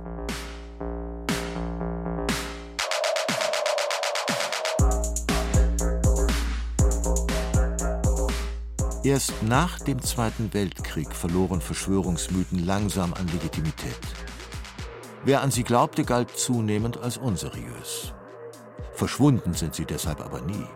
Erst 9.02 9.42
nach 9.42 9.78
dem 9.78 10.02
Zweiten 10.02 10.52
Weltkrieg 10.52 11.14
verloren 11.14 11.62
Verschwörungsmythen 11.62 12.66
langsam 12.66 13.14
an 13.14 13.26
Legitimität. 13.28 13.96
Wer 15.24 15.40
an 15.40 15.50
sie 15.50 15.62
glaubte, 15.62 16.04
galt 16.04 16.36
zunehmend 16.36 16.98
als 16.98 17.16
unseriös. 17.16 18.12
Verschwunden 18.92 19.54
sind 19.54 19.74
sie 19.74 19.86
deshalb 19.86 20.20
aber 20.20 20.42
nie. 20.42 20.66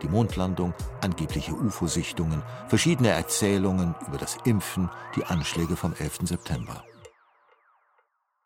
Die 0.00 0.08
Mondlandung, 0.08 0.72
angebliche 1.02 1.52
UFO-Sichtungen, 1.52 2.42
verschiedene 2.68 3.10
Erzählungen 3.10 3.94
über 4.08 4.16
das 4.16 4.38
Impfen, 4.44 4.88
die 5.14 5.24
Anschläge 5.24 5.76
vom 5.76 5.92
11. 5.92 6.20
September. 6.22 6.82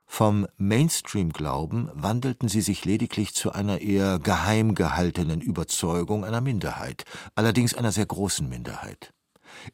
Vom 0.06 0.48
Mainstream-Glauben 0.56 1.88
wandelten 1.94 2.48
sie 2.48 2.62
sich 2.62 2.84
lediglich 2.84 3.32
zu 3.32 3.52
einer 3.52 3.80
eher 3.80 4.18
geheim 4.18 4.74
gehaltenen 4.74 5.40
Überzeugung 5.40 6.24
einer 6.24 6.40
Minderheit, 6.40 7.04
allerdings 7.36 7.74
einer 7.74 7.92
sehr 7.92 8.06
großen 8.06 8.48
Minderheit. 8.48 9.14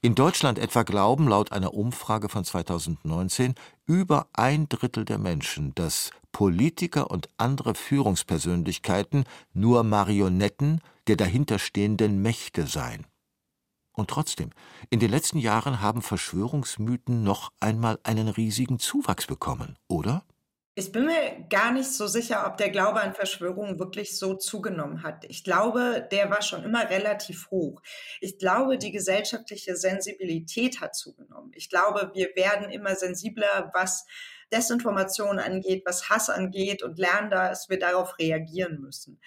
In 0.01 0.14
Deutschland 0.14 0.59
etwa 0.59 0.83
glauben 0.83 1.29
laut 1.29 1.53
einer 1.53 1.75
Umfrage 1.75 2.29
von 2.29 2.44
2019 2.44 3.55
über 3.87 4.29
ein 4.33 4.68
Drittel 4.68 5.05
der 5.05 5.18
Menschen, 5.18 5.75
dass 5.75 6.11
Politiker 6.33 7.11
und 7.11 7.29
andere 7.37 7.75
Führungspersönlichkeiten 7.75 9.25
nur 9.53 9.83
Marionetten 9.85 10.81
der 11.07 11.16
dahinterstehenden 11.16 12.20
Mächte 12.20 12.66
seien. 12.66 13.07
Und 13.92 14.11
trotzdem, 14.11 14.51
in 14.90 15.01
den 15.01 15.11
letzten 15.11 15.38
Jahren 15.38 15.81
haben 15.81 16.03
Verschwörungsmythen 16.03 17.22
noch 17.22 17.53
einmal 17.61 17.99
einen 18.03 18.29
riesigen 18.29 18.79
Zuwachs 18.79 19.27
bekommen, 19.27 19.77
oder? 19.88 20.22
Ich 20.79 20.93
bin 20.93 21.07
mir 21.07 21.47
gar 21.49 21.73
nicht 21.73 21.91
so 21.91 22.07
sicher, 22.07 22.47
ob 22.47 22.59
der 22.59 22.69
Glaube 22.69 23.01
an 23.01 23.15
Verschwörungen 23.15 23.79
wirklich 23.79 24.19
so 24.19 24.35
zugenommen 24.35 25.03
hat. 25.03 25.25
Ich 25.25 25.43
glaube, 25.43 26.07
der 26.12 26.29
war 26.29 26.43
schon 26.43 26.65
immer 26.65 26.91
relativ 26.91 27.51
hoch. 27.51 27.81
Ich 28.21 28.37
glaube, 28.37 28.77
die 28.77 28.93
gesellschaftliche 28.93 29.75
Sensibilität 29.75 30.83
hat 30.83 30.95
zugenommen. 30.95 31.51
Ich 31.55 31.71
glaube, 31.71 32.11
wir 32.12 32.29
werden 32.37 32.69
immer 32.69 32.95
sensibler, 32.95 33.71
was 33.73 34.05
Desinformation 34.53 35.39
angeht, 35.39 35.85
was 35.87 36.11
Hass 36.11 36.29
angeht 36.29 36.83
und 36.83 36.99
lernen, 36.99 37.31
dass 37.31 37.71
wir 37.71 37.79
darauf 37.79 38.19
reagieren 38.19 38.79
müssen. 38.83 39.19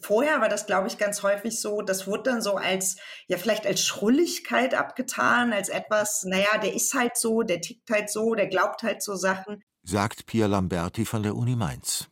Vorher 0.00 0.40
war 0.40 0.48
das, 0.48 0.66
glaube 0.66 0.88
ich, 0.88 0.98
ganz 0.98 1.22
häufig 1.22 1.60
so, 1.60 1.82
das 1.82 2.08
wurde 2.08 2.24
dann 2.24 2.42
so 2.42 2.56
als, 2.56 2.96
ja, 3.28 3.38
vielleicht 3.38 3.68
als 3.68 3.84
Schrulligkeit 3.84 4.74
abgetan, 4.74 5.52
als 5.52 5.68
etwas, 5.68 6.24
naja, 6.24 6.58
der 6.60 6.74
ist 6.74 6.92
halt 6.94 7.16
so, 7.16 7.42
der 7.42 7.60
tickt 7.60 7.88
halt 7.88 8.10
so, 8.10 8.34
der 8.34 8.48
glaubt 8.48 8.82
halt 8.82 9.00
so 9.00 9.14
Sachen 9.14 9.62
sagt 9.82 10.26
Pia 10.26 10.46
Lamberti 10.46 11.04
von 11.04 11.22
der 11.22 11.36
Uni 11.36 11.56
Mainz. 11.56 12.08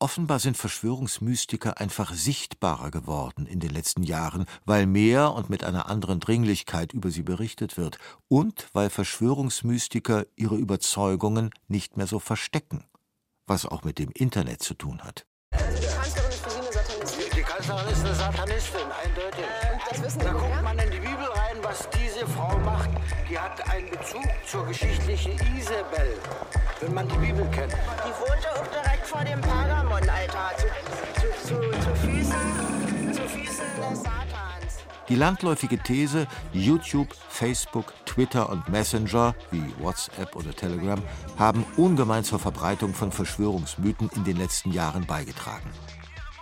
Offenbar 0.00 0.38
sind 0.38 0.56
Verschwörungsmystiker 0.56 1.80
einfach 1.80 2.14
sichtbarer 2.14 2.92
geworden 2.92 3.46
in 3.46 3.58
den 3.58 3.70
letzten 3.70 4.04
Jahren, 4.04 4.46
weil 4.64 4.86
mehr 4.86 5.32
und 5.32 5.50
mit 5.50 5.64
einer 5.64 5.88
anderen 5.88 6.20
Dringlichkeit 6.20 6.92
über 6.92 7.10
sie 7.10 7.24
berichtet 7.24 7.76
wird 7.76 7.98
und 8.28 8.68
weil 8.74 8.90
Verschwörungsmystiker 8.90 10.26
ihre 10.36 10.54
Überzeugungen 10.54 11.50
nicht 11.66 11.96
mehr 11.96 12.06
so 12.06 12.20
verstecken, 12.20 12.84
was 13.48 13.66
auch 13.66 13.82
mit 13.82 13.98
dem 13.98 14.10
Internet 14.12 14.62
zu 14.62 14.74
tun 14.74 15.02
hat. 15.02 15.26
Die 15.52 15.56
Kanzlerin 15.86 16.30
ist 16.30 16.44
eine 16.46 16.72
Satanistin? 16.72 17.24
Die 17.34 17.42
Kanzlerin 17.42 17.92
ist 17.92 18.04
eine 18.04 18.14
Satanistin, 18.14 18.92
eindeutig. 19.04 19.44
Äh, 19.44 19.78
das 19.90 20.02
wissen 20.02 20.20
da 20.20 20.32
guckt 20.32 20.62
man 20.62 20.78
in 20.78 20.90
die 20.92 21.00
Bibel 21.00 21.24
rein, 21.24 21.37
was 21.68 21.88
diese 21.90 22.26
Frau 22.26 22.56
macht. 22.58 22.90
Die 23.28 23.38
hat 23.38 23.68
einen 23.68 23.90
Bezug 23.90 24.24
zur 24.46 24.66
geschichtlichen 24.66 25.32
Isabel 25.56 26.18
wenn 26.80 26.94
man 26.94 27.08
die 27.08 27.16
Bibel 27.16 27.46
kennt. 27.50 27.72
Die 27.72 28.20
wohnte 28.20 28.52
auch 28.54 28.66
direkt 28.68 29.06
vor 29.06 29.24
dem 29.24 29.40
Pergamon-Altar, 29.40 30.52
zu, 30.56 30.66
zu, 31.42 31.60
zu, 31.60 31.70
zu, 31.70 31.94
Füßen, 31.96 33.12
zu 33.12 33.22
Füßen 33.22 33.66
des 33.76 34.02
Satans. 34.02 34.84
Die 35.08 35.14
landläufige 35.14 35.78
These, 35.78 36.26
YouTube, 36.52 37.08
Facebook, 37.28 37.94
Twitter 38.04 38.48
und 38.48 38.68
Messenger 38.68 39.34
wie 39.50 39.62
WhatsApp 39.80 40.36
oder 40.36 40.54
Telegram 40.54 41.02
haben 41.38 41.64
ungemein 41.76 42.24
zur 42.24 42.38
Verbreitung 42.38 42.94
von 42.94 43.10
Verschwörungsmythen 43.10 44.10
in 44.14 44.24
den 44.24 44.36
letzten 44.36 44.72
Jahren 44.72 45.06
beigetragen. 45.06 45.70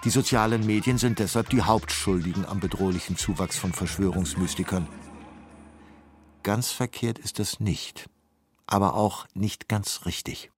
Die 0.05 0.11
sozialen 0.11 0.67
Medien 0.67 0.99
sind 0.99 1.19
deshalb 1.19 1.49
die 1.51 1.62
Hauptschuldigen 1.62 2.47
am 2.47 2.61
bedrohlichen 2.61 3.17
Zuwachs 3.17 3.59
von 3.59 3.73
Verschwörungsmystikern. 3.73 4.87
Ganz 6.47 6.71
verkehrt 6.71 7.19
ist 7.19 7.41
das 7.41 7.61
nicht 7.61 8.07
aber 8.67 8.95
auch 8.95 9.27
nicht 9.35 9.69
ganz 9.69 10.07
richtig. 10.07 10.51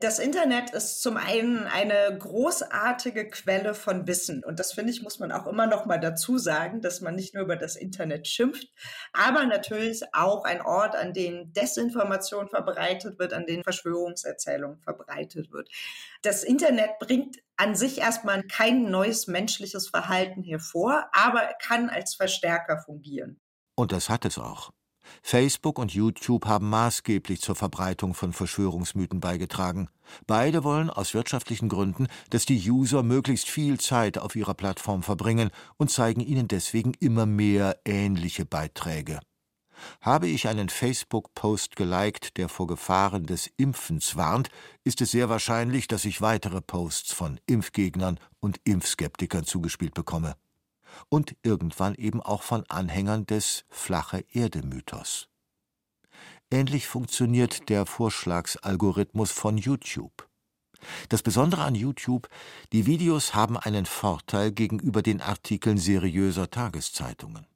Das 0.00 0.18
Internet 0.18 0.70
ist 0.70 1.00
zum 1.00 1.16
einen 1.16 1.66
eine 1.66 2.18
großartige 2.18 3.30
Quelle 3.30 3.72
von 3.72 4.06
Wissen. 4.06 4.44
Und 4.44 4.60
das 4.60 4.74
finde 4.74 4.92
ich, 4.92 5.02
muss 5.02 5.18
man 5.18 5.32
auch 5.32 5.46
immer 5.46 5.66
noch 5.66 5.86
mal 5.86 5.96
dazu 5.96 6.36
sagen, 6.36 6.82
dass 6.82 7.00
man 7.00 7.14
nicht 7.14 7.32
nur 7.32 7.44
über 7.44 7.56
das 7.56 7.76
Internet 7.76 8.28
schimpft, 8.28 8.68
aber 9.14 9.46
natürlich 9.46 10.02
auch 10.12 10.44
ein 10.44 10.60
Ort, 10.60 10.94
an 10.94 11.14
dem 11.14 11.50
Desinformation 11.54 12.48
verbreitet 12.50 13.18
wird, 13.18 13.32
an 13.32 13.46
dem 13.46 13.62
Verschwörungserzählungen 13.62 14.80
verbreitet 14.80 15.50
wird. 15.50 15.70
Das 16.20 16.44
Internet 16.44 16.98
bringt 16.98 17.38
an 17.56 17.74
sich 17.74 17.98
erstmal 17.98 18.42
kein 18.42 18.90
neues 18.90 19.28
menschliches 19.28 19.88
Verhalten 19.88 20.42
hervor, 20.42 21.08
aber 21.12 21.54
kann 21.58 21.88
als 21.88 22.14
Verstärker 22.14 22.82
fungieren. 22.84 23.40
Und 23.76 23.92
das 23.92 24.10
hat 24.10 24.26
es 24.26 24.36
auch. 24.36 24.72
Facebook 25.22 25.78
und 25.78 25.92
YouTube 25.92 26.46
haben 26.46 26.68
maßgeblich 26.68 27.40
zur 27.40 27.54
Verbreitung 27.54 28.14
von 28.14 28.32
Verschwörungsmythen 28.32 29.20
beigetragen. 29.20 29.88
Beide 30.26 30.64
wollen 30.64 30.90
aus 30.90 31.14
wirtschaftlichen 31.14 31.68
Gründen, 31.68 32.06
dass 32.30 32.46
die 32.46 32.70
User 32.70 33.02
möglichst 33.02 33.48
viel 33.48 33.78
Zeit 33.80 34.18
auf 34.18 34.36
ihrer 34.36 34.54
Plattform 34.54 35.02
verbringen 35.02 35.50
und 35.76 35.90
zeigen 35.90 36.20
ihnen 36.20 36.48
deswegen 36.48 36.94
immer 37.00 37.26
mehr 37.26 37.78
ähnliche 37.84 38.44
Beiträge. 38.44 39.20
Habe 40.00 40.28
ich 40.28 40.48
einen 40.48 40.68
Facebook-Post 40.68 41.76
geliked, 41.76 42.38
der 42.38 42.48
vor 42.48 42.66
Gefahren 42.66 43.26
des 43.26 43.50
Impfens 43.56 44.16
warnt, 44.16 44.48
ist 44.84 45.00
es 45.00 45.10
sehr 45.10 45.28
wahrscheinlich, 45.28 45.86
dass 45.86 46.04
ich 46.04 46.22
weitere 46.22 46.60
Posts 46.62 47.12
von 47.12 47.38
Impfgegnern 47.46 48.18
und 48.40 48.58
Impfskeptikern 48.64 49.44
zugespielt 49.44 49.94
bekomme 49.94 50.34
und 51.08 51.36
irgendwann 51.42 51.94
eben 51.94 52.22
auch 52.22 52.42
von 52.42 52.64
Anhängern 52.68 53.26
des 53.26 53.64
flache 53.68 54.24
Erde 54.32 54.62
Mythos. 54.62 55.28
Ähnlich 56.50 56.86
funktioniert 56.86 57.68
der 57.68 57.86
Vorschlagsalgorithmus 57.86 59.32
von 59.32 59.58
YouTube. 59.58 60.28
Das 61.08 61.22
Besondere 61.22 61.62
an 61.62 61.74
YouTube, 61.74 62.28
die 62.72 62.86
Videos 62.86 63.34
haben 63.34 63.56
einen 63.56 63.86
Vorteil 63.86 64.52
gegenüber 64.52 65.02
den 65.02 65.20
Artikeln 65.20 65.78
seriöser 65.78 66.50
Tageszeitungen. 66.50 67.46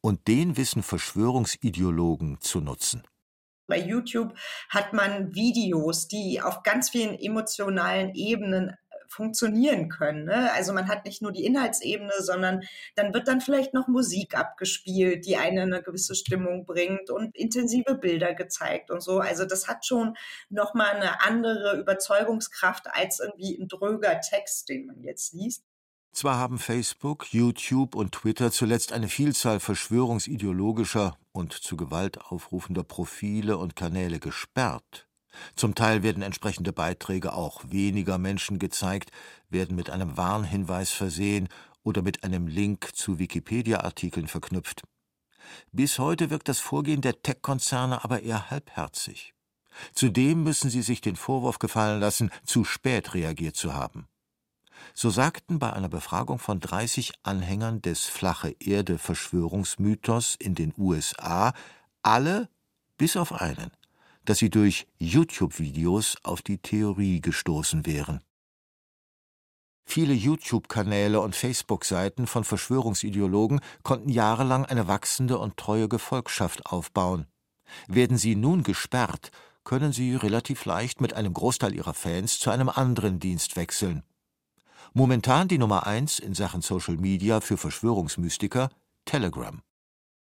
Und 0.00 0.28
den 0.28 0.56
wissen 0.56 0.82
Verschwörungsideologen 0.82 2.40
zu 2.40 2.60
nutzen. 2.60 3.02
Bei 3.66 3.78
YouTube 3.78 4.32
hat 4.70 4.94
man 4.94 5.34
Videos, 5.34 6.08
die 6.08 6.40
auf 6.40 6.62
ganz 6.62 6.88
vielen 6.88 7.18
emotionalen 7.18 8.14
Ebenen 8.14 8.74
funktionieren 9.08 9.88
können. 9.88 10.24
Ne? 10.24 10.52
Also 10.52 10.72
man 10.72 10.88
hat 10.88 11.04
nicht 11.04 11.22
nur 11.22 11.32
die 11.32 11.44
Inhaltsebene, 11.44 12.12
sondern 12.20 12.62
dann 12.94 13.12
wird 13.14 13.26
dann 13.26 13.40
vielleicht 13.40 13.74
noch 13.74 13.88
Musik 13.88 14.36
abgespielt, 14.36 15.26
die 15.26 15.36
eine 15.36 15.62
eine 15.62 15.82
gewisse 15.82 16.14
Stimmung 16.14 16.66
bringt 16.66 17.10
und 17.10 17.36
intensive 17.36 17.94
Bilder 17.94 18.34
gezeigt 18.34 18.90
und 18.90 19.02
so. 19.02 19.18
Also 19.20 19.44
das 19.44 19.66
hat 19.66 19.86
schon 19.86 20.14
nochmal 20.50 20.94
eine 20.94 21.22
andere 21.22 21.78
Überzeugungskraft 21.80 22.86
als 22.88 23.20
irgendwie 23.20 23.58
ein 23.58 23.68
dröger 23.68 24.20
Text, 24.20 24.68
den 24.68 24.86
man 24.86 25.02
jetzt 25.02 25.32
liest. 25.32 25.64
Zwar 26.12 26.38
haben 26.38 26.58
Facebook, 26.58 27.32
YouTube 27.32 27.94
und 27.94 28.12
Twitter 28.12 28.50
zuletzt 28.50 28.92
eine 28.92 29.08
Vielzahl 29.08 29.60
verschwörungsideologischer 29.60 31.16
und 31.32 31.52
zu 31.52 31.76
Gewalt 31.76 32.20
aufrufender 32.20 32.82
Profile 32.82 33.56
und 33.56 33.76
Kanäle 33.76 34.18
gesperrt, 34.18 35.07
zum 35.56 35.74
Teil 35.74 36.02
werden 36.02 36.22
entsprechende 36.22 36.72
Beiträge 36.72 37.32
auch 37.32 37.62
weniger 37.68 38.18
Menschen 38.18 38.58
gezeigt, 38.58 39.10
werden 39.50 39.76
mit 39.76 39.90
einem 39.90 40.16
Warnhinweis 40.16 40.90
versehen 40.90 41.48
oder 41.82 42.02
mit 42.02 42.24
einem 42.24 42.46
Link 42.46 42.90
zu 42.94 43.18
Wikipedia-Artikeln 43.18 44.28
verknüpft. 44.28 44.82
Bis 45.72 45.98
heute 45.98 46.30
wirkt 46.30 46.48
das 46.48 46.58
Vorgehen 46.58 47.00
der 47.00 47.22
Tech-Konzerne 47.22 48.04
aber 48.04 48.22
eher 48.22 48.50
halbherzig. 48.50 49.32
Zudem 49.92 50.42
müssen 50.42 50.70
sie 50.70 50.82
sich 50.82 51.00
den 51.00 51.16
Vorwurf 51.16 51.58
gefallen 51.58 52.00
lassen, 52.00 52.30
zu 52.44 52.64
spät 52.64 53.14
reagiert 53.14 53.56
zu 53.56 53.74
haben. 53.74 54.08
So 54.94 55.10
sagten 55.10 55.58
bei 55.58 55.72
einer 55.72 55.88
Befragung 55.88 56.38
von 56.38 56.60
30 56.60 57.12
Anhängern 57.22 57.82
des 57.82 58.06
flache 58.06 58.54
Erde 58.60 58.98
Verschwörungsmythos 58.98 60.34
in 60.36 60.54
den 60.54 60.72
USA 60.76 61.52
alle, 62.02 62.48
bis 62.96 63.16
auf 63.16 63.32
einen, 63.32 63.70
dass 64.28 64.36
sie 64.36 64.50
durch 64.50 64.86
YouTube-Videos 64.98 66.18
auf 66.22 66.42
die 66.42 66.58
Theorie 66.58 67.22
gestoßen 67.22 67.86
wären. 67.86 68.20
Viele 69.86 70.12
YouTube-Kanäle 70.12 71.22
und 71.22 71.34
Facebook-Seiten 71.34 72.26
von 72.26 72.44
Verschwörungsideologen 72.44 73.60
konnten 73.82 74.10
jahrelang 74.10 74.66
eine 74.66 74.86
wachsende 74.86 75.38
und 75.38 75.56
treue 75.56 75.88
Gefolgschaft 75.88 76.66
aufbauen. 76.66 77.26
Werden 77.86 78.18
sie 78.18 78.36
nun 78.36 78.64
gesperrt, 78.64 79.30
können 79.64 79.92
sie 79.94 80.14
relativ 80.14 80.66
leicht 80.66 81.00
mit 81.00 81.14
einem 81.14 81.32
Großteil 81.32 81.74
ihrer 81.74 81.94
Fans 81.94 82.38
zu 82.38 82.50
einem 82.50 82.68
anderen 82.68 83.20
Dienst 83.20 83.56
wechseln. 83.56 84.02
Momentan 84.92 85.48
die 85.48 85.56
Nummer 85.56 85.86
eins 85.86 86.18
in 86.18 86.34
Sachen 86.34 86.60
Social 86.60 86.98
Media 86.98 87.40
für 87.40 87.56
Verschwörungsmystiker 87.56 88.68
Telegram. 89.06 89.62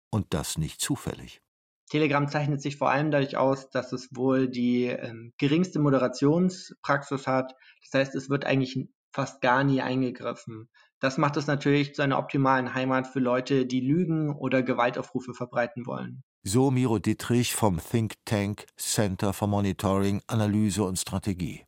Und 0.09 0.33
das 0.33 0.57
nicht 0.57 0.79
zufällig. 0.79 1.41
Telegram 1.89 2.27
zeichnet 2.27 2.61
sich 2.61 2.77
vor 2.77 2.91
allem 2.91 3.11
dadurch 3.11 3.35
aus, 3.35 3.69
dass 3.71 3.91
es 3.91 4.09
wohl 4.15 4.47
die 4.47 4.85
ähm, 4.85 5.33
geringste 5.37 5.79
Moderationspraxis 5.79 7.25
hat. 7.27 7.55
Das 7.83 7.99
heißt, 7.99 8.15
es 8.15 8.29
wird 8.29 8.45
eigentlich 8.45 8.87
fast 9.11 9.41
gar 9.41 9.63
nie 9.63 9.81
eingegriffen. 9.81 10.69
Das 10.99 11.17
macht 11.17 11.35
es 11.37 11.47
natürlich 11.47 11.95
zu 11.95 12.03
einer 12.03 12.19
optimalen 12.19 12.75
Heimat 12.75 13.07
für 13.07 13.19
Leute, 13.19 13.65
die 13.65 13.81
Lügen 13.81 14.35
oder 14.35 14.61
Gewaltaufrufe 14.61 15.33
verbreiten 15.33 15.87
wollen. 15.87 16.23
So 16.43 16.71
Miro 16.71 16.99
Dittrich 16.99 17.55
vom 17.55 17.79
Think 17.79 18.13
Tank 18.25 18.67
Center 18.77 19.33
for 19.33 19.47
Monitoring, 19.47 20.21
Analyse 20.27 20.83
und 20.83 20.97
Strategie. 20.97 21.65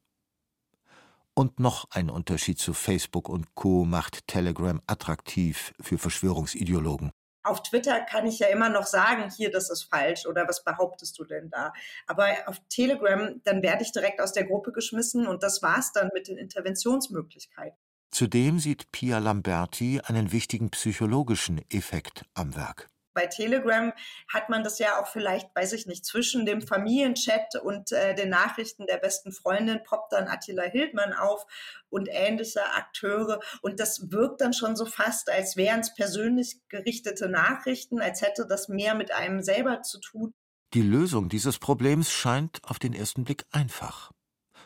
Und 1.33 1.59
noch 1.59 1.85
ein 1.91 2.09
Unterschied 2.09 2.59
zu 2.59 2.73
Facebook 2.73 3.27
und 3.27 3.55
Co. 3.55 3.85
macht 3.85 4.27
Telegram 4.27 4.81
attraktiv 4.85 5.73
für 5.79 5.97
Verschwörungsideologen 5.97 7.11
auf 7.43 7.63
Twitter 7.63 8.01
kann 8.01 8.25
ich 8.25 8.39
ja 8.39 8.47
immer 8.47 8.69
noch 8.69 8.85
sagen, 8.85 9.31
hier, 9.35 9.51
das 9.51 9.69
ist 9.69 9.83
falsch 9.83 10.25
oder 10.25 10.47
was 10.47 10.63
behauptest 10.63 11.17
du 11.17 11.23
denn 11.23 11.49
da? 11.49 11.73
Aber 12.07 12.27
auf 12.45 12.57
Telegram, 12.69 13.41
dann 13.43 13.61
werde 13.61 13.83
ich 13.83 13.91
direkt 13.91 14.21
aus 14.21 14.33
der 14.33 14.45
Gruppe 14.45 14.71
geschmissen 14.71 15.27
und 15.27 15.43
das 15.43 15.61
war's 15.61 15.91
dann 15.91 16.11
mit 16.13 16.27
den 16.27 16.37
Interventionsmöglichkeiten. 16.37 17.77
Zudem 18.11 18.59
sieht 18.59 18.91
Pia 18.91 19.19
Lamberti 19.19 20.01
einen 20.03 20.31
wichtigen 20.31 20.69
psychologischen 20.69 21.61
Effekt 21.69 22.25
am 22.33 22.55
Werk. 22.55 22.90
Bei 23.13 23.27
Telegram 23.27 23.93
hat 24.27 24.49
man 24.49 24.63
das 24.63 24.79
ja 24.79 25.01
auch 25.01 25.07
vielleicht, 25.07 25.53
weiß 25.55 25.73
ich 25.73 25.85
nicht, 25.85 26.05
zwischen 26.05 26.45
dem 26.45 26.61
Familienchat 26.61 27.55
und 27.61 27.91
äh, 27.91 28.15
den 28.15 28.29
Nachrichten 28.29 28.85
der 28.87 28.97
besten 28.97 29.31
Freundin 29.31 29.83
poppt 29.83 30.13
dann 30.13 30.27
Attila 30.27 30.63
Hildmann 30.63 31.13
auf 31.13 31.45
und 31.89 32.07
ähnliche 32.09 32.63
Akteure. 32.73 33.39
Und 33.61 33.79
das 33.79 34.11
wirkt 34.11 34.41
dann 34.41 34.53
schon 34.53 34.75
so 34.75 34.85
fast, 34.85 35.29
als 35.29 35.57
wären 35.57 35.81
es 35.81 35.93
persönlich 35.93 36.59
gerichtete 36.69 37.29
Nachrichten, 37.29 37.99
als 37.99 38.21
hätte 38.21 38.47
das 38.47 38.69
mehr 38.69 38.95
mit 38.95 39.13
einem 39.13 39.41
selber 39.41 39.81
zu 39.81 39.99
tun. 39.99 40.33
Die 40.73 40.81
Lösung 40.81 41.27
dieses 41.27 41.59
Problems 41.59 42.11
scheint 42.11 42.61
auf 42.63 42.79
den 42.79 42.93
ersten 42.93 43.25
Blick 43.25 43.43
einfach. 43.51 44.11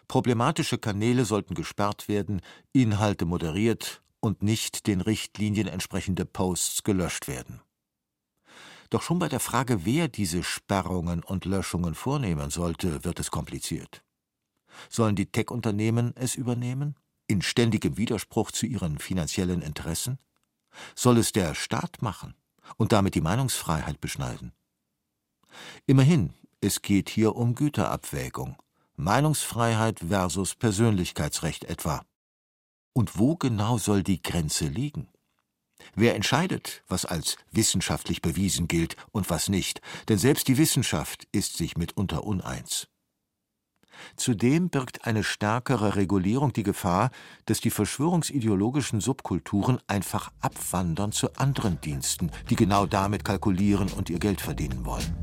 Problematische 0.08 0.78
Kanäle 0.78 1.26
sollten 1.26 1.56
gesperrt 1.56 2.08
werden, 2.08 2.42
Inhalte 2.74 3.26
moderiert 3.26 4.04
und 4.20 4.44
nicht 4.44 4.86
den 4.86 5.02
Richtlinien 5.02 5.68
entsprechende 5.68 6.26
Posts 6.26 6.84
gelöscht 6.84 7.28
werden. 7.28 7.62
Doch 8.90 9.02
schon 9.02 9.20
bei 9.20 9.30
der 9.30 9.40
Frage, 9.40 9.86
wer 9.86 10.08
diese 10.08 10.44
Sperrungen 10.44 11.24
und 11.24 11.46
Löschungen 11.46 11.96
vornehmen 11.96 12.50
sollte, 12.50 13.04
wird 13.04 13.20
es 13.20 13.32
kompliziert. 13.32 14.04
Sollen 14.90 15.16
die 15.16 15.32
Tech-Unternehmen 15.32 16.14
es 16.16 16.36
übernehmen? 16.36 16.96
In 17.28 17.42
ständigem 17.42 17.98
Widerspruch 17.98 18.52
zu 18.52 18.66
ihren 18.66 19.00
finanziellen 19.00 19.62
Interessen? 19.62 20.20
Soll 20.96 21.18
es 21.18 21.32
der 21.32 21.56
Staat 21.56 22.02
machen 22.02 22.36
und 22.78 22.92
damit 22.92 23.16
die 23.16 23.22
Meinungsfreiheit 23.22 24.00
beschneiden? 24.02 24.52
Immerhin, 25.86 26.34
es 26.62 26.82
geht 26.82 27.10
hier 27.10 27.36
um 27.36 27.56
Güterabwägung. 27.56 28.58
Meinungsfreiheit 28.98 30.00
versus 30.00 30.56
Persönlichkeitsrecht 30.56 31.66
etwa. 31.66 32.06
Und 32.94 33.18
wo 33.18 33.36
genau 33.36 33.78
soll 33.78 34.04
die 34.04 34.22
Grenze 34.22 34.68
liegen? 34.68 35.10
Wer 35.94 36.16
entscheidet, 36.16 36.84
was 36.88 37.06
als 37.06 37.38
wissenschaftlich 37.52 38.22
bewiesen 38.22 38.68
gilt 38.68 38.96
und 39.12 39.30
was 39.30 39.50
nicht? 39.50 39.82
Denn 40.10 40.18
selbst 40.18 40.48
die 40.48 40.58
Wissenschaft 40.58 41.28
ist 41.32 41.58
sich 41.58 41.78
mitunter 41.78 42.24
uneins. 42.24 42.88
Zudem 44.18 44.70
birgt 44.70 45.06
eine 45.06 45.24
stärkere 45.24 45.96
Regulierung 45.96 46.54
die 46.54 46.64
Gefahr, 46.64 47.12
dass 47.46 47.62
die 47.62 47.70
verschwörungsideologischen 47.70 49.02
Subkulturen 49.02 49.80
einfach 49.88 50.32
abwandern 50.42 51.12
zu 51.12 51.34
anderen 51.36 51.80
Diensten, 51.82 52.32
die 52.50 52.56
genau 52.56 52.86
damit 52.86 53.24
kalkulieren 53.24 53.90
und 53.90 54.10
ihr 54.10 54.20
Geld 54.20 54.42
verdienen 54.42 54.86
wollen. 54.86 55.16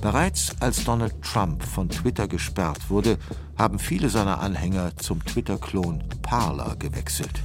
Bereits 0.00 0.52
als 0.60 0.84
Donald 0.84 1.20
Trump 1.22 1.62
von 1.62 1.88
Twitter 1.88 2.28
gesperrt 2.28 2.88
wurde, 2.88 3.18
haben 3.56 3.80
viele 3.80 4.08
seiner 4.08 4.38
Anhänger 4.38 4.96
zum 4.96 5.24
Twitter-Klon 5.24 6.04
Parler 6.22 6.76
gewechselt. 6.76 7.42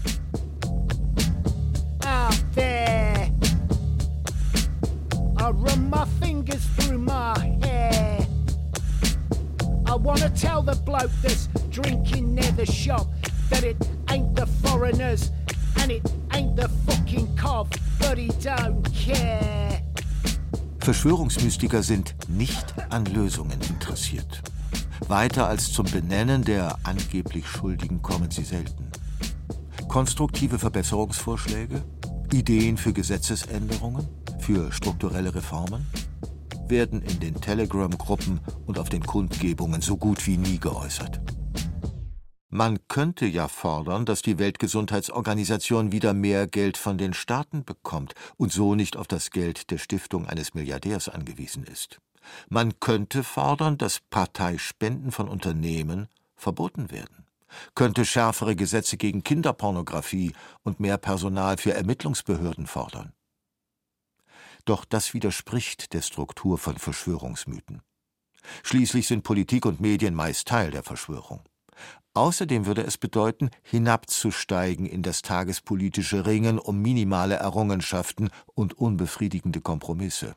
I 5.43 5.49
run 5.49 5.89
my 5.89 6.06
fingers 6.21 6.63
through 6.77 6.99
my 6.99 7.38
hair. 7.62 8.25
I 9.86 9.93
wanna 9.93 10.29
tell 10.29 10.62
the 10.62 10.75
bloke 10.86 11.12
that's 11.21 11.49
drinking 11.69 12.34
near 12.34 12.49
the 12.53 12.65
shop 12.65 13.08
that 13.49 13.65
it 13.65 13.75
ain't 14.10 14.38
the 14.38 14.45
foreigners 14.63 15.32
and 15.82 15.91
it 15.91 16.10
ain't 16.32 16.56
the 16.56 16.69
fucking 16.88 17.36
cop, 17.36 17.75
but 17.99 18.17
he 18.17 18.29
don't 18.39 18.84
care. 18.93 19.82
Verschwörungsmystiker 20.79 21.84
sind 21.84 22.15
nicht 22.29 22.73
an 22.89 23.06
Lösungen 23.06 23.60
interessiert. 23.69 24.41
Weiter 25.10 25.49
als 25.49 25.73
zum 25.73 25.88
Benennen 25.91 26.45
der 26.45 26.77
angeblich 26.84 27.45
Schuldigen 27.45 28.01
kommen 28.01 28.32
sie 28.32 28.45
selten. 28.45 28.88
Konstruktive 29.89 30.58
Verbesserungsvorschläge, 30.58 31.84
Ideen 32.32 32.77
für 32.77 32.93
Gesetzesänderungen, 32.93 34.08
für 34.43 34.73
strukturelle 34.73 35.34
Reformen 35.34 35.88
werden 36.67 37.01
in 37.01 37.21
den 37.21 37.39
Telegram-Gruppen 37.39 38.41
und 38.65 38.77
auf 38.77 38.89
den 38.89 39.01
Kundgebungen 39.01 39.79
so 39.79 39.95
gut 39.95 40.27
wie 40.27 40.36
nie 40.36 40.60
geäußert. 40.60 41.21
Man 42.49 42.79
könnte 42.89 43.25
ja 43.25 43.47
fordern, 43.47 44.06
dass 44.06 44.21
die 44.21 44.39
Weltgesundheitsorganisation 44.39 45.93
wieder 45.93 46.13
mehr 46.13 46.45
Geld 46.45 46.75
von 46.75 46.97
den 46.97 47.13
Staaten 47.13 47.63
bekommt 47.63 48.15
und 48.36 48.51
so 48.51 48.75
nicht 48.75 48.97
auf 48.97 49.08
das 49.08 49.32
Geld 49.32 49.71
der 49.71 49.77
Stiftung 49.77 50.27
eines 50.27 50.53
Milliardärs 50.53 51.08
angewiesen 51.08 51.63
ist. 51.63 52.01
Man 52.49 52.82
könnte 52.82 53.23
fordern, 53.23 53.77
dass 53.77 54.01
Parteispenden 54.10 55.12
von 55.12 55.29
Unternehmen 55.29 56.10
verboten 56.36 56.91
werden, 56.91 57.25
könnte 57.75 58.03
schärfere 58.03 58.58
Gesetze 58.58 58.97
gegen 58.97 59.23
Kinderpornografie 59.23 60.34
und 60.63 60.82
mehr 60.82 60.97
Personal 60.97 61.56
für 61.56 61.73
Ermittlungsbehörden 61.73 62.67
fordern. 62.67 63.13
Doch 64.65 64.86
das 64.86 65.13
widerspricht 65.13 65.93
der 65.93 66.02
Struktur 66.02 66.58
von 66.58 66.78
Verschwörungsmythen. 66.78 67.82
Schließlich 68.63 69.08
sind 69.08 69.23
Politik 69.23 69.65
und 69.65 69.80
Medien 69.80 70.15
meist 70.15 70.47
Teil 70.47 70.71
der 70.71 70.84
Verschwörung. 70.84 71.43
Außerdem 72.13 72.65
würde 72.65 72.84
es 72.84 72.97
bedeuten, 72.97 73.49
hinabzusteigen 73.63 74.86
in 74.86 75.02
das 75.02 75.23
tagespolitische 75.23 76.26
Ringen 76.28 76.60
um 76.60 76.82
minimale 76.82 77.36
Errungenschaften 77.36 78.30
und 78.54 78.78
unbefriedigende 78.78 79.62
Kompromisse. 79.62 80.36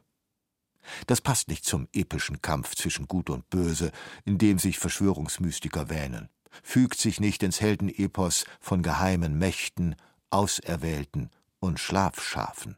Das 1.07 1.21
passt 1.21 1.49
nicht 1.49 1.65
zum 1.65 1.89
epischen 1.93 2.41
Kampf 2.41 2.75
zwischen 2.77 3.09
Gut 3.09 3.29
und 3.29 3.51
Böse, 3.51 3.91
in 4.25 4.39
dem 4.39 4.59
sich 4.59 4.79
Verschwörungsmystiker 4.79 5.91
wähnen, 5.91 6.31
fügt 6.63 6.99
sich 6.99 7.21
nicht 7.21 7.43
ins 7.43 7.61
Heldenepos 7.61 8.47
von 8.61 8.83
geheimen 8.83 9.37
Mächten, 9.37 9.97
Auserwählten 10.31 11.31
und 11.59 11.79
Schlafschafen. 11.79 12.77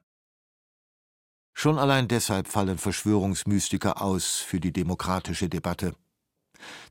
Schon 1.61 1.77
allein 1.77 2.07
deshalb 2.07 2.47
fallen 2.47 2.79
Verschwörungsmystiker 2.79 4.01
aus 4.01 4.37
für 4.37 4.61
die 4.61 4.73
demokratische 4.73 5.49
Debatte. 5.49 5.97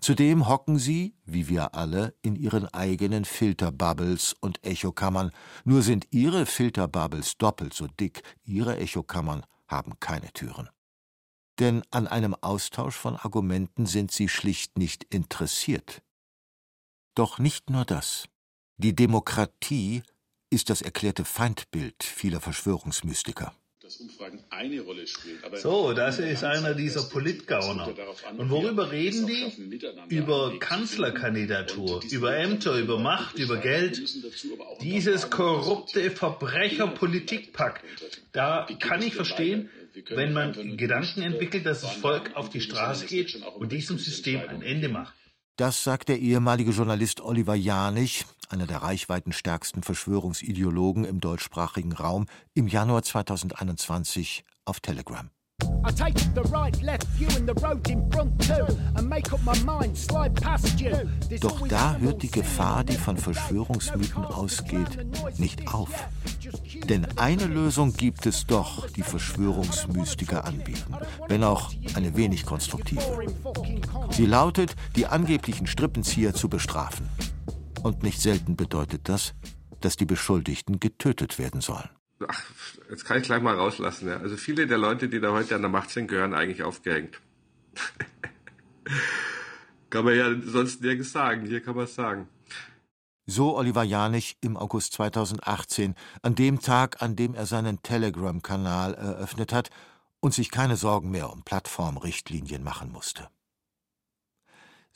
Zudem 0.02 0.50
hocken 0.50 0.78
sie, 0.78 1.16
wie 1.24 1.48
wir 1.48 1.74
alle, 1.74 2.16
in 2.22 2.36
ihren 2.36 2.68
eigenen 2.74 3.24
Filterbubbles 3.24 4.36
und 4.42 4.62
Echokammern, 4.66 5.32
nur 5.64 5.84
sind 5.84 6.08
ihre 6.12 6.46
Filterbubbles 6.46 7.38
doppelt 7.38 7.74
so 7.74 7.88
dick, 7.88 8.24
ihre 8.44 8.76
Echokammern 8.76 9.46
haben 9.70 10.02
keine 10.02 10.34
Türen. 10.34 10.68
Denn 11.60 11.82
an 11.92 12.06
einem 12.06 12.36
Austausch 12.36 12.98
von 12.98 13.16
Argumenten 13.16 13.86
sind 13.86 14.12
sie 14.12 14.28
schlicht 14.28 14.78
nicht 14.78 15.06
interessiert. 15.06 16.02
Doch 17.16 17.40
nicht 17.40 17.70
nur 17.70 17.86
das. 17.86 18.28
Die 18.76 18.94
Demokratie 18.94 20.04
ist 20.50 20.70
das 20.70 20.82
erklärte 20.82 21.24
Feindbild 21.24 22.04
vieler 22.04 22.42
Verschwörungsmystiker 22.42 23.54
dass 23.88 23.96
Umfragen 23.98 24.44
eine 24.50 24.82
Rolle 24.82 25.08
spielen. 25.08 25.40
Aber 25.46 25.56
so, 25.56 25.94
das 25.94 26.20
ist 26.20 26.44
einer 26.44 26.74
dieser 26.74 27.04
Politgauner. 27.04 27.88
Und 28.38 28.50
worüber 28.50 28.92
reden 28.92 29.26
die? 29.28 30.14
Über 30.14 30.60
Kanzlerkandidatur, 30.60 32.02
über 32.12 32.36
Ämter, 32.36 32.78
über 32.78 33.00
Macht, 33.00 33.40
über 33.40 33.56
Geld. 33.56 34.02
Dieses 34.82 35.30
korrupte 35.30 36.12
Verbrecherpolitikpack. 36.12 37.82
Da 38.34 38.68
kann 38.82 39.02
ich 39.02 39.16
verstehen, 39.16 39.70
wenn 40.10 40.34
man 40.34 40.76
Gedanken 40.76 41.22
entwickelt, 41.22 41.66
dass 41.66 41.80
das 41.80 41.94
Volk 41.94 42.36
auf 42.36 42.50
die 42.50 42.60
Straße 42.60 43.06
geht 43.06 43.42
und 43.58 43.72
diesem 43.72 43.98
System 43.98 44.42
ein 44.50 44.64
Ende 44.64 44.90
macht. 44.90 45.14
Das 45.56 45.84
sagt 45.84 46.10
der 46.10 46.20
ehemalige 46.20 46.72
Journalist 46.72 47.22
Oliver 47.22 47.56
Janich, 47.56 48.26
einer 48.48 48.68
der 48.68 48.82
reichweitenstärksten 48.82 49.84
Verschwörungsideologen 49.84 51.06
im 51.06 51.20
deutschsprachigen 51.20 51.94
Raum, 51.94 52.26
im 52.54 52.68
Januar 52.68 53.04
2021 53.04 54.44
auf 54.66 54.80
Telegram. 54.80 55.30
I 55.88 55.92
take 55.92 56.20
the 56.36 56.42
right, 56.52 56.80
left 56.82 57.08
you 57.18 57.28
and 57.36 57.48
the 57.48 57.66
road 57.66 57.90
in 57.90 58.10
front 58.12 58.40
too 58.40 58.68
and 58.96 59.10
make 59.10 59.34
up 59.34 59.40
my 59.44 59.58
mind, 59.64 59.98
slide 59.98 60.34
past 60.36 60.80
you. 60.80 60.92
Doch 61.40 61.68
da 61.68 61.96
hört 61.98 62.22
die 62.22 62.30
Gefahr, 62.30 62.84
die 62.84 62.98
von 62.98 63.18
Verschwörungsmythen 63.18 64.26
ausgeht, 64.26 65.06
nicht 65.40 65.74
auf. 65.74 65.90
Denn 66.90 67.08
eine 67.18 67.46
Lösung 67.46 67.94
gibt 67.94 68.26
es 68.26 68.46
doch, 68.46 68.90
die 68.90 69.02
Verschwörungsmystiker 69.02 70.46
anbieten, 70.46 70.96
wenn 71.28 71.44
auch 71.44 71.72
eine 71.96 72.16
wenig 72.16 72.46
konstruktive. 72.46 73.02
Sie 74.12 74.26
lautet, 74.26 74.76
die 74.96 75.08
angeblichen 75.08 75.68
Strippenzieher 75.68 76.34
zu 76.34 76.50
bestrafen. 76.50 77.10
Und 77.88 78.04
nicht 78.04 78.22
selten 78.22 78.58
bedeutet 78.58 79.08
das, 79.08 79.34
dass 79.80 79.96
die 79.96 80.04
Beschuldigten 80.04 80.82
getötet 80.82 81.40
werden 81.40 81.62
sollen. 81.62 81.88
Ach, 82.28 82.44
jetzt 82.90 83.06
kann 83.06 83.20
ich 83.20 83.24
gleich 83.24 83.42
mal 83.42 83.56
rauslassen. 83.56 84.10
Ja. 84.10 84.18
Also 84.18 84.36
viele 84.36 84.68
der 84.68 84.78
Leute, 84.78 85.08
die 85.08 85.22
da 85.22 85.32
heute 85.32 85.56
an 85.56 85.62
der 85.62 85.70
Macht 85.70 85.92
sind, 85.92 86.10
gehören 86.10 86.34
eigentlich 86.34 86.64
aufgehängt. 86.64 87.22
kann 89.90 90.04
man 90.04 90.18
ja 90.18 90.36
sonst 90.44 90.82
nirgends 90.82 91.14
sagen. 91.14 91.46
Hier 91.46 91.62
kann 91.62 91.78
man 91.78 91.86
es 91.86 91.96
sagen. 91.96 92.28
So 93.26 93.56
Oliver 93.56 93.84
Janich 93.84 94.36
im 94.42 94.58
August 94.58 94.92
2018, 94.92 95.96
an 96.22 96.36
dem 96.36 96.60
Tag, 96.60 97.02
an 97.02 97.16
dem 97.16 97.36
er 97.36 97.46
seinen 97.46 97.82
Telegram-Kanal 97.84 98.96
eröffnet 98.96 99.54
hat 99.54 99.70
und 100.20 100.34
sich 100.34 100.52
keine 100.52 100.76
Sorgen 100.76 101.10
mehr 101.10 101.32
um 101.32 101.44
Plattformrichtlinien 101.44 102.66
machen 102.66 102.92
musste. 102.92 103.30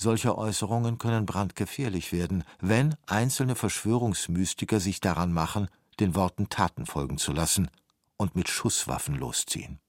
Solche 0.04 0.36
Äußerungen 0.36 0.97
können 0.97 1.28
brandgefährlich 1.28 2.12
werden, 2.12 2.43
wenn 2.60 2.95
einzelne 3.06 3.54
Verschwörungsmystiker 3.54 4.80
sich 4.80 4.99
daran 4.99 5.32
machen, 5.32 5.68
den 5.99 6.16
Worten 6.16 6.49
Taten 6.49 6.88
folgen 6.88 7.20
zu 7.20 7.32
lassen 7.32 7.70
und 8.18 8.36
mit 8.36 8.49
Schusswaffen 8.49 9.14
losziehen. 9.14 9.80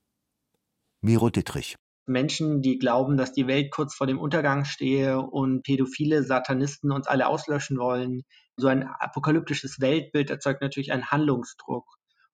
Miro 1.01 1.31
Dittrich 1.31 1.77
Menschen, 2.05 2.61
die 2.61 2.79
glauben, 2.79 3.17
dass 3.17 3.33
die 3.33 3.47
Welt 3.47 3.71
kurz 3.71 3.95
vor 3.95 4.07
dem 4.07 4.19
Untergang 4.19 4.67
stehe 4.67 5.19
und 5.19 5.63
pädophile 5.63 6.25
Satanisten 6.25 6.93
uns 6.93 7.07
alle 7.07 7.27
auslöschen 7.27 7.79
wollen. 7.79 8.25
So 8.57 8.67
ein 8.67 8.83
apokalyptisches 8.83 9.81
Weltbild 9.81 10.29
erzeugt 10.29 10.61
natürlich 10.61 10.93
einen 10.93 11.11
Handlungsdruck. 11.11 11.87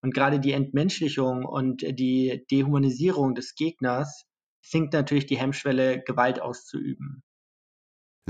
Und 0.02 0.12
gerade 0.12 0.40
die 0.40 0.50
Entmenschlichung 0.50 1.44
und 1.44 1.82
die 1.82 2.44
Dehumanisierung 2.50 3.36
des 3.36 3.54
Gegners 3.54 4.24
sinkt 4.62 4.94
natürlich 4.94 5.26
die 5.26 5.38
Hemmschwelle, 5.38 6.02
Gewalt 6.02 6.42
auszuüben. 6.42 7.22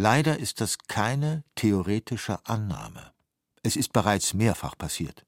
Leider 0.01 0.39
ist 0.39 0.61
das 0.61 0.79
keine 0.87 1.43
theoretische 1.57 2.39
Annahme. 2.47 3.11
Es 3.65 3.75
ist 3.75 3.93
bereits 3.93 4.33
mehrfach 4.33 4.79
passiert. 4.79 5.27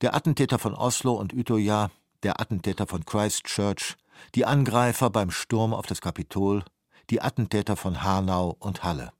Der 0.00 0.14
Attentäter 0.14 0.58
von 0.58 0.74
Oslo 0.74 1.12
und 1.12 1.34
Utøya, 1.34 1.90
der 2.22 2.40
Attentäter 2.40 2.86
von 2.86 3.04
Christchurch, 3.04 3.96
die 4.34 4.46
Angreifer 4.46 5.10
beim 5.10 5.30
Sturm 5.30 5.74
auf 5.74 5.84
das 5.84 6.00
Kapitol, 6.00 6.64
die 7.10 7.20
Attentäter 7.20 7.76
von 7.76 8.02
Hanau 8.02 8.56
und 8.58 8.84
Halle. 8.84 9.12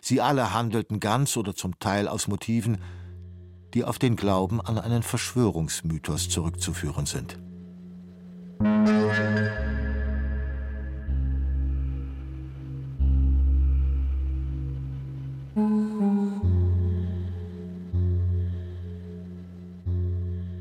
Sie 0.00 0.22
alle 0.22 0.54
handelten 0.54 0.98
ganz 0.98 1.36
oder 1.36 1.54
zum 1.54 1.78
Teil 1.78 2.08
aus 2.08 2.26
Motiven, 2.26 2.78
die 3.74 3.84
auf 3.84 3.98
den 3.98 4.16
Glauben 4.16 4.62
an 4.62 4.78
einen 4.78 5.02
Verschwörungsmythos 5.02 6.30
zurückzuführen 6.30 7.04
sind. 7.04 7.38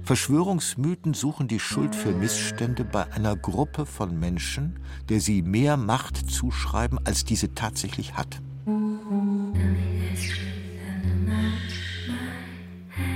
Verschwörungsmythen 0.06 1.16
suchen 1.16 1.48
die 1.48 1.60
Schuld 1.60 1.96
für 1.96 2.12
Missstände 2.12 2.84
bei 2.84 3.12
einer 3.12 3.36
Gruppe 3.36 3.88
von 3.88 4.20
Menschen, 4.20 4.80
der 5.10 5.20
sie 5.20 5.42
mehr 5.42 5.78
Macht 5.78 6.30
zuschreiben, 6.30 7.00
als 7.04 7.26
diese 7.26 7.56
tatsächlich 7.56 8.14
hat. 8.14 8.40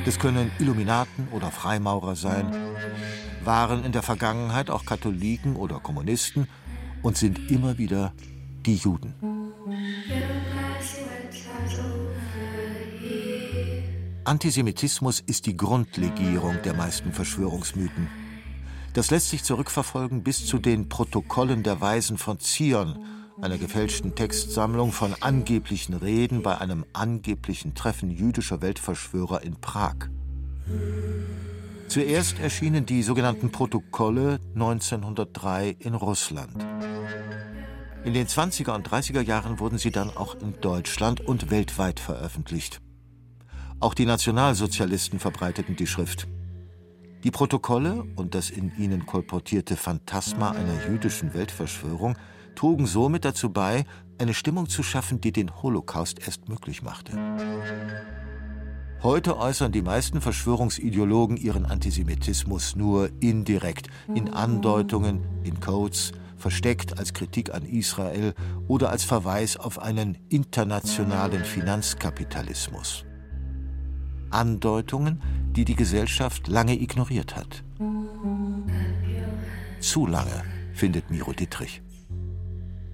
Das 0.03 0.17
können 0.17 0.51
Illuminaten 0.57 1.27
oder 1.29 1.51
Freimaurer 1.51 2.15
sein, 2.15 2.51
waren 3.43 3.85
in 3.85 3.91
der 3.91 4.01
Vergangenheit 4.01 4.71
auch 4.71 4.83
Katholiken 4.83 5.57
oder 5.57 5.79
Kommunisten 5.79 6.47
und 7.03 7.17
sind 7.17 7.51
immer 7.51 7.77
wieder 7.77 8.13
die 8.65 8.77
Juden. 8.77 9.38
Antisemitismus 14.29 15.21
ist 15.25 15.47
die 15.47 15.57
Grundlegierung 15.57 16.61
der 16.63 16.75
meisten 16.75 17.13
Verschwörungsmythen. 17.13 18.07
Das 18.93 19.09
lässt 19.09 19.31
sich 19.31 19.43
zurückverfolgen 19.43 20.21
bis 20.21 20.45
zu 20.45 20.59
den 20.59 20.87
Protokollen 20.87 21.63
der 21.63 21.81
Weisen 21.81 22.19
von 22.19 22.39
Zion, 22.39 23.03
einer 23.41 23.57
gefälschten 23.57 24.13
Textsammlung 24.13 24.91
von 24.91 25.15
angeblichen 25.19 25.95
Reden 25.95 26.43
bei 26.43 26.59
einem 26.59 26.85
angeblichen 26.93 27.73
Treffen 27.73 28.11
jüdischer 28.11 28.61
Weltverschwörer 28.61 29.41
in 29.41 29.55
Prag. 29.55 29.95
Zuerst 31.87 32.39
erschienen 32.39 32.85
die 32.85 33.01
sogenannten 33.01 33.51
Protokolle 33.51 34.39
1903 34.53 35.75
in 35.79 35.95
Russland. 35.95 36.67
In 38.03 38.13
den 38.13 38.27
20er 38.27 38.75
und 38.75 38.87
30er 38.87 39.21
Jahren 39.21 39.59
wurden 39.59 39.79
sie 39.79 39.89
dann 39.89 40.15
auch 40.15 40.35
in 40.35 40.53
Deutschland 40.61 41.19
und 41.19 41.49
weltweit 41.49 41.99
veröffentlicht. 41.99 42.79
Auch 43.81 43.93
die 43.93 44.05
Nationalsozialisten 44.05 45.19
verbreiteten 45.19 45.77
die 45.77 45.87
Schrift. 45.87 46.27
Die 47.23 47.31
Protokolle 47.31 48.03
und 48.17 48.35
das 48.35 48.49
in 48.49 48.71
ihnen 48.77 49.05
kolportierte 49.05 49.77
Phantasma 49.77 50.51
einer 50.51 50.89
jüdischen 50.89 51.33
Weltverschwörung 51.33 52.17
trugen 52.55 52.85
somit 52.87 53.23
dazu 53.23 53.51
bei, 53.51 53.85
eine 54.17 54.33
Stimmung 54.33 54.67
zu 54.67 54.83
schaffen, 54.83 55.21
die 55.21 55.31
den 55.31 55.61
Holocaust 55.61 56.19
erst 56.25 56.49
möglich 56.49 56.81
machte. 56.81 57.13
Heute 59.01 59.37
äußern 59.37 59.71
die 59.71 59.81
meisten 59.81 60.19
Verschwörungsideologen 60.19 61.37
ihren 61.37 61.65
Antisemitismus 61.65 62.75
nur 62.75 63.09
indirekt, 63.21 63.87
in 64.13 64.33
Andeutungen, 64.33 65.23
in 65.43 65.61
Codes, 65.61 66.11
versteckt 66.35 66.99
als 66.99 67.13
Kritik 67.13 67.53
an 67.53 67.63
Israel 67.63 68.33
oder 68.67 68.89
als 68.89 69.05
Verweis 69.05 69.55
auf 69.55 69.79
einen 69.79 70.17
internationalen 70.27 71.45
Finanzkapitalismus. 71.45 73.05
Andeutungen, 74.31 75.21
die 75.55 75.65
die 75.65 75.75
Gesellschaft 75.75 76.47
lange 76.47 76.79
ignoriert 76.79 77.35
hat. 77.35 77.63
Zu 79.79 80.05
lange, 80.05 80.43
findet 80.73 81.09
Miro 81.09 81.33
Dittrich. 81.33 81.81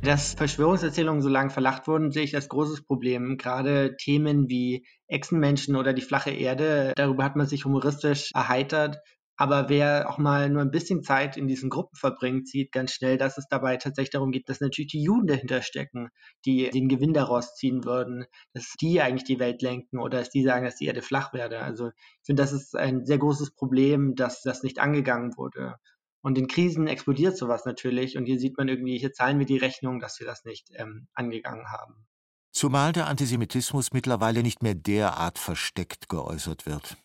Dass 0.01 0.35
Verschwörungserzählungen 0.35 1.23
so 1.23 1.29
lange 1.29 1.49
verlacht 1.49 1.87
wurden, 1.87 2.11
sehe 2.11 2.23
ich 2.23 2.35
als 2.35 2.47
großes 2.47 2.83
Problem. 2.83 3.37
Gerade 3.37 3.97
Themen 3.97 4.47
wie 4.49 4.85
Echsenmenschen 5.07 5.75
oder 5.75 5.93
die 5.93 6.03
flache 6.03 6.29
Erde, 6.29 6.93
darüber 6.95 7.23
hat 7.23 7.35
man 7.35 7.47
sich 7.47 7.65
humoristisch 7.65 8.31
erheitert. 8.35 8.97
Aber 9.37 9.67
wer 9.67 10.09
auch 10.09 10.17
mal 10.17 10.49
nur 10.49 10.61
ein 10.61 10.71
bisschen 10.71 11.03
Zeit 11.03 11.35
in 11.35 11.47
diesen 11.47 11.69
Gruppen 11.69 11.97
verbringt, 11.97 12.47
sieht 12.47 12.71
ganz 12.71 12.93
schnell, 12.93 13.17
dass 13.17 13.37
es 13.37 13.47
dabei 13.49 13.75
tatsächlich 13.75 14.11
darum 14.11 14.31
geht, 14.31 14.47
dass 14.47 14.61
natürlich 14.61 14.91
die 14.91 15.03
Juden 15.03 15.27
dahinter 15.27 15.61
stecken, 15.61 16.09
die 16.45 16.69
den 16.69 16.87
Gewinn 16.87 17.13
daraus 17.13 17.55
ziehen 17.55 17.83
würden, 17.83 18.25
dass 18.53 18.73
die 18.79 19.01
eigentlich 19.01 19.25
die 19.25 19.39
Welt 19.39 19.61
lenken 19.61 19.99
oder 19.99 20.19
dass 20.19 20.29
die 20.29 20.43
sagen, 20.43 20.63
dass 20.63 20.77
die 20.77 20.85
Erde 20.85 21.01
flach 21.01 21.33
werde. 21.33 21.59
Also 21.59 21.89
ich 21.89 22.25
finde, 22.25 22.43
das 22.43 22.53
ist 22.53 22.75
ein 22.77 23.05
sehr 23.05 23.17
großes 23.17 23.51
Problem, 23.51 24.15
dass 24.15 24.41
das 24.41 24.63
nicht 24.63 24.79
angegangen 24.79 25.35
wurde. 25.35 25.75
Und 26.21 26.37
in 26.37 26.47
Krisen 26.47 26.87
explodiert 26.87 27.37
sowas 27.37 27.65
natürlich. 27.65 28.17
Und 28.17 28.25
hier 28.25 28.39
sieht 28.39 28.57
man 28.57 28.67
irgendwie, 28.67 28.97
hier 28.97 29.13
zahlen 29.13 29.37
wir 29.37 29.45
die 29.45 29.57
Rechnung, 29.57 29.99
dass 29.99 30.19
wir 30.19 30.25
das 30.25 30.43
nicht 30.43 30.69
ähm, 30.73 31.07
angegangen 31.13 31.67
haben. 31.71 32.07
Zumal 32.51 32.93
der 32.93 33.07
Antisemitismus 33.07 33.91
mittlerweile 33.91 34.41
nicht 34.41 34.63
mehr 34.63 34.75
derart 34.75 35.37
versteckt 35.37 36.07
geäußert 36.07 36.65
wird. 36.65 36.97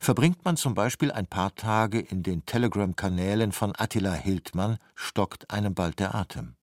Verbringt 0.00 0.44
man 0.44 0.56
zum 0.56 0.74
Beispiel 0.74 1.12
ein 1.12 1.26
paar 1.26 1.54
Tage 1.54 2.00
in 2.00 2.22
den 2.22 2.44
Telegram-Kanälen 2.46 3.52
von 3.52 3.72
Attila 3.76 4.12
Hildmann, 4.12 4.78
stockt 4.94 5.50
einem 5.50 5.74
bald 5.74 5.98
der 5.98 6.14
Atem. 6.14 6.56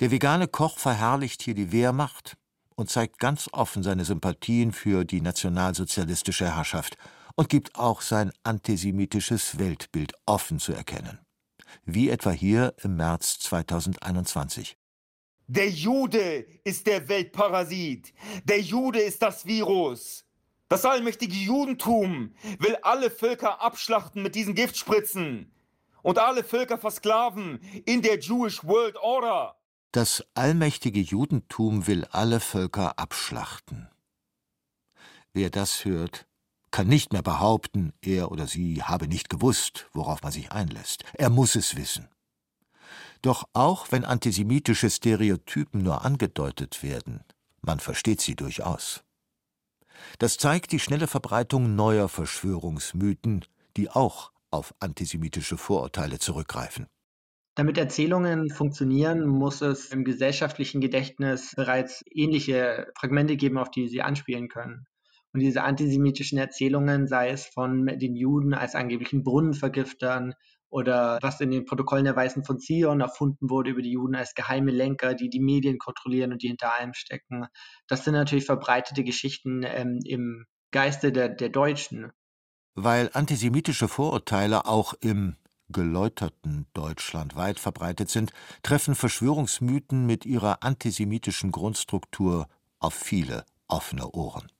Der 0.00 0.10
vegane 0.10 0.48
Koch 0.48 0.78
verherrlicht 0.78 1.42
hier 1.42 1.54
die 1.54 1.72
Wehrmacht 1.72 2.36
und 2.74 2.90
zeigt 2.90 3.18
ganz 3.18 3.48
offen 3.52 3.82
seine 3.82 4.04
Sympathien 4.04 4.72
für 4.72 5.04
die 5.04 5.20
nationalsozialistische 5.20 6.54
Herrschaft 6.54 6.96
und 7.36 7.48
gibt 7.48 7.76
auch 7.76 8.00
sein 8.00 8.32
antisemitisches 8.42 9.58
Weltbild 9.58 10.12
offen 10.26 10.58
zu 10.58 10.72
erkennen. 10.72 11.20
Wie 11.84 12.10
etwa 12.10 12.30
hier 12.30 12.74
im 12.82 12.96
März 12.96 13.38
2021. 13.40 14.76
Der 15.46 15.68
Jude 15.68 16.46
ist 16.64 16.86
der 16.86 17.06
Weltparasit. 17.08 18.14
Der 18.44 18.60
Jude 18.60 19.00
ist 19.00 19.20
das 19.20 19.44
Virus. 19.44 20.23
Das 20.74 20.84
allmächtige 20.84 21.36
Judentum 21.36 22.34
will 22.58 22.76
alle 22.82 23.08
Völker 23.08 23.62
abschlachten 23.62 24.24
mit 24.24 24.34
diesen 24.34 24.56
Giftspritzen 24.56 25.52
und 26.02 26.18
alle 26.18 26.42
Völker 26.42 26.78
versklaven 26.78 27.60
in 27.86 28.02
der 28.02 28.18
Jewish 28.18 28.64
World 28.64 28.96
Order. 28.96 29.54
Das 29.92 30.24
allmächtige 30.34 30.98
Judentum 30.98 31.86
will 31.86 32.06
alle 32.06 32.40
Völker 32.40 32.98
abschlachten. 32.98 33.88
Wer 35.32 35.48
das 35.48 35.84
hört, 35.84 36.26
kann 36.72 36.88
nicht 36.88 37.12
mehr 37.12 37.22
behaupten, 37.22 37.92
er 38.02 38.32
oder 38.32 38.48
sie 38.48 38.82
habe 38.82 39.06
nicht 39.06 39.30
gewusst, 39.30 39.88
worauf 39.92 40.22
man 40.22 40.32
sich 40.32 40.50
einlässt. 40.50 41.04
Er 41.12 41.30
muss 41.30 41.54
es 41.54 41.76
wissen. 41.76 42.08
Doch 43.22 43.44
auch 43.52 43.92
wenn 43.92 44.04
antisemitische 44.04 44.90
Stereotypen 44.90 45.84
nur 45.84 46.04
angedeutet 46.04 46.82
werden, 46.82 47.22
man 47.62 47.78
versteht 47.78 48.20
sie 48.20 48.34
durchaus. 48.34 49.04
Das 50.18 50.36
zeigt 50.36 50.72
die 50.72 50.78
schnelle 50.78 51.06
Verbreitung 51.06 51.74
neuer 51.76 52.08
Verschwörungsmythen, 52.08 53.44
die 53.76 53.90
auch 53.90 54.32
auf 54.50 54.74
antisemitische 54.80 55.56
Vorurteile 55.56 56.18
zurückgreifen. 56.18 56.86
Damit 57.56 57.78
Erzählungen 57.78 58.50
funktionieren, 58.50 59.26
muss 59.26 59.60
es 59.60 59.86
im 59.86 60.04
gesellschaftlichen 60.04 60.80
Gedächtnis 60.80 61.52
bereits 61.54 62.04
ähnliche 62.10 62.88
Fragmente 62.98 63.36
geben, 63.36 63.58
auf 63.58 63.70
die 63.70 63.88
sie 63.88 64.02
anspielen 64.02 64.48
können. 64.48 64.86
Und 65.32 65.40
diese 65.40 65.62
antisemitischen 65.62 66.38
Erzählungen, 66.38 67.06
sei 67.06 67.30
es 67.30 67.46
von 67.46 67.86
den 67.86 68.14
Juden 68.16 68.54
als 68.54 68.74
angeblichen 68.74 69.22
Brunnenvergiftern 69.24 70.34
oder 70.74 71.20
was 71.22 71.40
in 71.40 71.52
den 71.52 71.66
Protokollen 71.66 72.04
der 72.04 72.16
Weißen 72.16 72.44
von 72.44 72.58
Zion 72.58 73.00
erfunden 73.00 73.48
wurde 73.48 73.70
über 73.70 73.80
die 73.80 73.92
Juden 73.92 74.16
als 74.16 74.34
geheime 74.34 74.72
Lenker, 74.72 75.14
die 75.14 75.30
die 75.30 75.38
Medien 75.38 75.78
kontrollieren 75.78 76.32
und 76.32 76.42
die 76.42 76.48
hinter 76.48 76.74
allem 76.74 76.94
stecken. 76.94 77.46
Das 77.86 78.02
sind 78.02 78.14
natürlich 78.14 78.44
verbreitete 78.44 79.04
Geschichten 79.04 79.62
ähm, 79.62 80.00
im 80.04 80.46
Geiste 80.72 81.12
der, 81.12 81.28
der 81.28 81.50
Deutschen. 81.50 82.10
Weil 82.74 83.08
antisemitische 83.12 83.86
Vorurteile 83.86 84.66
auch 84.66 84.94
im 85.00 85.36
geläuterten 85.68 86.66
Deutschland 86.74 87.36
weit 87.36 87.60
verbreitet 87.60 88.10
sind, 88.10 88.32
treffen 88.64 88.96
Verschwörungsmythen 88.96 90.06
mit 90.06 90.26
ihrer 90.26 90.64
antisemitischen 90.64 91.52
Grundstruktur 91.52 92.48
auf 92.80 92.94
viele 92.94 93.46
offene 93.68 94.10
Ohren. 94.10 94.50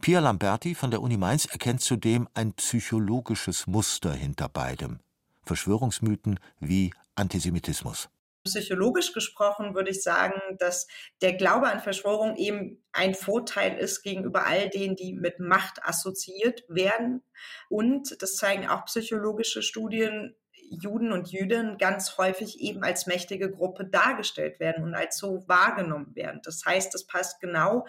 Pia 0.00 0.18
Lamberti 0.18 0.74
von 0.74 0.90
der 0.90 1.02
Uni 1.02 1.18
Mainz 1.18 1.44
erkennt 1.44 1.82
zudem 1.82 2.26
ein 2.32 2.54
psychologisches 2.54 3.66
Muster 3.66 4.14
hinter 4.14 4.48
beidem. 4.48 5.00
Verschwörungsmythen 5.42 6.40
wie 6.58 6.94
Antisemitismus. 7.16 8.08
Psychologisch 8.44 9.12
gesprochen 9.12 9.74
würde 9.74 9.90
ich 9.90 10.02
sagen, 10.02 10.40
dass 10.58 10.86
der 11.20 11.34
Glaube 11.34 11.66
an 11.66 11.80
Verschwörung 11.80 12.36
eben 12.36 12.82
ein 12.92 13.14
Vorteil 13.14 13.76
ist 13.76 14.00
gegenüber 14.02 14.46
all 14.46 14.70
denen, 14.70 14.96
die 14.96 15.12
mit 15.12 15.38
Macht 15.38 15.84
assoziiert 15.84 16.64
werden. 16.68 17.22
Und 17.68 18.22
das 18.22 18.36
zeigen 18.36 18.68
auch 18.68 18.86
psychologische 18.86 19.60
Studien, 19.60 20.34
Juden 20.54 21.12
und 21.12 21.30
Jüdinnen 21.30 21.76
ganz 21.76 22.16
häufig 22.16 22.60
eben 22.60 22.82
als 22.84 23.06
mächtige 23.06 23.50
Gruppe 23.50 23.84
dargestellt 23.84 24.60
werden 24.60 24.82
und 24.82 24.94
als 24.94 25.18
so 25.18 25.44
wahrgenommen 25.46 26.14
werden. 26.16 26.40
Das 26.42 26.64
heißt, 26.64 26.94
es 26.94 27.06
passt 27.06 27.40
genau 27.40 27.84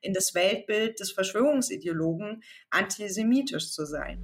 in 0.00 0.12
das 0.12 0.34
Weltbild 0.34 0.98
des 1.00 1.12
Verschwörungsideologen, 1.12 2.42
antisemitisch 2.70 3.70
zu 3.70 3.84
sein. 3.84 4.18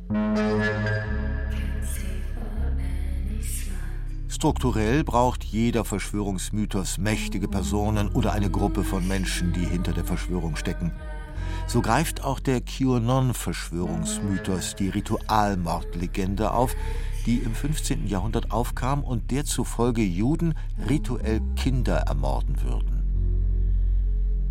Strukturell 4.29 5.05
braucht 5.05 5.45
jeder 5.45 5.85
Verschwörungsmythos 5.85 6.99
mächtige 6.99 7.47
Personen 7.47 8.09
oder 8.09 8.33
eine 8.33 8.51
Gruppe 8.51 8.83
von 8.83 9.07
Menschen, 9.07 9.53
die 9.53 9.65
hinter 9.65 9.93
der 9.93 10.05
Verschwörung 10.05 10.57
stecken. 10.57 10.91
So 11.69 11.81
greift 11.81 12.25
auch 12.25 12.41
der 12.41 12.61
QAnon-Verschwörungsmythos 12.61 14.75
die 14.75 14.89
Ritualmordlegende 14.89 16.51
auf, 16.51 16.75
die 17.25 17.37
im 17.37 17.55
15. 17.55 18.09
Jahrhundert 18.09 18.51
aufkam 18.51 19.05
und 19.05 19.31
der 19.31 19.45
zufolge 19.45 20.03
Juden 20.03 20.55
rituell 20.89 21.41
Kinder 21.55 21.99
ermorden 21.99 22.61
würden. 22.63 22.92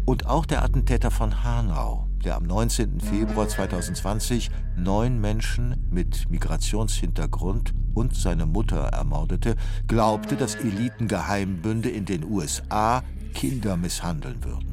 Und 0.06 0.26
auch 0.26 0.45
der 0.45 0.64
Attentäter 0.64 1.12
von 1.12 1.43
Hanau, 1.43 2.08
der 2.24 2.36
am 2.36 2.43
19. 2.43 2.99
Februar 2.99 3.47
2020 3.47 4.49
neun 4.76 5.20
Menschen 5.22 5.88
mit 5.89 6.30
Migrationshintergrund 6.30 7.74
und 7.93 8.16
seine 8.16 8.45
Mutter 8.45 8.80
ermordete, 8.80 9.56
glaubte, 9.88 10.36
dass 10.36 10.56
Elitengeheimbünde 10.56 11.89
in 11.89 12.06
den 12.06 12.24
USA 12.24 13.04
Kinder 13.34 13.78
misshandeln 13.78 14.43
würden. 14.43 14.72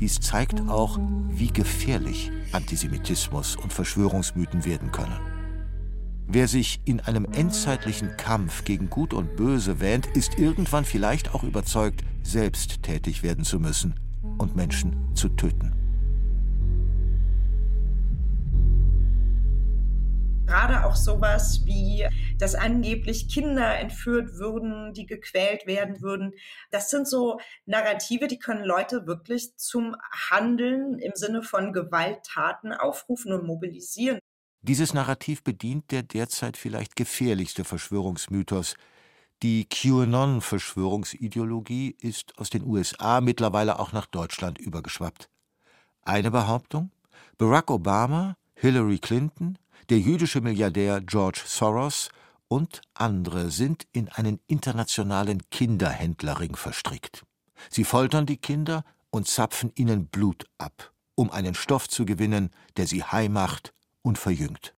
Dies 0.00 0.20
zeigt 0.20 0.68
auch, 0.68 0.98
wie 1.30 1.48
gefährlich 1.48 2.30
Antisemitismus 2.52 3.56
und 3.56 3.72
Verschwörungsmythen 3.72 4.66
werden 4.66 4.92
können. 4.92 5.18
Wer 6.28 6.48
sich 6.48 6.80
in 6.84 7.00
einem 7.00 7.24
endzeitlichen 7.24 8.16
Kampf 8.16 8.64
gegen 8.64 8.90
Gut 8.90 9.14
und 9.14 9.36
Böse 9.36 9.80
wähnt, 9.80 10.06
ist 10.08 10.38
irgendwann 10.38 10.84
vielleicht 10.84 11.34
auch 11.34 11.44
überzeugt, 11.44 12.02
selbst 12.26 12.82
tätig 12.82 13.22
werden 13.22 13.44
zu 13.44 13.58
müssen 13.58 13.94
und 14.38 14.56
Menschen 14.56 15.14
zu 15.14 15.28
töten. 15.30 15.72
Gerade 20.46 20.84
auch 20.84 20.94
sowas 20.94 21.62
wie, 21.64 22.06
dass 22.38 22.54
angeblich 22.54 23.28
Kinder 23.28 23.78
entführt 23.78 24.34
würden, 24.34 24.94
die 24.94 25.04
gequält 25.04 25.66
werden 25.66 26.00
würden. 26.00 26.32
Das 26.70 26.88
sind 26.88 27.08
so 27.08 27.40
Narrative, 27.66 28.28
die 28.28 28.38
können 28.38 28.64
Leute 28.64 29.08
wirklich 29.08 29.56
zum 29.56 29.96
Handeln 30.30 31.00
im 31.00 31.12
Sinne 31.14 31.42
von 31.42 31.72
Gewalttaten 31.72 32.72
aufrufen 32.72 33.32
und 33.32 33.44
mobilisieren. 33.44 34.20
Dieses 34.62 34.94
Narrativ 34.94 35.42
bedient 35.42 35.90
der 35.90 36.02
derzeit 36.02 36.56
vielleicht 36.56 36.94
gefährlichste 36.94 37.64
Verschwörungsmythos. 37.64 38.76
Die 39.42 39.68
QAnon-Verschwörungsideologie 39.68 41.94
ist 42.00 42.38
aus 42.38 42.48
den 42.48 42.64
USA 42.64 43.20
mittlerweile 43.20 43.78
auch 43.78 43.92
nach 43.92 44.06
Deutschland 44.06 44.56
übergeschwappt. 44.58 45.28
Eine 46.02 46.30
Behauptung? 46.30 46.90
Barack 47.36 47.70
Obama, 47.70 48.38
Hillary 48.54 48.98
Clinton, 48.98 49.58
der 49.90 49.98
jüdische 49.98 50.40
Milliardär 50.40 51.02
George 51.02 51.42
Soros 51.44 52.08
und 52.48 52.80
andere 52.94 53.50
sind 53.50 53.86
in 53.92 54.08
einen 54.08 54.40
internationalen 54.46 55.42
Kinderhändlerring 55.50 56.56
verstrickt. 56.56 57.26
Sie 57.68 57.84
foltern 57.84 58.24
die 58.24 58.38
Kinder 58.38 58.86
und 59.10 59.28
zapfen 59.28 59.70
ihnen 59.74 60.06
Blut 60.06 60.46
ab, 60.56 60.94
um 61.14 61.30
einen 61.30 61.54
Stoff 61.54 61.88
zu 61.88 62.06
gewinnen, 62.06 62.48
der 62.76 62.86
sie 62.86 63.02
high 63.02 63.28
macht 63.28 63.74
und 64.02 64.18
verjüngt. 64.18 64.75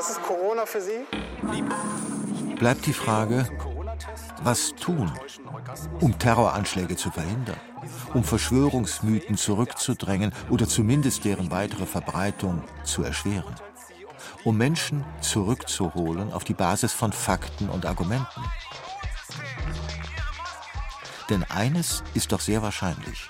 Was 0.00 0.08
ist 0.08 0.22
Corona 0.22 0.64
für 0.64 0.80
Sie? 0.80 1.04
Bleibt 2.56 2.86
die 2.86 2.94
Frage, 2.94 3.46
was 4.42 4.72
tun, 4.74 5.12
um 6.00 6.18
Terroranschläge 6.18 6.96
zu 6.96 7.10
verhindern, 7.10 7.60
um 8.14 8.24
Verschwörungsmythen 8.24 9.36
zurückzudrängen 9.36 10.32
oder 10.48 10.66
zumindest 10.66 11.26
deren 11.26 11.50
weitere 11.50 11.84
Verbreitung 11.84 12.64
zu 12.82 13.02
erschweren, 13.02 13.54
um 14.42 14.56
Menschen 14.56 15.04
zurückzuholen 15.20 16.32
auf 16.32 16.44
die 16.44 16.54
Basis 16.54 16.94
von 16.94 17.12
Fakten 17.12 17.68
und 17.68 17.84
Argumenten. 17.84 18.42
Denn 21.28 21.44
eines 21.44 22.02
ist 22.14 22.32
doch 22.32 22.40
sehr 22.40 22.62
wahrscheinlich. 22.62 23.28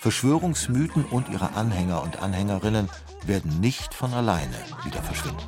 Verschwörungsmythen 0.00 1.06
und 1.06 1.30
ihre 1.30 1.54
Anhänger 1.54 2.02
und 2.02 2.20
Anhängerinnen 2.20 2.90
werden 3.24 3.60
nicht 3.60 3.94
von 3.94 4.12
alleine 4.12 4.56
wieder 4.84 5.02
verschwinden. 5.02 5.46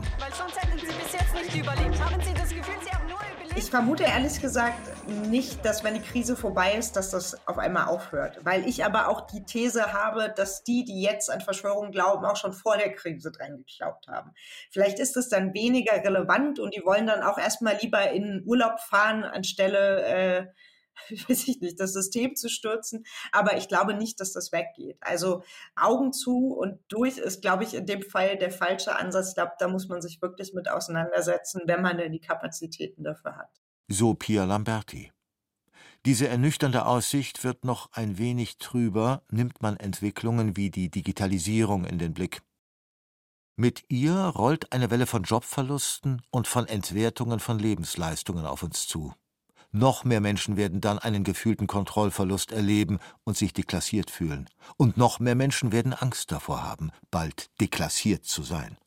Nicht 1.54 1.64
überlebt. 1.64 2.00
Haben 2.00 2.20
Sie 2.22 2.34
das 2.34 2.48
Gefühl, 2.50 2.74
Sie 2.82 2.90
haben 2.90 3.06
nur 3.08 3.18
überlebt? 3.18 3.56
Ich 3.56 3.70
vermute 3.70 4.04
ehrlich 4.04 4.40
gesagt 4.40 4.78
nicht, 5.06 5.64
dass 5.64 5.84
wenn 5.84 5.94
die 5.94 6.00
Krise 6.00 6.36
vorbei 6.36 6.74
ist, 6.74 6.96
dass 6.96 7.10
das 7.10 7.46
auf 7.46 7.58
einmal 7.58 7.86
aufhört. 7.86 8.38
Weil 8.42 8.66
ich 8.66 8.84
aber 8.84 9.08
auch 9.08 9.22
die 9.22 9.44
These 9.44 9.92
habe, 9.92 10.32
dass 10.34 10.64
die, 10.64 10.84
die 10.84 11.02
jetzt 11.02 11.30
an 11.30 11.40
Verschwörungen 11.40 11.92
glauben, 11.92 12.24
auch 12.24 12.36
schon 12.36 12.52
vor 12.52 12.76
der 12.76 12.92
Krise 12.92 13.30
dran 13.30 13.58
geglaubt 13.58 14.08
haben. 14.08 14.32
Vielleicht 14.70 14.98
ist 14.98 15.16
es 15.16 15.28
dann 15.28 15.54
weniger 15.54 15.92
relevant 15.92 16.58
und 16.58 16.74
die 16.74 16.84
wollen 16.84 17.06
dann 17.06 17.22
auch 17.22 17.38
erstmal 17.38 17.76
lieber 17.80 18.10
in 18.10 18.42
Urlaub 18.44 18.80
fahren, 18.80 19.24
anstelle 19.24 20.02
äh, 20.02 20.46
weiß 21.28 21.48
ich 21.48 21.60
nicht, 21.60 21.80
das 21.80 21.92
System 21.92 22.36
zu 22.36 22.48
stürzen. 22.48 23.04
Aber 23.32 23.56
ich 23.56 23.68
glaube 23.68 23.94
nicht, 23.94 24.20
dass 24.20 24.32
das 24.32 24.52
weggeht. 24.52 24.98
Also 25.00 25.42
Augen 25.76 26.12
zu 26.12 26.54
und 26.54 26.80
durch 26.88 27.18
ist, 27.18 27.42
glaube 27.42 27.64
ich, 27.64 27.74
in 27.74 27.86
dem 27.86 28.02
Fall 28.02 28.36
der 28.36 28.50
falsche 28.50 28.96
Ansatz. 28.96 29.30
Ich 29.30 29.34
glaube, 29.34 29.52
da 29.58 29.68
muss 29.68 29.88
man 29.88 30.02
sich 30.02 30.20
wirklich 30.22 30.54
mit 30.54 30.68
auseinandersetzen, 30.68 31.62
wenn 31.66 31.82
man 31.82 31.98
denn 31.98 32.12
die 32.12 32.20
Kapazitäten 32.20 33.04
dafür 33.04 33.36
hat. 33.36 33.60
So 33.88 34.14
Pia 34.14 34.44
Lamberti. 34.44 35.12
Diese 36.06 36.28
ernüchternde 36.28 36.84
Aussicht 36.84 37.44
wird 37.44 37.64
noch 37.64 37.90
ein 37.92 38.18
wenig 38.18 38.58
trüber, 38.58 39.22
nimmt 39.30 39.62
man 39.62 39.78
Entwicklungen 39.78 40.54
wie 40.54 40.70
die 40.70 40.90
Digitalisierung 40.90 41.86
in 41.86 41.98
den 41.98 42.12
Blick. 42.12 42.42
Mit 43.56 43.84
ihr 43.88 44.14
rollt 44.14 44.72
eine 44.72 44.90
Welle 44.90 45.06
von 45.06 45.22
Jobverlusten 45.22 46.22
und 46.30 46.46
von 46.46 46.66
Entwertungen 46.66 47.40
von 47.40 47.58
Lebensleistungen 47.58 48.44
auf 48.44 48.62
uns 48.62 48.86
zu. 48.86 49.14
Noch 49.76 50.04
mehr 50.04 50.20
Menschen 50.20 50.56
werden 50.56 50.80
dann 50.80 51.00
einen 51.00 51.24
gefühlten 51.24 51.66
Kontrollverlust 51.66 52.52
erleben 52.52 53.00
und 53.24 53.36
sich 53.36 53.52
deklassiert 53.52 54.08
fühlen. 54.08 54.48
Und 54.76 54.96
noch 54.96 55.18
mehr 55.18 55.34
Menschen 55.34 55.72
werden 55.72 55.92
Angst 55.92 56.30
davor 56.30 56.62
haben, 56.62 56.92
bald 57.10 57.50
deklassiert 57.60 58.24
zu 58.24 58.44
sein. 58.44 58.78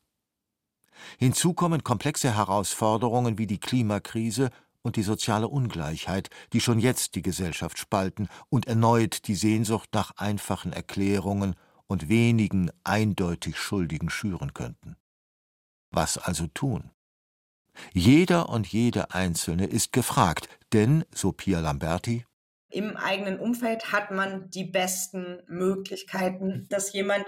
Hinzu 1.18 1.52
kommen 1.52 1.84
komplexe 1.84 2.34
Herausforderungen 2.34 3.36
wie 3.36 3.46
die 3.46 3.60
Klimakrise 3.60 4.48
und 4.80 4.96
die 4.96 5.02
soziale 5.02 5.48
Ungleichheit, 5.48 6.30
die 6.54 6.60
schon 6.62 6.78
jetzt 6.78 7.16
die 7.16 7.22
Gesellschaft 7.22 7.76
spalten 7.76 8.26
und 8.48 8.66
erneut 8.66 9.28
die 9.28 9.34
Sehnsucht 9.34 9.90
nach 9.92 10.12
einfachen 10.16 10.72
Erklärungen 10.72 11.54
und 11.86 12.08
wenigen 12.08 12.70
eindeutig 12.82 13.58
Schuldigen 13.58 14.08
schüren 14.08 14.54
könnten. 14.54 14.96
Was 15.90 16.16
also 16.16 16.46
tun? 16.46 16.90
Jeder 17.92 18.48
und 18.48 18.66
jede 18.66 19.12
Einzelne 19.12 19.66
ist 19.66 19.92
gefragt, 19.92 20.48
denn, 20.72 21.04
so 21.14 21.32
Pia 21.32 21.60
Lamberti, 21.60 22.24
Im 22.70 22.96
eigenen 22.96 23.38
Umfeld 23.38 23.92
hat 23.92 24.10
man 24.10 24.50
die 24.50 24.64
besten 24.64 25.42
Möglichkeiten, 25.46 26.66
dass 26.68 26.92
jemand 26.92 27.24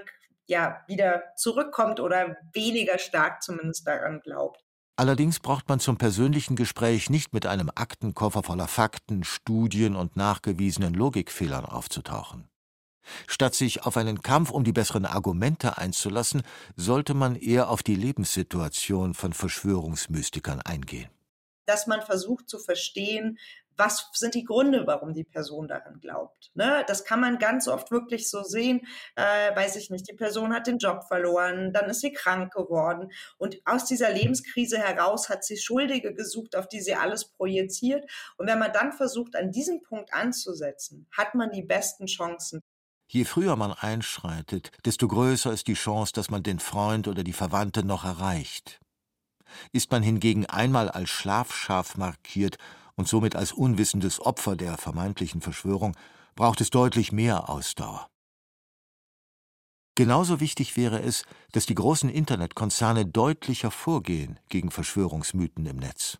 ja 0.46 0.82
wieder 0.86 1.22
zurückkommt 1.36 2.00
oder 2.00 2.36
weniger 2.52 2.98
stark 2.98 3.42
zumindest 3.42 3.86
daran 3.86 4.20
glaubt. 4.20 4.60
Allerdings 4.96 5.40
braucht 5.40 5.66
man 5.68 5.80
zum 5.80 5.96
persönlichen 5.96 6.56
Gespräch 6.56 7.08
nicht 7.08 7.32
mit 7.32 7.46
einem 7.46 7.70
Aktenkoffer 7.74 8.42
voller 8.42 8.68
Fakten, 8.68 9.24
Studien 9.24 9.96
und 9.96 10.14
nachgewiesenen 10.16 10.92
Logikfehlern 10.92 11.64
aufzutauchen. 11.64 12.50
Statt 13.26 13.54
sich 13.54 13.84
auf 13.84 13.96
einen 13.96 14.22
Kampf 14.22 14.50
um 14.50 14.64
die 14.64 14.72
besseren 14.72 15.06
Argumente 15.06 15.78
einzulassen, 15.78 16.42
sollte 16.76 17.14
man 17.14 17.36
eher 17.36 17.70
auf 17.70 17.82
die 17.82 17.96
Lebenssituation 17.96 19.14
von 19.14 19.32
Verschwörungsmystikern 19.32 20.60
eingehen. 20.60 21.10
Dass 21.66 21.86
man 21.86 22.02
versucht 22.02 22.48
zu 22.48 22.58
verstehen, 22.58 23.38
was 23.80 24.10
sind 24.12 24.34
die 24.34 24.44
Gründe, 24.44 24.86
warum 24.86 25.14
die 25.14 25.24
Person 25.24 25.66
daran 25.66 26.00
glaubt. 26.00 26.50
Ne? 26.54 26.84
Das 26.86 27.04
kann 27.04 27.18
man 27.18 27.38
ganz 27.38 27.66
oft 27.66 27.90
wirklich 27.90 28.28
so 28.28 28.42
sehen, 28.42 28.86
äh, 29.16 29.56
weiß 29.56 29.76
ich 29.76 29.88
nicht, 29.88 30.06
die 30.08 30.14
Person 30.14 30.52
hat 30.52 30.66
den 30.66 30.76
Job 30.76 31.04
verloren, 31.08 31.72
dann 31.72 31.88
ist 31.88 32.02
sie 32.02 32.12
krank 32.12 32.52
geworden 32.52 33.10
und 33.38 33.56
aus 33.64 33.86
dieser 33.86 34.12
Lebenskrise 34.12 34.78
heraus 34.78 35.30
hat 35.30 35.44
sie 35.44 35.56
Schuldige 35.56 36.12
gesucht, 36.12 36.56
auf 36.56 36.68
die 36.68 36.82
sie 36.82 36.94
alles 36.94 37.24
projiziert. 37.24 38.04
Und 38.36 38.46
wenn 38.48 38.58
man 38.58 38.72
dann 38.72 38.92
versucht, 38.92 39.34
an 39.34 39.50
diesem 39.50 39.82
Punkt 39.82 40.12
anzusetzen, 40.12 41.06
hat 41.16 41.34
man 41.34 41.50
die 41.50 41.62
besten 41.62 42.06
Chancen. 42.06 42.62
Je 43.12 43.24
früher 43.24 43.56
man 43.56 43.72
einschreitet, 43.72 44.70
desto 44.84 45.08
größer 45.08 45.52
ist 45.52 45.66
die 45.66 45.74
Chance, 45.74 46.12
dass 46.12 46.30
man 46.30 46.44
den 46.44 46.60
Freund 46.60 47.08
oder 47.08 47.24
die 47.24 47.32
Verwandte 47.32 47.82
noch 47.82 48.04
erreicht. 48.04 48.78
Ist 49.72 49.90
man 49.90 50.04
hingegen 50.04 50.46
einmal 50.46 50.88
als 50.88 51.10
Schlafschaf 51.10 51.96
markiert 51.96 52.56
und 52.94 53.08
somit 53.08 53.34
als 53.34 53.50
unwissendes 53.50 54.20
Opfer 54.20 54.54
der 54.54 54.78
vermeintlichen 54.78 55.40
Verschwörung, 55.40 55.96
braucht 56.36 56.60
es 56.60 56.70
deutlich 56.70 57.10
mehr 57.10 57.50
Ausdauer. 57.50 58.08
Genauso 59.96 60.38
wichtig 60.38 60.76
wäre 60.76 61.02
es, 61.02 61.24
dass 61.50 61.66
die 61.66 61.74
großen 61.74 62.10
Internetkonzerne 62.10 63.06
deutlicher 63.06 63.72
vorgehen 63.72 64.38
gegen 64.48 64.70
Verschwörungsmythen 64.70 65.66
im 65.66 65.78
Netz. 65.78 66.18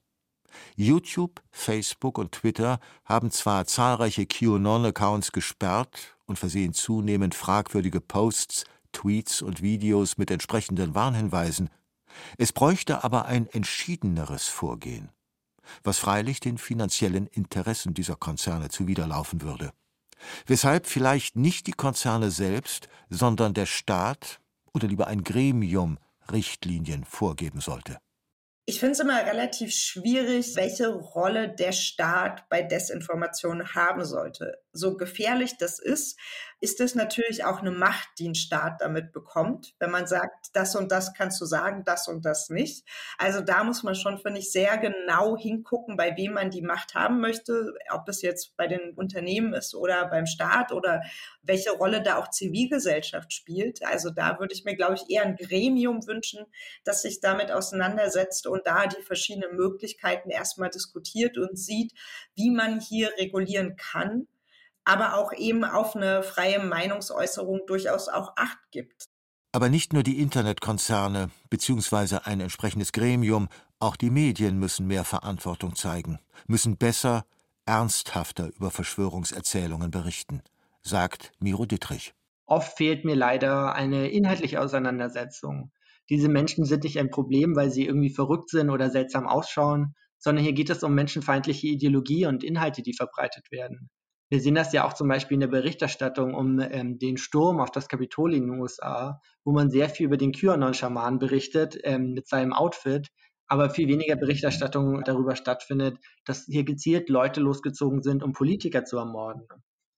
YouTube, 0.75 1.41
Facebook 1.53 2.19
und 2.19 2.33
Twitter 2.33 2.81
haben 3.05 3.31
zwar 3.31 3.67
zahlreiche 3.67 4.27
QAnon-Accounts 4.27 5.31
gesperrt 5.31 6.17
und 6.31 6.39
versehen 6.39 6.73
zunehmend 6.73 7.35
fragwürdige 7.35 8.01
Posts, 8.01 8.65
Tweets 8.93 9.43
und 9.43 9.63
Videos 9.63 10.17
mit 10.17 10.31
entsprechenden 10.31 10.95
Warnhinweisen, 10.95 11.71
es 12.39 12.53
bräuchte 12.53 13.03
aber 13.03 13.27
ein 13.27 13.49
entschiedeneres 13.49 14.47
Vorgehen, 14.47 15.11
was 15.83 15.99
freilich 15.99 16.39
den 16.39 16.57
finanziellen 16.57 17.27
Interessen 17.27 17.95
dieser 17.95 18.15
Konzerne 18.15 18.69
zuwiderlaufen 18.69 19.43
würde. 19.43 19.73
Weshalb 20.47 20.87
vielleicht 20.87 21.35
nicht 21.35 21.67
die 21.67 21.73
Konzerne 21.73 22.31
selbst, 22.31 22.89
sondern 23.09 23.53
der 23.53 23.67
Staat 23.67 24.41
oder 24.73 24.87
lieber 24.87 25.09
ein 25.09 25.25
Gremium 25.25 25.99
Richtlinien 26.31 27.05
vorgeben 27.05 27.61
sollte. 27.61 27.99
Ich 28.67 28.79
finde 28.79 28.93
es 28.93 29.01
immer 29.01 29.27
relativ 29.27 29.73
schwierig, 29.73 30.55
welche 30.55 30.91
Rolle 30.91 31.49
der 31.49 31.73
Staat 31.73 32.49
bei 32.49 32.63
Desinformation 32.63 33.75
haben 33.75 34.05
sollte. 34.05 34.59
So 34.73 34.97
gefährlich 34.97 35.57
das 35.59 35.79
ist, 35.79 36.19
ist 36.61 36.81
es 36.81 36.95
natürlich 36.95 37.45
auch 37.45 37.61
eine 37.61 37.71
Macht, 37.71 38.09
die 38.19 38.29
ein 38.29 38.35
Staat 38.35 38.83
damit 38.83 39.13
bekommt, 39.13 39.75
wenn 39.79 39.91
man 39.91 40.07
sagt, 40.07 40.51
das 40.53 40.77
und 40.77 40.93
das 40.93 41.15
kannst 41.15 41.41
du 41.41 41.47
sagen, 41.47 41.85
das 41.85 42.07
und 42.07 42.25
das 42.27 42.51
nicht. 42.51 42.87
Also 43.17 43.41
da 43.41 43.65
muss 43.65 43.83
man 43.83 43.95
schon, 43.95 44.19
finde 44.19 44.41
ich, 44.41 44.53
sehr 44.53 44.77
genau 44.77 45.39
hingucken, 45.39 45.97
bei 45.97 46.17
wem 46.17 46.35
man 46.35 46.51
die 46.51 46.61
Macht 46.61 46.95
haben 46.95 47.21
möchte, 47.21 47.73
ob 47.91 48.09
es 48.09 48.21
jetzt 48.21 48.57
bei 48.57 48.67
den 48.67 48.93
Unternehmen 48.95 49.55
ist 49.55 49.75
oder 49.75 50.07
beim 50.09 50.27
Staat 50.27 50.71
oder 50.71 51.03
welche 51.43 51.71
Rolle 51.71 52.03
da 52.03 52.17
auch 52.19 52.29
Zivilgesellschaft 52.29 53.33
spielt. 53.33 53.83
Also 53.83 54.11
da 54.11 54.39
würde 54.39 54.53
ich 54.53 54.65
mir, 54.65 54.77
glaube 54.77 54.95
ich, 54.95 55.09
eher 55.09 55.23
ein 55.23 55.37
Gremium 55.37 56.07
wünschen, 56.07 56.45
das 56.85 57.03
sich 57.03 57.21
damit 57.21 57.51
auseinandersetzt 57.51 58.47
und 58.47 58.67
da 58.67 58.87
die 58.87 59.03
verschiedenen 59.03 59.57
Möglichkeiten 59.57 60.29
erstmal 60.29 60.69
diskutiert 60.69 61.39
und 61.39 61.59
sieht, 61.59 61.93
wie 62.35 62.51
man 62.51 62.81
hier 62.81 63.11
regulieren 63.19 63.77
kann 63.77 64.29
aber 64.91 65.15
auch 65.15 65.33
eben 65.33 65.63
auf 65.65 65.95
eine 65.95 66.25
freie 66.25 66.59
Meinungsäußerung 66.59 67.61
durchaus 67.69 68.09
auch 68.09 68.33
Acht 68.37 68.59
gibt. 68.73 69.05
Aber 69.53 69.69
nicht 69.69 69.93
nur 69.93 70.03
die 70.03 70.21
Internetkonzerne 70.21 71.31
bzw. 71.49 72.19
ein 72.25 72.41
entsprechendes 72.41 72.91
Gremium, 72.91 73.49
auch 73.79 73.95
die 73.95 74.11
Medien 74.11 74.59
müssen 74.59 74.89
mehr 74.89 75.05
Verantwortung 75.05 75.77
zeigen, 75.77 76.19
müssen 76.49 76.77
besser, 76.77 77.25
ernsthafter 77.67 78.51
über 78.57 78.73
Verschwörungserzählungen 78.73 79.93
berichten, 79.93 80.43
sagt 80.83 81.31
Miro 81.39 81.67
Dittrich. 81.67 82.13
Oft 82.47 82.77
fehlt 82.77 83.05
mir 83.05 83.15
leider 83.15 83.75
eine 83.75 84.11
inhaltliche 84.11 84.61
Auseinandersetzung. 84.61 85.71
Diese 86.09 86.29
Menschen 86.29 86.65
sind 86.65 86.83
nicht 86.83 86.99
ein 86.99 87.11
Problem, 87.11 87.55
weil 87.55 87.71
sie 87.71 87.87
irgendwie 87.87 88.13
verrückt 88.13 88.51
sind 88.51 88.71
oder 88.71 88.91
seltsam 88.91 89.29
ausschauen, 89.29 89.95
sondern 90.19 90.43
hier 90.43 90.53
geht 90.53 90.69
es 90.69 90.83
um 90.83 90.97
menschenfeindliche 90.97 91.69
Ideologie 91.69 92.27
und 92.27 92.43
Inhalte, 92.43 92.83
die 92.83 92.95
verbreitet 92.95 93.53
werden. 93.53 93.89
Wir 94.31 94.41
sehen 94.41 94.55
das 94.55 94.73
ja 94.73 94.87
auch 94.87 94.93
zum 94.93 95.09
Beispiel 95.09 95.35
in 95.35 95.41
der 95.41 95.49
Berichterstattung 95.49 96.35
um 96.35 96.61
ähm, 96.61 97.01
den 97.01 97.17
Sturm 97.17 97.59
auf 97.59 97.73
das 97.73 97.89
Kapitol 97.89 98.33
in 98.33 98.47
den 98.47 98.61
USA, 98.61 99.21
wo 99.45 99.51
man 99.51 99.71
sehr 99.71 99.89
viel 99.89 100.07
über 100.07 100.17
den 100.17 100.31
QAnon-Schaman 100.31 101.19
berichtet 101.19 101.77
ähm, 101.83 102.13
mit 102.13 102.29
seinem 102.29 102.53
Outfit, 102.53 103.09
aber 103.49 103.71
viel 103.71 103.89
weniger 103.89 104.15
Berichterstattung 104.15 105.03
darüber 105.05 105.35
stattfindet, 105.35 105.99
dass 106.25 106.45
hier 106.45 106.63
gezielt 106.63 107.09
Leute 107.09 107.41
losgezogen 107.41 108.03
sind, 108.03 108.23
um 108.23 108.33
Politiker 108.33 108.85
zu 108.85 108.99
ermorden. 108.99 109.49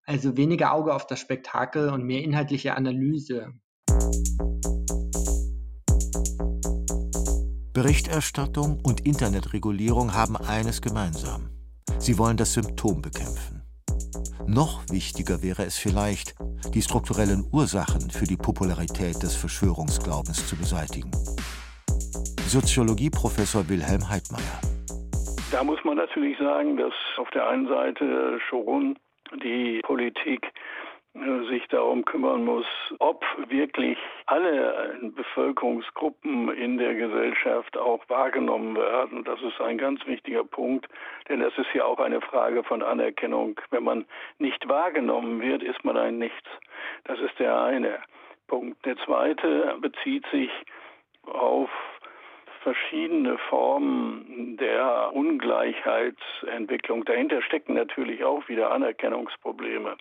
Also 0.07 0.35
weniger 0.39 0.73
Auge 0.73 0.95
auf 0.95 1.07
das 1.07 1.21
Spektakel 1.21 1.91
und 1.91 2.03
mehr 2.05 2.23
inhaltliche 2.23 2.75
Analyse. 2.75 3.53
Berichterstattung 7.75 8.81
und 8.83 9.05
Internetregulierung 9.05 10.15
haben 10.15 10.39
eines 10.39 10.81
gemeinsam. 10.81 11.51
Sie 11.99 12.17
wollen 12.17 12.39
das 12.39 12.55
Symptom 12.55 13.03
bekämpfen. 13.03 13.62
Noch 14.47 14.83
wichtiger 14.91 15.43
wäre 15.43 15.63
es 15.63 15.79
vielleicht, 15.79 16.35
die 16.75 16.83
strukturellen 16.83 17.45
Ursachen 17.53 18.11
für 18.11 18.25
die 18.25 18.37
Popularität 18.37 19.23
des 19.23 19.37
Verschwörungsglaubens 19.37 20.47
zu 20.47 20.57
beseitigen. 20.57 21.11
Soziologieprofessor 22.47 23.69
Wilhelm 23.69 24.09
Heidmeier. 24.09 24.61
Da 25.51 25.63
muss 25.63 25.79
man 25.85 25.97
natürlich 25.97 26.39
sagen, 26.39 26.77
dass 26.77 26.93
auf 27.19 27.31
der 27.31 27.49
einen 27.49 27.69
Seite 27.69 28.39
schon 28.49 28.99
die 29.43 29.81
Politik 29.85 30.53
sich 31.49 31.67
darum 31.69 32.05
kümmern 32.05 32.45
muss, 32.45 32.67
ob 32.99 33.25
wirklich 33.49 33.99
alle 34.27 34.99
Bevölkerungsgruppen 35.15 36.53
in 36.55 36.79
der 36.79 36.95
Gesellschaft 36.95 37.77
auch 37.77 38.03
wahrgenommen 38.09 38.77
werden. 38.77 39.23
Das 39.25 39.41
ist 39.43 39.61
ein 39.61 39.77
ganz 39.77 40.05
wichtiger 40.07 40.45
Punkt, 40.45 40.89
denn 41.29 41.41
das 41.41 41.53
ist 41.59 41.73
ja 41.75 41.85
auch 41.85 41.99
eine 41.99 42.21
Frage 42.23 42.65
von 42.65 42.83
Anerkennung. 42.83 43.61
Wenn 43.71 43.85
man 43.85 44.07
nicht 44.39 44.67
wahrgenommen 44.69 45.41
wird, 45.43 45.63
ist 45.63 45.85
man 45.85 45.99
ein 45.99 46.19
Nichts. 46.19 46.49
Das 47.05 47.19
ist 47.21 47.39
der 47.39 47.61
eine 47.61 47.99
Punkt. 48.49 48.85
Der 48.87 48.97
zweite 48.99 49.77
bezieht 49.81 50.25
sich 50.33 50.51
auf 51.27 51.71
verschiedene 52.63 53.37
Formen 53.51 54.57
der 54.57 55.11
Ungleichheitsentwicklung. 55.13 57.05
Dahinter 57.05 57.43
stecken 57.43 57.75
natürlich 57.75 58.25
auch 58.25 58.49
wieder 58.49 58.71
Anerkennungsprobleme. 58.71 59.97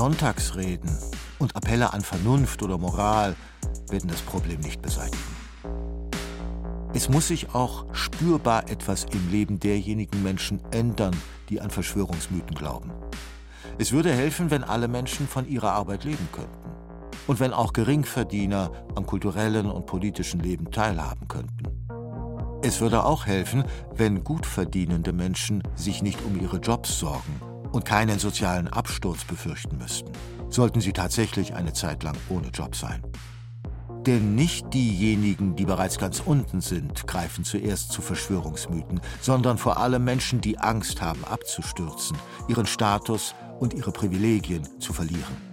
Sonntagsreden 0.00 0.96
und 1.38 1.54
Appelle 1.56 1.92
an 1.92 2.00
Vernunft 2.00 2.62
oder 2.62 2.78
Moral 2.78 3.36
werden 3.90 4.08
das 4.08 4.22
Problem 4.22 4.58
nicht 4.60 4.80
beseitigen. 4.80 5.36
Es 6.94 7.10
muss 7.10 7.28
sich 7.28 7.54
auch 7.54 7.84
spürbar 7.92 8.70
etwas 8.70 9.04
im 9.04 9.30
Leben 9.30 9.60
derjenigen 9.60 10.22
Menschen 10.22 10.58
ändern, 10.70 11.14
die 11.50 11.60
an 11.60 11.68
Verschwörungsmythen 11.68 12.54
glauben. 12.54 12.90
Es 13.76 13.92
würde 13.92 14.10
helfen, 14.10 14.50
wenn 14.50 14.64
alle 14.64 14.88
Menschen 14.88 15.28
von 15.28 15.46
ihrer 15.46 15.72
Arbeit 15.72 16.04
leben 16.04 16.30
könnten 16.32 16.70
und 17.26 17.38
wenn 17.38 17.52
auch 17.52 17.74
Geringverdiener 17.74 18.70
am 18.94 19.04
kulturellen 19.04 19.66
und 19.66 19.84
politischen 19.84 20.40
Leben 20.40 20.70
teilhaben 20.70 21.28
könnten. 21.28 21.64
Es 22.62 22.80
würde 22.80 23.04
auch 23.04 23.26
helfen, 23.26 23.64
wenn 23.94 24.24
gutverdienende 24.24 25.12
Menschen 25.12 25.62
sich 25.74 26.02
nicht 26.02 26.24
um 26.24 26.40
ihre 26.40 26.56
Jobs 26.56 26.98
sorgen 26.98 27.49
und 27.72 27.84
keinen 27.84 28.18
sozialen 28.18 28.68
Absturz 28.68 29.24
befürchten 29.24 29.78
müssten, 29.78 30.12
sollten 30.48 30.80
sie 30.80 30.92
tatsächlich 30.92 31.54
eine 31.54 31.72
Zeit 31.72 32.02
lang 32.02 32.16
ohne 32.28 32.48
Job 32.48 32.74
sein. 32.74 33.02
Denn 34.06 34.34
nicht 34.34 34.72
diejenigen, 34.72 35.56
die 35.56 35.66
bereits 35.66 35.98
ganz 35.98 36.20
unten 36.20 36.62
sind, 36.62 37.06
greifen 37.06 37.44
zuerst 37.44 37.92
zu 37.92 38.00
Verschwörungsmythen, 38.00 39.00
sondern 39.20 39.58
vor 39.58 39.76
allem 39.76 40.04
Menschen, 40.04 40.40
die 40.40 40.58
Angst 40.58 41.02
haben 41.02 41.22
abzustürzen, 41.24 42.16
ihren 42.48 42.66
Status 42.66 43.34
und 43.58 43.74
ihre 43.74 43.92
Privilegien 43.92 44.66
zu 44.80 44.94
verlieren. 44.94 45.50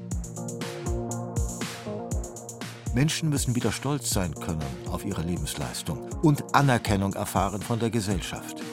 Menschen 2.94 3.30
müssen 3.30 3.54
wieder 3.54 3.72
stolz 3.72 4.10
sein 4.10 4.34
können 4.34 4.64
auf 4.90 5.06
ihre 5.06 5.22
Lebensleistung 5.22 6.10
und 6.24 6.56
Anerkennung 6.56 7.14
erfahren 7.14 7.62
von 7.62 7.80
der 7.80 7.90
Gesellschaft. 7.90 8.64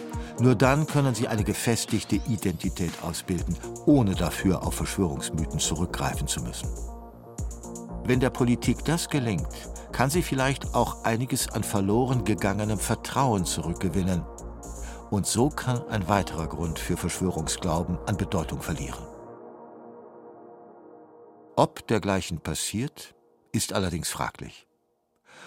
Nur 0.40 0.56
dann 0.56 0.86
können 0.86 1.14
sie 1.14 1.28
eine 1.28 1.44
gefestigte 1.44 2.16
Identität 2.16 2.92
ausbilden, 3.02 3.56
ohne 3.86 4.14
dafür 4.14 4.66
auf 4.66 4.74
Verschwörungsmythen 4.74 5.60
zurückgreifen 5.60 6.26
zu 6.26 6.42
müssen. 6.42 6.68
Wenn 8.04 8.20
der 8.20 8.30
Politik 8.30 8.84
das 8.84 9.08
gelingt, 9.08 9.48
kann 9.92 10.10
sie 10.10 10.22
vielleicht 10.22 10.74
auch 10.74 11.04
einiges 11.04 11.48
an 11.48 11.62
verloren 11.62 12.24
gegangenem 12.24 12.78
Vertrauen 12.78 13.44
zurückgewinnen. 13.44 14.22
Und 15.10 15.26
so 15.26 15.48
kann 15.48 15.86
ein 15.88 16.08
weiterer 16.08 16.48
Grund 16.48 16.78
für 16.78 16.96
Verschwörungsglauben 16.96 17.98
an 18.06 18.16
Bedeutung 18.16 18.60
verlieren. 18.60 19.06
Ob 21.56 21.86
dergleichen 21.86 22.40
passiert, 22.40 23.14
ist 23.52 23.72
allerdings 23.72 24.08
fraglich. 24.08 24.66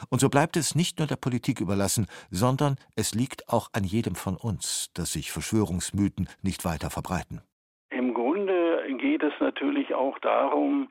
Und 0.10 0.20
so 0.20 0.30
bleibt 0.30 0.58
es 0.58 0.76
nicht 0.76 1.00
nur 1.00 1.08
der 1.08 1.16
Politik 1.16 1.62
überlassen, 1.62 2.08
sondern 2.30 2.76
es 2.96 3.14
liegt 3.14 3.50
auch 3.50 3.70
an 3.74 3.84
jedem 3.84 4.16
von 4.16 4.36
uns, 4.36 4.92
dass 4.94 5.14
sich 5.14 5.32
Verschwörungsmythen 5.32 6.30
nicht 6.42 6.66
weiter 6.66 6.90
verbreiten. 6.90 7.42
Im 7.90 8.14
Grunde 8.14 8.84
geht 8.98 9.24
es 9.24 9.34
natürlich 9.40 9.94
auch 9.94 10.18
darum, 10.20 10.90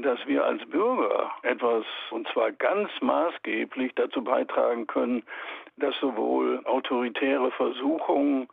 dass 0.00 0.18
wir 0.26 0.44
als 0.44 0.64
Bürger 0.70 1.30
etwas, 1.42 1.84
und 2.10 2.26
zwar 2.32 2.50
ganz 2.52 2.90
maßgeblich 3.00 3.92
dazu 3.94 4.24
beitragen 4.24 4.86
können, 4.86 5.22
dass 5.76 5.94
sowohl 6.00 6.64
autoritäre 6.64 7.50
Versuchungen 7.52 8.48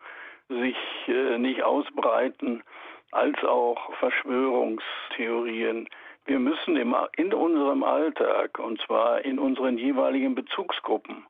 sich 0.49 0.75
äh, 1.07 1.37
nicht 1.37 1.63
ausbreiten, 1.63 2.63
als 3.11 3.41
auch 3.43 3.93
Verschwörungstheorien. 3.95 5.87
Wir 6.29 6.37
müssen 6.37 6.77
in 6.77 7.33
unserem 7.33 7.83
Alltag, 7.83 8.59
und 8.59 8.79
zwar 8.81 9.25
in 9.25 9.39
unseren 9.39 9.79
jeweiligen 9.79 10.35
Bezugsgruppen, 10.35 11.25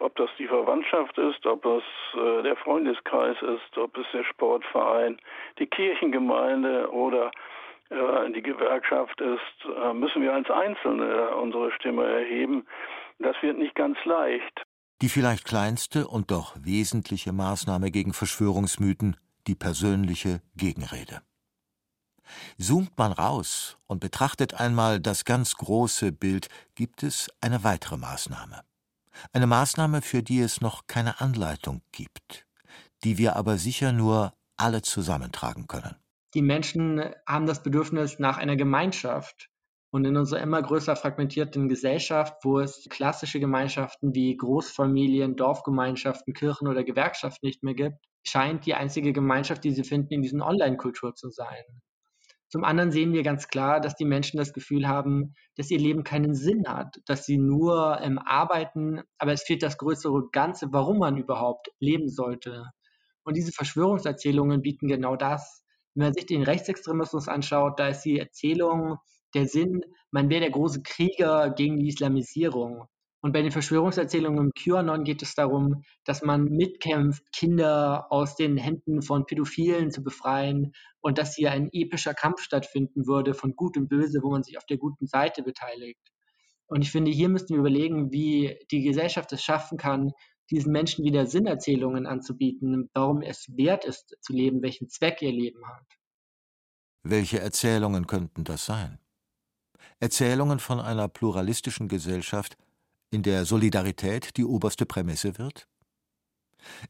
ob 0.00 0.16
das 0.16 0.30
die 0.36 0.48
Verwandtschaft 0.48 1.16
ist, 1.16 1.46
ob 1.46 1.64
es 1.64 1.84
äh, 2.14 2.42
der 2.42 2.56
Freundeskreis 2.56 3.36
ist, 3.40 3.78
ob 3.78 3.96
es 3.96 4.04
der 4.12 4.24
Sportverein, 4.24 5.16
die 5.60 5.66
Kirchengemeinde 5.66 6.90
oder 6.90 7.30
äh, 7.90 8.32
die 8.32 8.42
Gewerkschaft 8.42 9.20
ist, 9.20 9.76
äh, 9.80 9.94
müssen 9.94 10.22
wir 10.22 10.34
als 10.34 10.50
Einzelne 10.50 11.36
unsere 11.36 11.70
Stimme 11.70 12.04
erheben. 12.04 12.66
Das 13.20 13.36
wird 13.42 13.58
nicht 13.58 13.76
ganz 13.76 13.96
leicht. 14.04 14.64
Die 15.02 15.08
vielleicht 15.08 15.44
kleinste 15.44 16.08
und 16.08 16.32
doch 16.32 16.56
wesentliche 16.60 17.32
Maßnahme 17.32 17.92
gegen 17.92 18.12
Verschwörungsmythen, 18.12 19.16
die 19.46 19.54
persönliche 19.54 20.40
Gegenrede. 20.56 21.22
Zoomt 22.58 22.96
man 22.96 23.12
raus 23.12 23.76
und 23.86 24.00
betrachtet 24.00 24.54
einmal 24.54 25.00
das 25.00 25.24
ganz 25.24 25.56
große 25.56 26.12
Bild, 26.12 26.48
gibt 26.74 27.02
es 27.02 27.30
eine 27.40 27.64
weitere 27.64 27.96
Maßnahme. 27.96 28.62
Eine 29.32 29.46
Maßnahme, 29.46 30.02
für 30.02 30.22
die 30.22 30.40
es 30.40 30.60
noch 30.60 30.86
keine 30.86 31.20
Anleitung 31.20 31.82
gibt, 31.92 32.46
die 33.04 33.18
wir 33.18 33.36
aber 33.36 33.58
sicher 33.58 33.92
nur 33.92 34.32
alle 34.56 34.82
zusammentragen 34.82 35.66
können. 35.66 35.96
Die 36.34 36.42
Menschen 36.42 37.04
haben 37.26 37.46
das 37.46 37.62
Bedürfnis 37.62 38.18
nach 38.18 38.38
einer 38.38 38.56
Gemeinschaft. 38.56 39.48
Und 39.94 40.06
in 40.06 40.16
unserer 40.16 40.40
immer 40.40 40.62
größer 40.62 40.96
fragmentierten 40.96 41.68
Gesellschaft, 41.68 42.42
wo 42.44 42.60
es 42.60 42.86
klassische 42.88 43.40
Gemeinschaften 43.40 44.14
wie 44.14 44.34
Großfamilien, 44.34 45.36
Dorfgemeinschaften, 45.36 46.32
Kirchen 46.32 46.66
oder 46.66 46.82
Gewerkschaften 46.82 47.44
nicht 47.44 47.62
mehr 47.62 47.74
gibt, 47.74 47.98
scheint 48.26 48.64
die 48.64 48.72
einzige 48.72 49.12
Gemeinschaft, 49.12 49.62
die 49.64 49.72
sie 49.72 49.84
finden, 49.84 50.14
in 50.14 50.22
diesen 50.22 50.40
Online-Kultur 50.40 51.14
zu 51.14 51.28
sein. 51.28 51.82
Zum 52.52 52.64
anderen 52.64 52.92
sehen 52.92 53.14
wir 53.14 53.22
ganz 53.22 53.48
klar, 53.48 53.80
dass 53.80 53.96
die 53.96 54.04
Menschen 54.04 54.36
das 54.36 54.52
Gefühl 54.52 54.86
haben, 54.86 55.34
dass 55.56 55.70
ihr 55.70 55.78
Leben 55.78 56.04
keinen 56.04 56.34
Sinn 56.34 56.64
hat, 56.68 57.00
dass 57.06 57.24
sie 57.24 57.38
nur 57.38 57.98
ähm, 58.02 58.18
arbeiten, 58.18 59.00
aber 59.16 59.32
es 59.32 59.42
fehlt 59.42 59.62
das 59.62 59.78
größere 59.78 60.28
Ganze, 60.32 60.70
warum 60.70 60.98
man 60.98 61.16
überhaupt 61.16 61.70
leben 61.80 62.10
sollte. 62.10 62.66
Und 63.24 63.38
diese 63.38 63.52
Verschwörungserzählungen 63.52 64.60
bieten 64.60 64.86
genau 64.86 65.16
das. 65.16 65.64
Wenn 65.94 66.04
man 66.08 66.12
sich 66.12 66.26
den 66.26 66.42
Rechtsextremismus 66.42 67.26
anschaut, 67.26 67.80
da 67.80 67.88
ist 67.88 68.02
die 68.02 68.18
Erzählung, 68.18 68.98
der 69.34 69.46
Sinn, 69.48 69.80
man 70.10 70.28
wäre 70.28 70.42
der 70.42 70.50
große 70.50 70.82
Krieger 70.82 71.48
gegen 71.56 71.78
die 71.78 71.88
Islamisierung. 71.88 72.84
Und 73.22 73.32
bei 73.32 73.40
den 73.40 73.52
Verschwörungserzählungen 73.52 74.46
im 74.46 74.52
QAnon 74.52 75.04
geht 75.04 75.22
es 75.22 75.36
darum, 75.36 75.84
dass 76.04 76.22
man 76.22 76.44
mitkämpft, 76.46 77.22
Kinder 77.32 78.10
aus 78.10 78.34
den 78.34 78.56
Händen 78.56 79.00
von 79.00 79.26
Pädophilen 79.26 79.92
zu 79.92 80.02
befreien 80.02 80.72
und 81.00 81.18
dass 81.18 81.36
hier 81.36 81.52
ein 81.52 81.68
epischer 81.72 82.14
Kampf 82.14 82.42
stattfinden 82.42 83.06
würde 83.06 83.34
von 83.34 83.54
Gut 83.54 83.76
und 83.76 83.88
Böse, 83.88 84.20
wo 84.22 84.30
man 84.30 84.42
sich 84.42 84.58
auf 84.58 84.66
der 84.66 84.76
guten 84.76 85.06
Seite 85.06 85.44
beteiligt. 85.44 86.00
Und 86.66 86.82
ich 86.82 86.90
finde, 86.90 87.12
hier 87.12 87.28
müssten 87.28 87.54
wir 87.54 87.60
überlegen, 87.60 88.10
wie 88.10 88.58
die 88.72 88.82
Gesellschaft 88.82 89.32
es 89.32 89.42
schaffen 89.42 89.78
kann, 89.78 90.10
diesen 90.50 90.72
Menschen 90.72 91.04
wieder 91.04 91.26
Sinnerzählungen 91.26 92.06
anzubieten, 92.06 92.90
warum 92.92 93.22
es 93.22 93.46
wert 93.56 93.84
ist 93.84 94.16
zu 94.20 94.32
leben, 94.32 94.62
welchen 94.62 94.88
Zweck 94.88 95.22
ihr 95.22 95.32
Leben 95.32 95.64
hat. 95.68 95.86
Welche 97.04 97.38
Erzählungen 97.38 98.08
könnten 98.08 98.42
das 98.42 98.66
sein? 98.66 98.98
Erzählungen 100.00 100.58
von 100.58 100.80
einer 100.80 101.08
pluralistischen 101.08 101.86
Gesellschaft, 101.86 102.56
in 103.12 103.22
der 103.22 103.44
Solidarität 103.44 104.36
die 104.36 104.44
oberste 104.44 104.86
Prämisse 104.86 105.38
wird? 105.38 105.68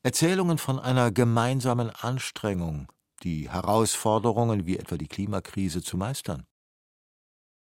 Erzählungen 0.03 0.57
von 0.57 0.79
einer 0.79 1.11
gemeinsamen 1.11 1.91
Anstrengung, 1.91 2.91
die 3.23 3.51
Herausforderungen 3.51 4.67
wie 4.67 4.79
etwa 4.79 4.97
die 4.97 5.09
Klimakrise 5.09 5.83
zu 5.83 5.97
meistern? 5.97 6.47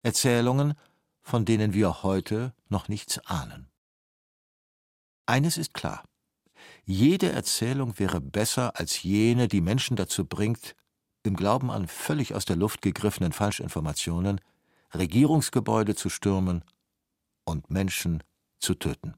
Erzählungen, 0.03 0.75
von 1.23 1.45
denen 1.45 1.73
wir 1.73 2.03
heute 2.03 2.53
noch 2.69 2.89
nichts 2.89 3.19
ahnen. 3.27 3.71
Eines 5.27 5.57
ist 5.57 5.75
klar. 5.75 6.05
Jede 6.85 7.31
Erzählung 7.31 7.99
wäre 7.99 8.21
besser 8.21 8.79
als 8.79 9.03
jene, 9.03 9.47
die 9.47 9.61
Menschen 9.61 9.97
dazu 9.97 10.25
bringt, 10.25 10.75
im 11.23 11.37
Glauben 11.37 11.71
an 11.71 11.87
völlig 11.87 12.35
aus 12.35 12.45
der 12.45 12.57
Luft 12.57 12.83
gegriffenen 12.83 13.33
Falschinformationen 13.33 14.41
Regierungsgebäude 14.95 15.95
zu 15.95 16.09
stürmen 16.09 16.65
und 17.45 17.71
Menschen 17.71 18.23
zu 18.61 18.75
töten. 18.75 19.15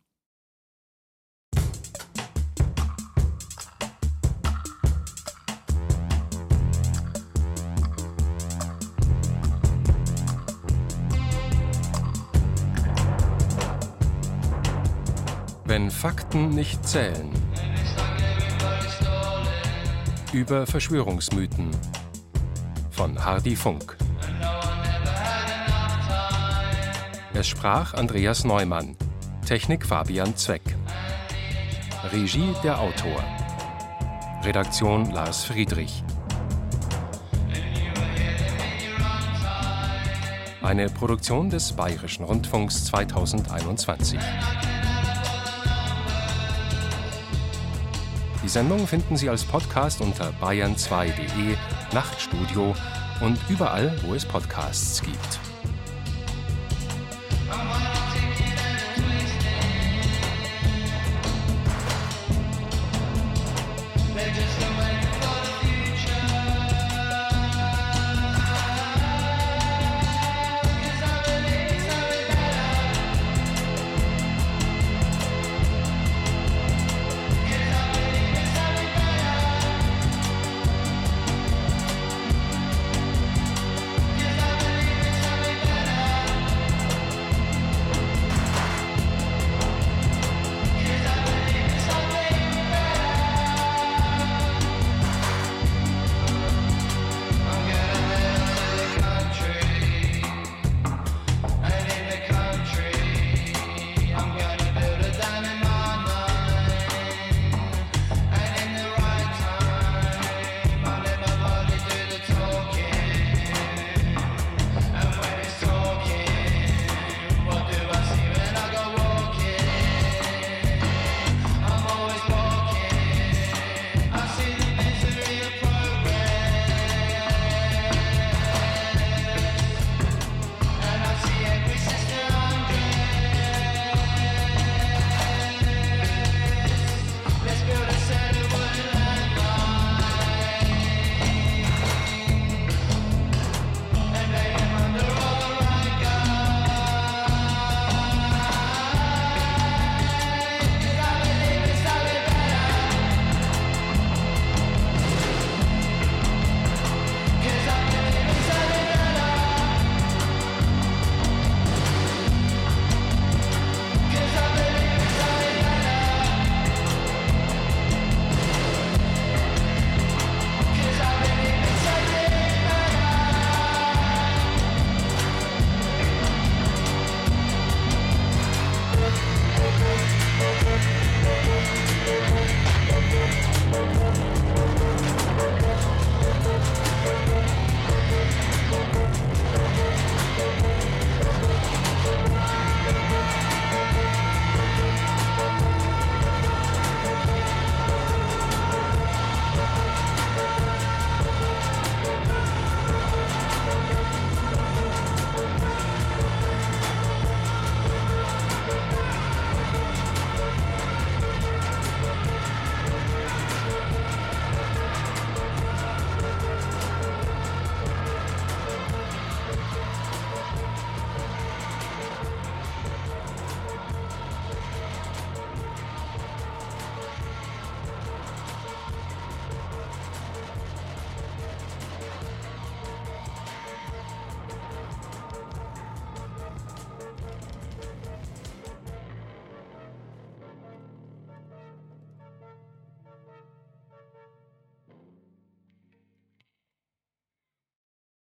Wenn 15.64 15.90
Fakten 15.90 16.50
nicht 16.50 16.84
zählen. 16.84 17.30
Über 20.32 20.66
Verschwörungsmythen 20.66 21.70
von 22.90 23.24
Hardy 23.24 23.54
Funk. 23.54 23.96
Es 27.34 27.46
sprach 27.46 27.94
Andreas 27.94 28.44
Neumann, 28.44 28.96
Technik 29.50 29.84
Fabian 29.84 30.36
Zweck. 30.36 30.62
Regie 32.12 32.54
der 32.62 32.78
Autor. 32.78 33.20
Redaktion 34.44 35.10
Lars 35.10 35.42
Friedrich. 35.42 36.04
Eine 40.62 40.88
Produktion 40.88 41.50
des 41.50 41.72
Bayerischen 41.72 42.24
Rundfunks 42.24 42.84
2021. 42.84 44.20
Die 48.44 48.48
Sendung 48.48 48.86
finden 48.86 49.16
Sie 49.16 49.28
als 49.28 49.42
Podcast 49.42 50.00
unter 50.00 50.32
bayern2.de, 50.40 51.56
Nachtstudio 51.92 52.76
und 53.20 53.36
überall, 53.48 54.00
wo 54.06 54.14
es 54.14 54.24
Podcasts 54.24 55.02
gibt. 55.02 55.40